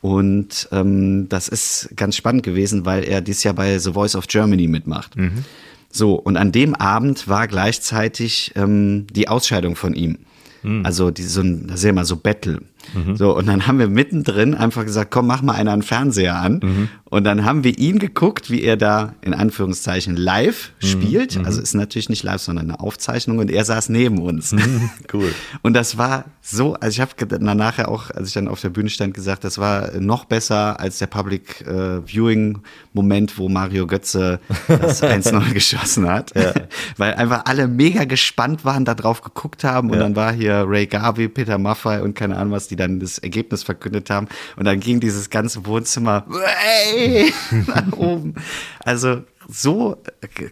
Und 0.01 0.69
ähm, 0.73 1.29
das 1.29 1.49
ist 1.49 1.91
ganz 1.97 2.17
spannend 2.17 2.43
gewesen, 2.43 2.85
weil 2.85 3.05
er 3.05 3.21
dieses 3.21 3.45
Jahr 3.45 3.55
bei 3.55 3.79
The 3.79 3.93
Voice 3.93 4.17
of 4.17 4.27
Germany 4.27 4.67
mitmacht. 4.67 5.17
Mhm. 5.17 5.45
So, 5.93 6.15
und 6.15 6.37
an 6.37 6.53
dem 6.53 6.75
Abend 6.75 7.29
war 7.29 7.47
gleichzeitig 7.47 8.53
ähm, 8.57 9.07
die 9.11 9.29
Ausscheidung 9.29 9.77
von 9.77 9.95
ihm. 9.95 10.19
Mhm. 10.63 10.85
Also 10.85 11.11
die, 11.11 11.23
so 11.23 11.43
ein, 11.43 11.67
das 11.67 11.77
ist 11.77 11.85
ja 11.85 11.91
immer 11.91 12.07
so 12.07 12.17
Battle. 12.17 12.63
Mhm. 12.95 13.17
So, 13.17 13.37
und 13.37 13.47
dann 13.47 13.67
haben 13.67 13.79
wir 13.79 13.89
mittendrin 13.89 14.55
einfach 14.55 14.85
gesagt, 14.85 15.11
komm, 15.11 15.27
mach 15.27 15.43
mal 15.43 15.55
einen 15.55 15.83
Fernseher 15.83 16.37
an. 16.37 16.61
Mhm. 16.63 16.89
Und 17.13 17.25
dann 17.25 17.45
haben 17.45 17.63
wir 17.63 17.79
ihn 17.79 17.99
geguckt, 17.99 18.51
wie 18.51 18.63
er 18.63 18.79
da 18.79 19.15
in 19.21 19.35
Anführungszeichen 19.35 20.17
live 20.17 20.73
mhm. 20.81 20.87
spielt. 20.87 21.39
Mhm. 21.39 21.45
Also 21.45 21.61
ist 21.61 21.75
natürlich 21.75 22.09
nicht 22.09 22.23
live, 22.23 22.41
sondern 22.41 22.71
eine 22.71 22.81
Aufzeichnung 22.81 23.39
und 23.39 23.51
er 23.51 23.65
saß 23.67 23.91
neben 23.91 24.19
uns. 24.19 24.53
Mhm. 24.53 24.89
Cool. 25.13 25.35
Und 25.63 25.75
das 25.75 25.99
war 25.99 26.25
so, 26.41 26.75
also 26.75 26.95
ich 26.95 27.01
habe 27.01 27.27
dann 27.27 27.57
nachher 27.57 27.89
auch, 27.89 28.11
als 28.11 28.29
ich 28.29 28.35
dann 28.35 28.49
auf 28.49 28.61
der 28.61 28.71
Bühne 28.71 28.89
stand, 28.89 29.15
gesagt, 29.15 29.45
das 29.45 29.59
war 29.59 29.93
noch 30.01 30.25
besser 30.25 30.81
als 30.81 30.99
der 30.99 31.07
Public 31.07 31.61
äh, 31.67 32.01
Viewing 32.07 32.61
Moment, 32.95 33.39
wo 33.39 33.49
Mario 33.49 33.87
Götze 33.87 34.41
das 34.67 35.03
1-0 35.03 35.53
geschossen 35.53 36.09
hat. 36.09 36.35
Ja. 36.35 36.53
Weil 36.97 37.15
einfach 37.15 37.43
alle 37.45 37.69
mega 37.69 38.05
gespannt 38.05 38.65
waren, 38.65 38.85
da 38.85 38.95
drauf 38.95 39.23
geguckt 39.23 39.65
haben. 39.65 39.91
Und 39.91 39.97
ja. 39.97 40.03
dann 40.03 40.17
war 40.17 40.33
hier 40.33 40.65
Ray 40.67 40.87
Garvey, 40.87 41.29
Peter 41.29 41.59
Maffay 41.59 42.01
und 42.01 42.15
keine 42.15 42.37
Ahnung 42.37 42.53
was, 42.53 42.69
die 42.73 42.77
dann 42.77 43.01
das 43.01 43.19
Ergebnis 43.19 43.63
verkündet 43.63 44.09
haben. 44.09 44.29
Und 44.57 44.65
dann 44.65 44.81
ging 44.81 44.99
dieses 44.99 45.29
ganze 45.29 45.67
Wohnzimmer 45.67 46.25
nach 47.67 47.93
oben. 47.93 48.35
Also 48.81 49.23
so 49.49 49.99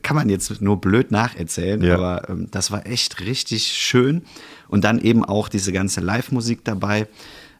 kann 0.02 0.16
man 0.16 0.28
jetzt 0.28 0.60
nur 0.60 0.80
blöd 0.80 1.10
nacherzählen, 1.10 1.82
ja. 1.82 1.94
aber 1.94 2.28
ähm, 2.28 2.48
das 2.50 2.70
war 2.70 2.86
echt 2.86 3.20
richtig 3.20 3.68
schön. 3.68 4.22
Und 4.68 4.84
dann 4.84 5.00
eben 5.00 5.24
auch 5.24 5.48
diese 5.48 5.72
ganze 5.72 6.00
Live-Musik 6.00 6.64
dabei. 6.64 7.08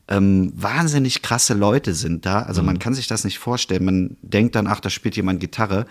Ähm, 0.08 0.52
wahnsinnig 0.56 1.22
krasse 1.22 1.54
Leute 1.54 1.94
sind 1.94 2.26
da. 2.26 2.42
Also 2.42 2.60
mhm. 2.60 2.66
man 2.66 2.78
kann 2.78 2.94
sich 2.94 3.06
das 3.06 3.24
nicht 3.24 3.38
vorstellen. 3.38 3.84
Man 3.84 4.16
denkt 4.22 4.56
dann, 4.56 4.66
ach, 4.66 4.80
da 4.80 4.90
spielt 4.90 5.16
jemand 5.16 5.40
Gitarre. 5.40 5.86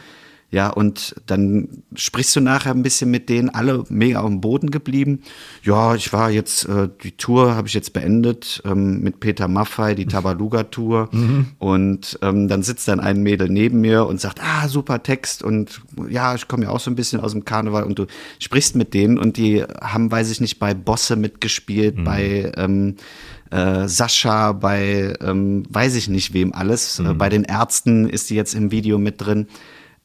Ja, 0.51 0.69
und 0.69 1.15
dann 1.27 1.83
sprichst 1.95 2.35
du 2.35 2.41
nachher 2.41 2.71
ein 2.71 2.81
bisschen 2.81 3.11
mit 3.11 3.29
denen, 3.29 3.49
alle 3.49 3.83
mega 3.89 4.21
auf 4.21 4.29
dem 4.29 4.41
Boden 4.41 4.71
geblieben. 4.71 5.21
Ja, 5.61 5.93
ich 5.93 6.11
war 6.11 6.31
jetzt, 6.31 6.67
äh, 6.67 6.89
die 7.03 7.11
Tour 7.11 7.55
habe 7.55 7.67
ich 7.67 7.75
jetzt 7.75 7.93
beendet 7.93 8.61
ähm, 8.65 9.01
mit 9.01 9.19
Peter 9.19 9.47
Maffei, 9.47 9.93
die 9.93 10.05
Tabaluga-Tour. 10.05 11.09
Mhm. 11.19 11.47
Und 11.57 12.19
ähm, 12.21 12.47
dann 12.47 12.63
sitzt 12.63 12.87
dann 12.87 12.99
ein 12.99 13.21
Mädel 13.23 13.49
neben 13.49 13.81
mir 13.81 14.05
und 14.05 14.21
sagt, 14.21 14.39
ah, 14.41 14.67
super 14.67 15.03
Text 15.03 15.43
und 15.43 15.81
ja, 16.07 16.35
ich 16.35 16.47
komme 16.47 16.65
ja 16.65 16.69
auch 16.69 16.79
so 16.79 16.89
ein 16.91 16.95
bisschen 16.95 17.19
aus 17.19 17.31
dem 17.31 17.45
Karneval 17.45 17.83
und 17.83 17.99
du 17.99 18.05
sprichst 18.37 18.75
mit 18.75 18.93
denen 18.93 19.17
und 19.17 19.37
die 19.37 19.63
haben, 19.81 20.11
weiß 20.11 20.31
ich 20.31 20.39
nicht, 20.39 20.59
bei 20.59 20.73
Bosse 20.73 21.15
mitgespielt, 21.15 21.97
mhm. 21.97 22.03
bei 22.03 22.51
ähm, 22.55 22.95
äh, 23.51 23.87
Sascha, 23.87 24.53
bei 24.53 25.13
ähm, 25.21 25.63
weiß 25.69 25.95
ich 25.95 26.07
nicht 26.07 26.33
wem 26.33 26.53
alles. 26.53 26.99
Mhm. 26.99 27.05
Äh, 27.05 27.13
bei 27.15 27.29
den 27.29 27.43
Ärzten 27.43 28.07
ist 28.07 28.29
die 28.29 28.35
jetzt 28.35 28.53
im 28.53 28.71
Video 28.71 28.97
mit 28.97 29.21
drin. 29.21 29.47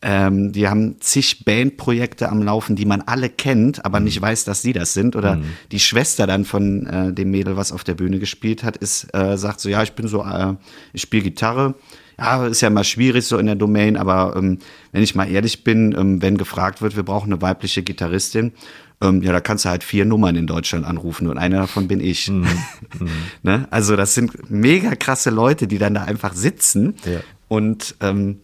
Ähm, 0.07 0.53
die 0.53 0.69
haben 0.69 1.01
zig 1.01 1.47
Bandprojekte 1.47 2.29
am 2.29 2.43
Laufen, 2.43 2.77
die 2.77 2.85
man 2.85 3.01
alle 3.01 3.31
kennt, 3.31 3.87
aber 3.87 4.01
nicht 4.01 4.21
weiß, 4.21 4.45
dass 4.45 4.61
sie 4.61 4.75
das 4.75 4.93
sind. 4.93 5.17
Oder 5.17 5.37
mhm. 5.37 5.45
die 5.73 5.81
Schwester 5.81 6.27
dann 6.27 6.45
von 6.45 6.87
äh, 6.87 7.13
dem 7.15 7.31
Mädel, 7.31 7.57
was 7.57 7.73
auf 7.73 7.85
der 7.85 7.95
Bühne 7.95 8.19
gespielt 8.19 8.65
hat, 8.65 8.77
ist, 8.77 9.09
äh, 9.15 9.39
sagt 9.39 9.61
so, 9.61 9.71
ja, 9.71 9.83
ich 9.83 9.93
bin 9.93 10.07
so, 10.07 10.23
äh, 10.23 10.57
ich 10.93 11.01
spiele 11.01 11.23
Gitarre. 11.23 11.75
Ja, 12.19 12.47
ist 12.47 12.61
ja 12.61 12.69
mal 12.69 12.85
schwierig 12.85 13.25
so 13.25 13.39
in 13.39 13.47
der 13.47 13.55
Domain, 13.55 13.97
aber 13.97 14.37
ähm, 14.37 14.59
wenn 14.93 15.03
ich 15.03 15.15
mal 15.15 15.29
ehrlich 15.29 15.65
bin, 15.65 15.95
ähm, 15.99 16.21
wenn 16.21 16.37
gefragt 16.37 16.83
wird, 16.83 16.97
wir 16.97 17.03
brauchen 17.03 17.33
eine 17.33 17.41
weibliche 17.41 17.83
Gitarristin, 17.83 18.53
ähm, 19.01 19.23
ja, 19.23 19.33
da 19.33 19.41
kannst 19.41 19.65
du 19.65 19.71
halt 19.71 19.83
vier 19.83 20.05
Nummern 20.05 20.37
in 20.37 20.47
Deutschland 20.47 20.85
anrufen 20.85 21.29
und 21.29 21.39
einer 21.39 21.61
davon 21.61 21.89
bin 21.89 22.01
ich. 22.01 22.31
Mhm. 22.31 22.47
Mhm. 23.01 23.09
ne? 23.43 23.67
Also 23.71 23.97
das 23.97 24.15
sind 24.15 24.51
mega 24.51 24.95
krasse 24.95 25.31
Leute, 25.31 25.67
die 25.67 25.79
dann 25.79 25.95
da 25.95 26.05
einfach 26.05 26.35
sitzen 26.35 26.95
ja. 27.05 27.21
und 27.49 27.97
ähm, 28.01 28.39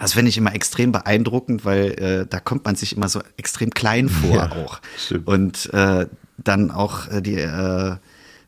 das 0.00 0.14
finde 0.14 0.30
ich 0.30 0.38
immer 0.38 0.54
extrem 0.54 0.92
beeindruckend, 0.92 1.64
weil 1.64 1.90
äh, 1.92 2.26
da 2.26 2.40
kommt 2.40 2.64
man 2.64 2.74
sich 2.74 2.96
immer 2.96 3.08
so 3.08 3.20
extrem 3.36 3.70
klein 3.70 4.08
vor 4.08 4.36
ja, 4.36 4.52
auch. 4.52 4.80
Stimmt. 4.98 5.26
Und 5.26 5.72
äh, 5.74 6.06
dann 6.38 6.70
auch 6.70 7.08
äh, 7.08 7.20
die 7.20 7.36
äh, 7.36 7.96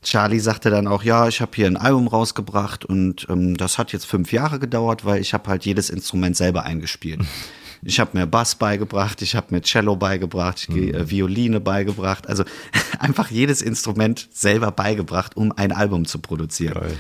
Charlie 0.03 0.41
sagte 0.41 0.71
dann 0.71 0.89
auch, 0.89 1.05
ja, 1.05 1.29
ich 1.29 1.41
habe 1.41 1.53
hier 1.55 1.67
ein 1.67 1.77
Album 1.77 2.09
rausgebracht 2.09 2.85
und 2.85 3.27
ähm, 3.29 3.57
das 3.57 3.79
hat 3.79 3.93
jetzt 3.93 4.07
fünf 4.07 4.33
Jahre 4.33 4.59
gedauert, 4.59 5.05
weil 5.05 5.21
ich 5.21 5.33
habe 5.33 5.49
halt 5.49 5.65
jedes 5.65 5.91
Instrument 5.91 6.37
selber 6.37 6.65
eingespielt. 6.65 7.21
Ich 7.85 7.99
habe 7.99 8.17
mir 8.17 8.29
Bass 8.29 8.55
beigebracht, 8.55 9.23
ich 9.23 9.35
habe 9.35 9.49
mir 9.51 9.61
Cello 9.61 9.97
beigebracht, 9.97 10.61
ich, 10.61 10.69
mhm. 10.69 10.95
äh, 10.95 11.11
Violine 11.11 11.59
beigebracht, 11.59 12.29
also 12.29 12.45
einfach 13.01 13.29
jedes 13.29 13.61
Instrument 13.61 14.29
selber 14.31 14.71
beigebracht, 14.71 15.37
um 15.37 15.51
ein 15.51 15.73
Album 15.73 16.05
zu 16.05 16.21
produzieren. 16.21 16.93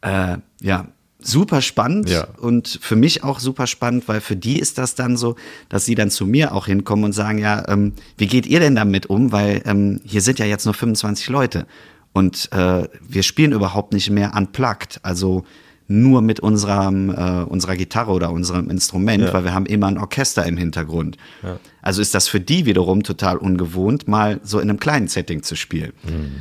Äh, 0.00 0.38
ja, 0.60 0.88
super 1.26 1.62
spannend 1.62 2.08
ja. 2.08 2.26
und 2.38 2.78
für 2.80 2.96
mich 2.96 3.24
auch 3.24 3.40
super 3.40 3.66
spannend, 3.66 4.08
weil 4.08 4.20
für 4.20 4.36
die 4.36 4.58
ist 4.58 4.78
das 4.78 4.94
dann 4.94 5.16
so, 5.16 5.36
dass 5.68 5.84
sie 5.84 5.94
dann 5.94 6.10
zu 6.10 6.26
mir 6.26 6.54
auch 6.54 6.66
hinkommen 6.66 7.04
und 7.04 7.12
sagen, 7.12 7.38
ja, 7.38 7.68
ähm, 7.68 7.92
wie 8.16 8.26
geht 8.26 8.46
ihr 8.46 8.60
denn 8.60 8.74
damit 8.74 9.06
um? 9.06 9.32
Weil 9.32 9.62
ähm, 9.64 10.00
hier 10.04 10.20
sind 10.20 10.38
ja 10.38 10.46
jetzt 10.46 10.64
nur 10.64 10.74
25 10.74 11.28
Leute 11.28 11.66
und 12.12 12.50
äh, 12.52 12.88
wir 13.06 13.22
spielen 13.22 13.52
überhaupt 13.52 13.92
nicht 13.92 14.10
mehr 14.10 14.32
unplugged, 14.36 15.00
also 15.02 15.44
nur 15.88 16.22
mit 16.22 16.40
unserem, 16.40 17.10
äh, 17.10 17.42
unserer 17.44 17.76
Gitarre 17.76 18.12
oder 18.12 18.30
unserem 18.30 18.70
Instrument, 18.70 19.24
ja. 19.24 19.32
weil 19.32 19.44
wir 19.44 19.54
haben 19.54 19.66
immer 19.66 19.88
ein 19.88 19.98
Orchester 19.98 20.46
im 20.46 20.56
Hintergrund. 20.56 21.16
Ja. 21.42 21.58
Also 21.82 22.00
ist 22.00 22.14
das 22.14 22.28
für 22.28 22.40
die 22.40 22.66
wiederum 22.66 23.02
total 23.02 23.36
ungewohnt, 23.36 24.08
mal 24.08 24.40
so 24.42 24.58
in 24.58 24.70
einem 24.70 24.80
kleinen 24.80 25.08
Setting 25.08 25.42
zu 25.42 25.56
spielen. 25.56 25.92
Mhm. 26.04 26.34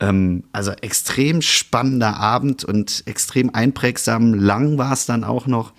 Ähm, 0.00 0.44
also 0.52 0.72
extrem 0.72 1.42
spannender 1.42 2.16
Abend 2.16 2.64
und 2.64 3.02
extrem 3.06 3.54
einprägsam. 3.54 4.34
Lang 4.34 4.78
war 4.78 4.92
es 4.92 5.06
dann 5.06 5.24
auch 5.24 5.46
noch. 5.46 5.72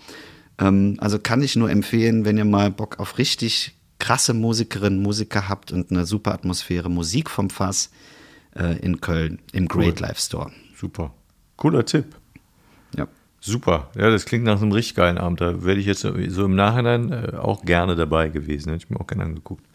Ähm, 0.60 0.98
also 1.00 1.20
kann 1.20 1.42
ich 1.42 1.56
nur 1.56 1.70
empfehlen, 1.70 2.24
wenn 2.24 2.38
ihr 2.38 2.46
mal 2.46 2.70
Bock 2.70 3.00
auf 3.00 3.18
richtig 3.18 3.76
krasse 4.00 4.34
Musikerinnen, 4.34 5.02
Musiker 5.02 5.50
habt 5.50 5.72
und 5.72 5.92
eine 5.92 6.06
super 6.06 6.34
Atmosphäre, 6.34 6.90
Musik 6.90 7.30
vom 7.30 7.50
Fass 7.50 7.92
äh, 8.56 8.78
in 8.80 9.02
Köln 9.02 9.40
im 9.54 9.68
Great 9.68 10.00
cool. 10.00 10.08
Life 10.08 10.22
Store. 10.22 10.52
Super. 10.76 11.14
Cooler 11.58 11.86
Tipp. 11.86 12.06
Ja. 12.96 13.08
Super. 13.40 13.90
Ja, 13.96 14.10
das 14.10 14.26
klingt 14.26 14.44
nach 14.44 14.62
einem 14.62 14.72
richtig 14.72 14.96
geilen 14.96 15.18
Abend. 15.18 15.42
Da 15.42 15.64
werde 15.64 15.80
ich 15.80 15.86
jetzt 15.88 16.02
so 16.02 16.46
im 16.46 16.56
Nachhinein 16.56 17.12
äh, 17.12 17.38
auch 17.38 17.64
gerne 17.64 17.96
dabei 17.96 18.30
gewesen. 18.30 18.72
Hätte 18.72 18.86
ich 18.86 18.90
mir 18.90 19.00
auch 19.00 19.08
gerne 19.08 19.24
angeguckt. 19.24 19.66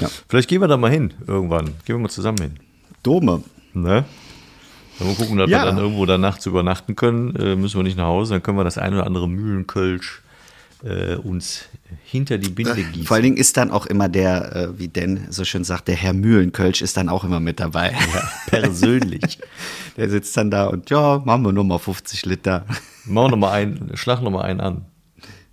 Ja. 0.00 0.08
Vielleicht 0.28 0.48
gehen 0.48 0.60
wir 0.60 0.68
da 0.68 0.76
mal 0.76 0.90
hin 0.90 1.14
irgendwann. 1.26 1.66
Gehen 1.84 1.96
wir 1.96 1.98
mal 1.98 2.08
zusammen 2.08 2.38
hin. 2.38 2.54
Dome. 3.02 3.42
Ne? 3.82 4.04
Wenn 4.98 5.08
wir 5.08 5.14
gucken, 5.14 5.36
dass 5.36 5.50
ja. 5.50 5.62
wir 5.62 5.66
dann 5.66 5.78
irgendwo 5.78 6.06
da 6.06 6.18
nachts 6.18 6.46
übernachten 6.46 6.96
können, 6.96 7.36
äh, 7.36 7.56
müssen 7.56 7.78
wir 7.78 7.84
nicht 7.84 7.96
nach 7.98 8.06
Hause, 8.06 8.34
dann 8.34 8.42
können 8.42 8.56
wir 8.56 8.64
das 8.64 8.78
ein 8.78 8.94
oder 8.94 9.06
andere 9.06 9.28
Mühlenkölsch 9.28 10.22
äh, 10.82 11.16
uns 11.16 11.68
hinter 12.04 12.38
die 12.38 12.48
Binde 12.48 12.72
äh, 12.72 12.82
gießen. 12.82 13.04
Vor 13.04 13.16
allen 13.16 13.24
Dingen 13.24 13.36
ist 13.36 13.56
dann 13.56 13.70
auch 13.70 13.86
immer 13.86 14.08
der, 14.08 14.56
äh, 14.56 14.78
wie 14.78 14.88
Dan 14.88 15.26
so 15.30 15.44
schön 15.44 15.64
sagt, 15.64 15.88
der 15.88 15.96
Herr 15.96 16.12
Mühlenkölsch 16.12 16.82
ist 16.82 16.96
dann 16.96 17.08
auch 17.08 17.24
immer 17.24 17.40
mit 17.40 17.60
dabei. 17.60 17.92
Ja, 17.92 18.30
persönlich. 18.46 19.38
der 19.96 20.08
sitzt 20.08 20.36
dann 20.36 20.50
da 20.50 20.66
und 20.66 20.90
ja, 20.90 21.20
machen 21.24 21.44
wir 21.44 21.52
nur 21.52 21.64
mal 21.64 21.78
50 21.78 22.24
Liter. 22.26 22.66
Machen 23.04 23.32
wir 23.32 23.36
mal 23.36 23.52
einen, 23.52 23.96
schlag 23.96 24.22
noch 24.22 24.30
mal 24.30 24.42
einen 24.42 24.60
an. 24.60 24.84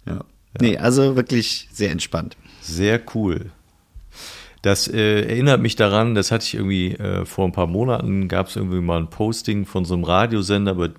Ja. 0.06 0.14
ja. 0.14 0.24
Nee, 0.60 0.78
also 0.78 1.16
wirklich 1.16 1.68
sehr 1.72 1.92
entspannt. 1.92 2.38
Sehr 2.62 3.02
cool. 3.14 3.52
Das 4.64 4.88
äh, 4.88 5.24
erinnert 5.24 5.62
mich 5.62 5.76
daran, 5.76 6.16
das 6.16 6.32
hatte 6.32 6.46
ich 6.46 6.54
irgendwie 6.54 6.94
äh, 6.94 7.26
vor 7.26 7.44
ein 7.44 7.52
paar 7.52 7.68
Monaten, 7.68 8.30
gab 8.30 8.48
es 8.48 8.56
irgendwie 8.56 8.80
mal 8.80 8.98
ein 8.98 9.10
Posting 9.10 9.66
von 9.66 9.84
so 9.84 9.94
einem 9.94 10.06
Radiosender, 10.06 10.72
aber 10.72 10.92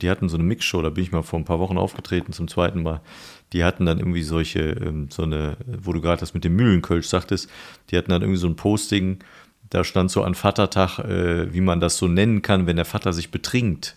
die 0.00 0.08
hatten 0.08 0.30
so 0.30 0.38
eine 0.38 0.44
Mixshow, 0.44 0.80
da 0.80 0.88
bin 0.88 1.04
ich 1.04 1.12
mal 1.12 1.20
vor 1.20 1.38
ein 1.38 1.44
paar 1.44 1.60
Wochen 1.60 1.76
aufgetreten 1.76 2.32
zum 2.32 2.48
zweiten 2.48 2.82
Mal. 2.82 3.02
Die 3.52 3.64
hatten 3.64 3.84
dann 3.84 3.98
irgendwie 3.98 4.22
solche, 4.22 4.60
ähm, 4.60 5.08
so 5.10 5.24
eine, 5.24 5.58
wo 5.66 5.92
du 5.92 6.00
gerade 6.00 6.20
das 6.20 6.32
mit 6.32 6.42
dem 6.42 6.56
Mühlenkölsch 6.56 7.06
sagtest, 7.06 7.50
die 7.90 7.98
hatten 7.98 8.10
dann 8.10 8.22
irgendwie 8.22 8.40
so 8.40 8.46
ein 8.46 8.56
Posting, 8.56 9.18
da 9.68 9.84
stand 9.84 10.10
so 10.10 10.22
an 10.22 10.34
Vatertag, 10.34 10.98
äh, 11.00 11.52
wie 11.52 11.60
man 11.60 11.80
das 11.80 11.98
so 11.98 12.08
nennen 12.08 12.40
kann, 12.40 12.66
wenn 12.66 12.76
der 12.76 12.86
Vater 12.86 13.12
sich 13.12 13.30
betrinkt. 13.30 13.94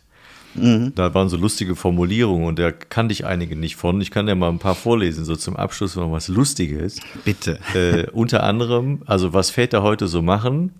Mhm. 0.55 0.93
Da 0.95 1.13
waren 1.13 1.29
so 1.29 1.37
lustige 1.37 1.75
Formulierungen 1.75 2.47
und 2.47 2.59
da 2.59 2.71
kannte 2.71 3.13
ich 3.13 3.25
einige 3.25 3.55
nicht 3.55 3.75
von. 3.75 3.99
Ich 4.01 4.11
kann 4.11 4.27
ja 4.27 4.35
mal 4.35 4.49
ein 4.49 4.59
paar 4.59 4.75
vorlesen, 4.75 5.25
so 5.25 5.35
zum 5.35 5.55
Abschluss 5.55 5.95
noch 5.95 6.11
was 6.11 6.27
Lustiges. 6.27 6.99
Bitte. 7.23 7.59
Äh, 7.73 8.09
unter 8.11 8.43
anderem, 8.43 9.01
also 9.05 9.33
was 9.33 9.49
Väter 9.49 9.83
heute 9.83 10.07
so 10.07 10.21
machen, 10.21 10.71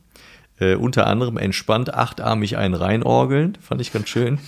äh, 0.59 0.75
unter 0.75 1.07
anderem 1.07 1.37
entspannt 1.37 1.93
achtarmig 1.93 2.57
einen 2.57 2.73
reinorgeln, 2.73 3.57
fand 3.61 3.81
ich 3.81 3.91
ganz 3.91 4.09
schön. 4.09 4.39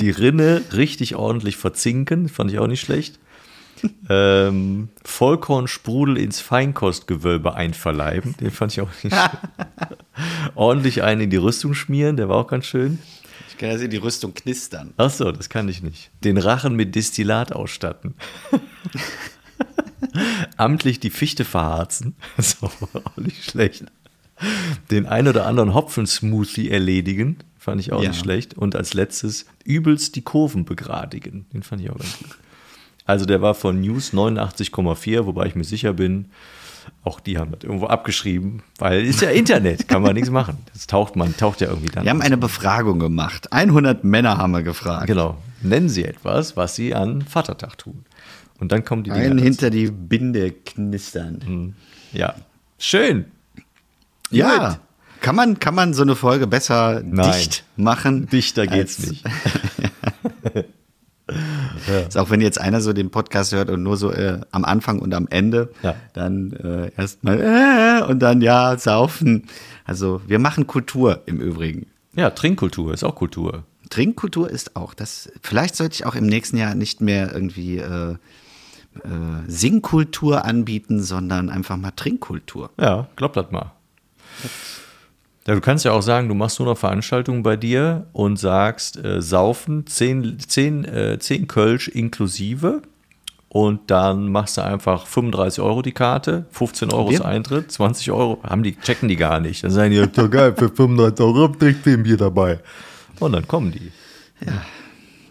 Die 0.00 0.10
Rinne 0.10 0.62
richtig 0.72 1.16
ordentlich 1.16 1.56
verzinken, 1.56 2.28
fand 2.28 2.52
ich 2.52 2.58
auch 2.58 2.68
nicht 2.68 2.80
schlecht. 2.80 3.18
Ähm, 4.10 4.90
Vollkornsprudel 5.04 6.18
ins 6.18 6.40
Feinkostgewölbe 6.40 7.54
einverleiben, 7.54 8.36
den 8.38 8.50
fand 8.50 8.72
ich 8.72 8.80
auch 8.82 8.88
nicht 8.88 9.00
schlecht. 9.16 9.38
Ordentlich 10.54 11.02
einen 11.02 11.22
in 11.22 11.30
die 11.30 11.38
Rüstung 11.38 11.72
schmieren, 11.74 12.16
der 12.16 12.28
war 12.28 12.36
auch 12.36 12.46
ganz 12.46 12.66
schön 12.66 12.98
kann 13.60 13.70
ja 13.70 13.78
sehen, 13.78 13.90
die 13.90 13.98
Rüstung 13.98 14.34
knistern. 14.34 14.92
Ach 14.96 15.10
so, 15.10 15.30
das 15.30 15.48
kann 15.48 15.68
ich 15.68 15.82
nicht. 15.82 16.10
Den 16.24 16.38
Rachen 16.38 16.74
mit 16.74 16.94
Destillat 16.94 17.52
ausstatten. 17.52 18.14
Amtlich 20.56 21.00
die 21.00 21.10
Fichte 21.10 21.44
verharzen. 21.44 22.14
Das 22.36 22.54
ist 22.54 22.62
auch 22.62 23.16
nicht 23.16 23.44
schlecht. 23.44 23.84
Den 24.90 25.06
ein 25.06 25.28
oder 25.28 25.46
anderen 25.46 25.74
Hopfensmoothie 25.74 26.70
erledigen. 26.70 27.38
Fand 27.58 27.80
ich 27.80 27.92
auch 27.92 28.02
Ja. 28.02 28.08
nicht 28.08 28.20
schlecht. 28.20 28.54
Und 28.54 28.74
als 28.74 28.94
letztes 28.94 29.44
übelst 29.64 30.16
die 30.16 30.22
Kurven 30.22 30.64
begradigen. 30.64 31.46
Den 31.52 31.62
fand 31.62 31.82
ich 31.82 31.90
auch 31.90 31.98
ganz 31.98 32.18
gut. 32.18 32.38
Also 33.04 33.26
der 33.26 33.42
war 33.42 33.54
von 33.54 33.80
News 33.80 34.12
89,4, 34.14 35.26
wobei 35.26 35.46
ich 35.46 35.54
mir 35.54 35.64
sicher 35.64 35.92
bin, 35.92 36.30
auch 37.02 37.20
die 37.20 37.38
haben 37.38 37.50
das 37.52 37.62
irgendwo 37.64 37.86
abgeschrieben, 37.86 38.62
weil 38.78 39.04
ist 39.04 39.22
ja 39.22 39.30
Internet, 39.30 39.88
kann 39.88 40.02
man 40.02 40.14
nichts 40.14 40.30
machen. 40.30 40.58
Das 40.72 40.86
taucht 40.86 41.16
man, 41.16 41.36
taucht 41.36 41.60
ja 41.60 41.68
irgendwie 41.68 41.88
dann. 41.88 42.04
Wir 42.04 42.10
haben 42.10 42.20
eine 42.20 42.36
Befragung 42.36 42.98
gemacht. 42.98 43.52
100 43.52 44.04
Männer 44.04 44.36
haben 44.38 44.52
wir 44.52 44.62
gefragt. 44.62 45.06
Genau. 45.06 45.38
Nennen 45.62 45.88
Sie 45.88 46.04
etwas, 46.04 46.56
was 46.56 46.74
Sie 46.76 46.94
an 46.94 47.22
Vatertag 47.22 47.78
tun. 47.78 48.04
Und 48.58 48.70
dann 48.72 48.84
kommen 48.84 49.02
die 49.04 49.10
Einen 49.10 49.38
dazu. 49.38 49.44
hinter 49.44 49.70
die 49.70 49.90
Binde 49.90 50.50
knistern. 50.52 51.74
Ja. 52.12 52.34
Schön. 52.78 53.24
Ja. 54.30 54.68
Gut. 54.68 54.78
Kann 55.22 55.36
man, 55.36 55.58
kann 55.58 55.74
man 55.74 55.92
so 55.94 56.02
eine 56.02 56.16
Folge 56.16 56.46
besser 56.46 57.02
Nein. 57.04 57.32
dicht 57.32 57.64
machen? 57.76 58.26
Dichter 58.26 58.66
geht's 58.66 58.98
als- 59.06 59.22
nicht. 61.32 62.08
Ist 62.08 62.18
auch 62.18 62.30
wenn 62.30 62.40
jetzt 62.40 62.60
einer 62.60 62.80
so 62.80 62.92
den 62.92 63.10
Podcast 63.10 63.52
hört 63.52 63.70
und 63.70 63.82
nur 63.82 63.96
so 63.96 64.12
äh, 64.12 64.40
am 64.50 64.64
Anfang 64.64 64.98
und 64.98 65.14
am 65.14 65.26
Ende, 65.28 65.70
Ja. 65.82 65.94
dann 66.12 66.52
äh, 66.52 66.90
erstmal 66.96 67.40
äh, 67.40 68.04
und 68.10 68.18
dann 68.20 68.40
ja, 68.40 68.76
saufen. 68.78 69.44
Also 69.84 70.20
wir 70.26 70.38
machen 70.38 70.66
Kultur 70.66 71.22
im 71.26 71.40
Übrigen. 71.40 71.86
Ja, 72.14 72.30
Trinkkultur 72.30 72.92
ist 72.92 73.04
auch 73.04 73.14
Kultur. 73.14 73.64
Trinkkultur 73.88 74.48
ist 74.50 74.76
auch 74.76 74.94
das. 74.94 75.30
Vielleicht 75.42 75.74
sollte 75.76 75.94
ich 75.94 76.06
auch 76.06 76.14
im 76.14 76.26
nächsten 76.26 76.56
Jahr 76.56 76.74
nicht 76.74 77.00
mehr 77.00 77.32
irgendwie 77.32 77.78
äh, 77.78 78.12
äh, 78.12 78.16
Singkultur 79.48 80.44
anbieten, 80.44 81.02
sondern 81.02 81.50
einfach 81.50 81.76
mal 81.76 81.90
Trinkkultur. 81.92 82.70
Ja, 82.78 83.08
glaub 83.16 83.32
das 83.32 83.50
mal. 83.50 83.72
Ja, 85.50 85.56
du 85.56 85.62
kannst 85.62 85.84
ja 85.84 85.90
auch 85.90 86.02
sagen, 86.02 86.28
du 86.28 86.36
machst 86.36 86.60
nur 86.60 86.68
noch 86.68 86.78
Veranstaltungen 86.78 87.42
bei 87.42 87.56
dir 87.56 88.06
und 88.12 88.36
sagst, 88.36 89.04
äh, 89.04 89.20
saufen, 89.20 89.84
10, 89.84 90.38
10, 90.38 90.84
äh, 90.84 91.18
10 91.18 91.48
Kölsch 91.48 91.88
inklusive. 91.88 92.82
Und 93.48 93.90
dann 93.90 94.30
machst 94.30 94.58
du 94.58 94.60
einfach 94.60 95.08
35 95.08 95.60
Euro 95.60 95.82
die 95.82 95.90
Karte, 95.90 96.46
15 96.52 96.92
Euro 96.92 97.10
ist 97.10 97.22
Eintritt, 97.22 97.72
20 97.72 98.12
Euro, 98.12 98.38
haben 98.44 98.62
die, 98.62 98.76
checken 98.76 99.08
die 99.08 99.16
gar 99.16 99.40
nicht. 99.40 99.64
Dann 99.64 99.72
sagen 99.72 99.90
die, 99.90 99.96
ja 100.16 100.26
geil, 100.28 100.54
für 100.56 100.68
35 100.68 101.26
Euro 101.26 101.48
trinkt 101.48 101.84
ein 101.84 102.04
Bier 102.04 102.16
dabei. 102.16 102.60
Und 103.18 103.32
dann 103.32 103.48
kommen 103.48 103.72
die. 103.72 103.90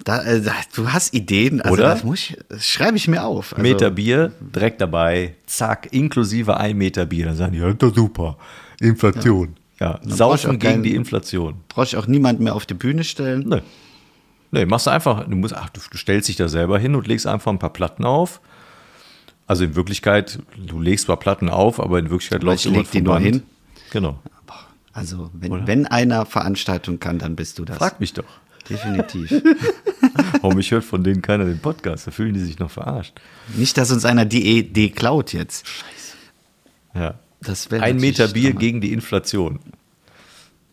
Da, 0.03 0.21
äh, 0.21 0.41
du 0.75 0.91
hast 0.91 1.13
Ideen, 1.13 1.61
also 1.61 1.75
Oder? 1.75 1.95
das, 1.95 2.03
ich, 2.03 2.37
das 2.49 2.67
schreibe 2.67 2.97
ich 2.97 3.07
mir 3.07 3.23
auf. 3.23 3.53
Also, 3.53 3.61
Meter 3.61 3.89
Bier, 3.89 4.33
direkt 4.41 4.81
dabei, 4.81 5.35
zack, 5.45 5.87
inklusive 5.93 6.57
ein 6.57 6.77
Meter 6.77 7.05
Bier. 7.05 7.27
Dann 7.27 7.37
sagen 7.37 7.53
die, 7.53 7.59
ja, 7.59 7.73
super. 7.95 8.37
Inflation. 8.81 9.47
Ja, 9.47 9.59
saufen 10.03 10.47
auch 10.47 10.51
gegen 10.51 10.59
keinen- 10.59 10.83
die 10.83 10.95
Inflation. 10.95 11.55
Brauche 11.69 11.85
ich 11.85 11.95
auch 11.97 12.07
niemand 12.07 12.39
mehr 12.39 12.55
auf 12.55 12.65
die 12.65 12.73
Bühne 12.73 13.03
stellen. 13.03 13.45
Nee. 13.47 13.61
Nee, 14.51 14.65
machst 14.65 14.87
du 14.87 14.91
einfach, 14.91 15.25
du 15.27 15.35
musst, 15.35 15.55
ach, 15.55 15.69
du, 15.69 15.79
du 15.91 15.97
stellst 15.97 16.27
dich 16.27 16.35
da 16.35 16.47
selber 16.47 16.79
hin 16.79 16.95
und 16.95 17.07
legst 17.07 17.27
einfach 17.27 17.51
ein 17.51 17.59
paar 17.59 17.71
Platten 17.71 18.03
auf. 18.03 18.41
Also 19.45 19.63
in 19.63 19.75
Wirklichkeit, 19.75 20.39
du 20.57 20.79
legst 20.81 21.05
zwar 21.05 21.17
Platten 21.17 21.49
auf, 21.49 21.79
aber 21.79 21.99
in 21.99 22.09
Wirklichkeit 22.09 22.43
läuft 22.43 22.65
leg 22.65 22.89
die 22.91 23.01
nur 23.01 23.19
hin. 23.19 23.43
Genau. 23.91 24.19
Also 24.91 25.29
wenn, 25.33 25.65
wenn 25.67 25.85
einer 25.87 26.25
Veranstaltung 26.25 26.99
kann, 26.99 27.19
dann 27.19 27.35
bist 27.35 27.57
du 27.59 27.65
das. 27.65 27.77
Frag 27.77 27.99
mich 27.99 28.13
doch. 28.13 28.25
Definitiv. 28.69 29.31
Warum 30.41 30.59
ich 30.59 30.71
hört 30.71 30.83
von 30.83 31.03
denen 31.03 31.21
keiner 31.21 31.45
den 31.45 31.59
Podcast, 31.59 32.05
da 32.07 32.11
fühlen 32.11 32.33
die 32.33 32.39
sich 32.39 32.59
noch 32.59 32.69
verarscht. 32.71 33.13
Nicht, 33.55 33.77
dass 33.77 33.91
uns 33.91 34.03
einer 34.05 34.25
die 34.25 34.57
Idee 34.59 34.89
klaut 34.89 35.31
jetzt. 35.33 35.65
Ja. 36.93 37.15
Das 37.41 37.71
Ein 37.71 37.97
Meter 37.97 38.27
Bier 38.29 38.49
Hammer. 38.49 38.59
gegen 38.59 38.81
die 38.81 38.91
Inflation. 38.93 39.59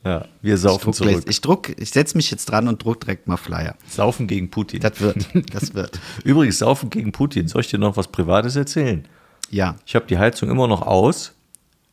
Ja, 0.04 0.26
wir 0.42 0.54
Ich 0.54 0.60
saufen 0.60 0.84
druck, 0.86 0.94
zurück. 0.94 1.24
ich 1.28 1.40
druck, 1.40 1.80
ich 1.80 1.90
setze 1.90 2.16
mich 2.16 2.30
jetzt 2.30 2.46
dran 2.46 2.68
und 2.68 2.82
druck 2.84 3.00
direkt 3.00 3.26
mal 3.26 3.36
Flyer. 3.36 3.74
Saufen 3.88 4.26
gegen 4.28 4.50
Putin. 4.50 4.80
Das 4.80 5.00
wird, 5.00 5.26
das 5.52 5.74
wird. 5.74 5.98
Übrigens, 6.24 6.58
Saufen 6.58 6.90
gegen 6.90 7.12
Putin. 7.12 7.48
Soll 7.48 7.62
ich 7.62 7.68
dir 7.68 7.78
noch 7.78 7.96
was 7.96 8.08
Privates 8.08 8.54
erzählen? 8.56 9.06
Ja. 9.50 9.76
Ich 9.86 9.94
habe 9.94 10.06
die 10.06 10.18
Heizung 10.18 10.50
immer 10.50 10.68
noch 10.68 10.82
aus. 10.82 11.32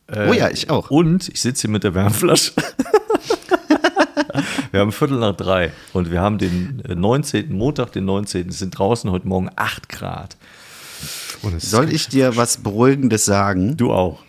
Äh, 0.07 0.28
Oh 0.30 0.34
ja, 0.34 0.49
ich 0.49 0.69
auch. 0.69 0.89
Und 0.91 1.30
ich 1.30 1.41
sitze 1.41 1.61
hier 1.63 1.69
mit 1.71 1.84
der 1.84 1.93
Wärmflasche. 1.95 2.51
wir 4.71 4.80
haben 4.80 4.91
Viertel 4.91 5.19
nach 5.19 5.36
drei 5.36 5.71
und 5.93 6.11
wir 6.11 6.21
haben 6.21 6.38
den 6.38 6.82
äh, 6.88 6.95
19., 6.95 7.51
Montag, 7.53 7.91
den 7.93 8.05
19. 8.05 8.49
Es 8.49 8.59
sind 8.59 8.78
draußen 8.78 9.09
heute 9.11 9.28
Morgen 9.28 9.49
8 9.55 9.89
Grad. 9.89 10.38
Soll 11.57 11.91
ich 11.91 12.07
dir 12.07 12.38
was 12.38 12.57
Beruhigendes 12.57 13.26
sagen? 13.26 13.76
Du 13.76 13.91
auch. 13.91 14.19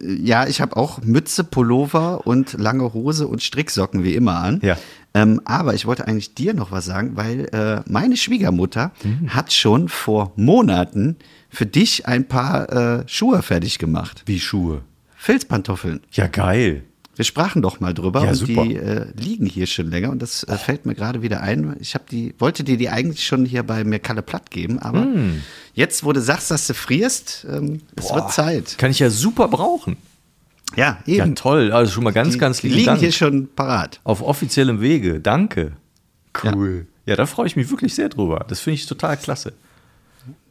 Ja, 0.00 0.46
ich 0.46 0.60
habe 0.60 0.76
auch 0.76 1.02
Mütze, 1.02 1.44
Pullover 1.44 2.26
und 2.26 2.54
lange 2.54 2.92
Hose 2.94 3.26
und 3.26 3.42
Stricksocken 3.42 4.04
wie 4.04 4.14
immer 4.14 4.36
an. 4.38 4.60
Ja. 4.62 4.76
Ähm, 5.14 5.40
aber 5.44 5.74
ich 5.74 5.84
wollte 5.86 6.06
eigentlich 6.08 6.34
dir 6.34 6.54
noch 6.54 6.70
was 6.72 6.86
sagen, 6.86 7.12
weil 7.16 7.46
äh, 7.52 7.82
meine 7.90 8.16
Schwiegermutter 8.16 8.92
Mhm. 9.04 9.34
hat 9.34 9.52
schon 9.52 9.88
vor 9.88 10.32
Monaten 10.36 11.16
für 11.50 11.66
dich 11.66 12.06
ein 12.06 12.26
paar 12.28 12.72
äh, 13.00 13.04
Schuhe 13.08 13.42
fertig 13.42 13.78
gemacht. 13.78 14.22
Wie 14.26 14.40
Schuhe. 14.40 14.82
Filzpantoffeln. 15.16 16.00
Ja, 16.12 16.26
geil. 16.26 16.82
Wir 17.14 17.24
sprachen 17.26 17.60
doch 17.60 17.78
mal 17.78 17.92
drüber 17.92 18.22
Ja, 18.24 18.30
und 18.30 18.34
super. 18.36 18.64
die 18.64 18.76
äh, 18.76 19.06
liegen 19.14 19.44
hier 19.44 19.66
schon 19.66 19.90
länger 19.90 20.10
und 20.10 20.22
das 20.22 20.44
äh, 20.44 20.56
fällt 20.56 20.86
mir 20.86 20.94
gerade 20.94 21.20
wieder 21.20 21.42
ein. 21.42 21.76
Ich 21.78 21.94
habe 21.94 22.04
die, 22.10 22.34
wollte 22.38 22.64
dir 22.64 22.78
die 22.78 22.88
eigentlich 22.88 23.26
schon 23.26 23.44
hier 23.44 23.62
bei 23.64 23.84
mir 23.84 23.98
Kalle 23.98 24.22
platt 24.22 24.50
geben, 24.50 24.78
aber 24.78 25.02
Hm. 25.02 25.42
jetzt, 25.74 26.04
wo 26.04 26.12
du 26.12 26.22
sagst, 26.22 26.50
dass 26.50 26.66
du 26.66 26.72
frierst, 26.74 27.46
ähm, 27.50 27.82
es 27.96 28.12
wird 28.14 28.32
Zeit. 28.32 28.78
Kann 28.78 28.90
ich 28.90 28.98
ja 28.98 29.10
super 29.10 29.48
brauchen. 29.48 29.96
Ja, 30.74 31.00
Ja, 31.04 31.24
eben. 31.26 31.34
toll. 31.34 31.70
Also 31.70 31.92
schon 31.92 32.04
mal 32.04 32.14
ganz, 32.14 32.32
die, 32.32 32.38
ganz 32.38 32.60
die 32.62 32.68
lieben 32.68 32.76
liegen 32.78 32.86
Dank. 32.86 33.00
hier 33.00 33.12
schon 33.12 33.48
parat. 33.54 34.00
Auf 34.04 34.22
offiziellem 34.22 34.80
Wege. 34.80 35.20
Danke. 35.20 35.72
Cool. 36.42 36.86
Ja, 37.04 37.14
da 37.16 37.26
freue 37.26 37.46
ich 37.46 37.56
mich 37.56 37.68
wirklich 37.70 37.94
sehr 37.94 38.08
drüber. 38.08 38.46
Das 38.48 38.60
finde 38.60 38.76
ich 38.76 38.86
total 38.86 39.18
klasse. 39.18 39.52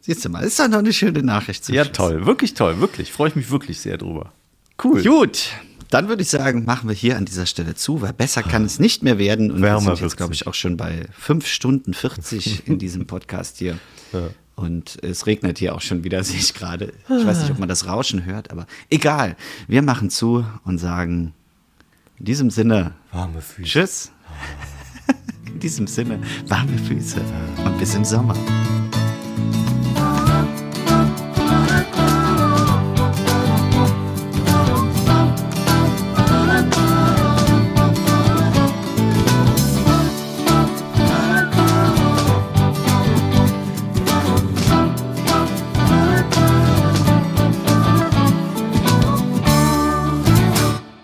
Siehst 0.00 0.24
du 0.24 0.28
mal, 0.28 0.44
ist 0.44 0.60
doch 0.60 0.68
noch 0.68 0.78
eine 0.78 0.92
schöne 0.92 1.24
Nachricht. 1.24 1.64
zum 1.64 1.74
Ja, 1.74 1.82
Schluss. 1.84 1.96
toll. 1.96 2.26
Wirklich 2.26 2.54
toll. 2.54 2.78
Wirklich. 2.80 3.10
Freue 3.12 3.30
ich 3.30 3.34
mich 3.36 3.50
wirklich 3.50 3.80
sehr 3.80 3.98
drüber. 3.98 4.30
Cool. 4.82 5.02
Gut, 5.02 5.50
dann 5.92 6.08
würde 6.08 6.22
ich 6.22 6.30
sagen, 6.30 6.64
machen 6.64 6.88
wir 6.88 6.96
hier 6.96 7.18
an 7.18 7.26
dieser 7.26 7.44
Stelle 7.44 7.74
zu, 7.74 8.00
weil 8.00 8.14
besser 8.14 8.42
kann 8.42 8.64
es 8.64 8.78
nicht 8.78 9.02
mehr 9.02 9.18
werden. 9.18 9.50
Und 9.50 9.60
Wärmer 9.60 9.90
wir 9.90 9.96
sind 9.96 10.06
jetzt, 10.06 10.16
glaube 10.16 10.32
ich, 10.32 10.46
auch 10.46 10.54
schon 10.54 10.78
bei 10.78 11.06
5 11.18 11.46
Stunden 11.46 11.92
40 11.92 12.66
in 12.66 12.78
diesem 12.78 13.06
Podcast 13.06 13.58
hier. 13.58 13.78
Und 14.54 14.98
es 15.02 15.26
regnet 15.26 15.58
hier 15.58 15.74
auch 15.74 15.82
schon 15.82 16.02
wieder, 16.02 16.24
sehe 16.24 16.38
ich 16.38 16.54
gerade. 16.54 16.94
Ich 17.04 17.26
weiß 17.26 17.42
nicht, 17.42 17.50
ob 17.50 17.58
man 17.58 17.68
das 17.68 17.86
Rauschen 17.86 18.24
hört, 18.24 18.50
aber 18.50 18.66
egal. 18.88 19.36
Wir 19.68 19.82
machen 19.82 20.08
zu 20.08 20.46
und 20.64 20.78
sagen 20.78 21.34
in 22.18 22.24
diesem 22.24 22.48
Sinne 22.48 22.92
Warme 23.10 23.42
Füße. 23.42 23.68
Tschüss. 23.68 24.12
In 25.46 25.60
diesem 25.60 25.86
Sinne 25.86 26.18
warme 26.46 26.78
Füße 26.78 27.20
und 27.62 27.78
bis 27.78 27.94
im 27.94 28.06
Sommer. 28.06 28.34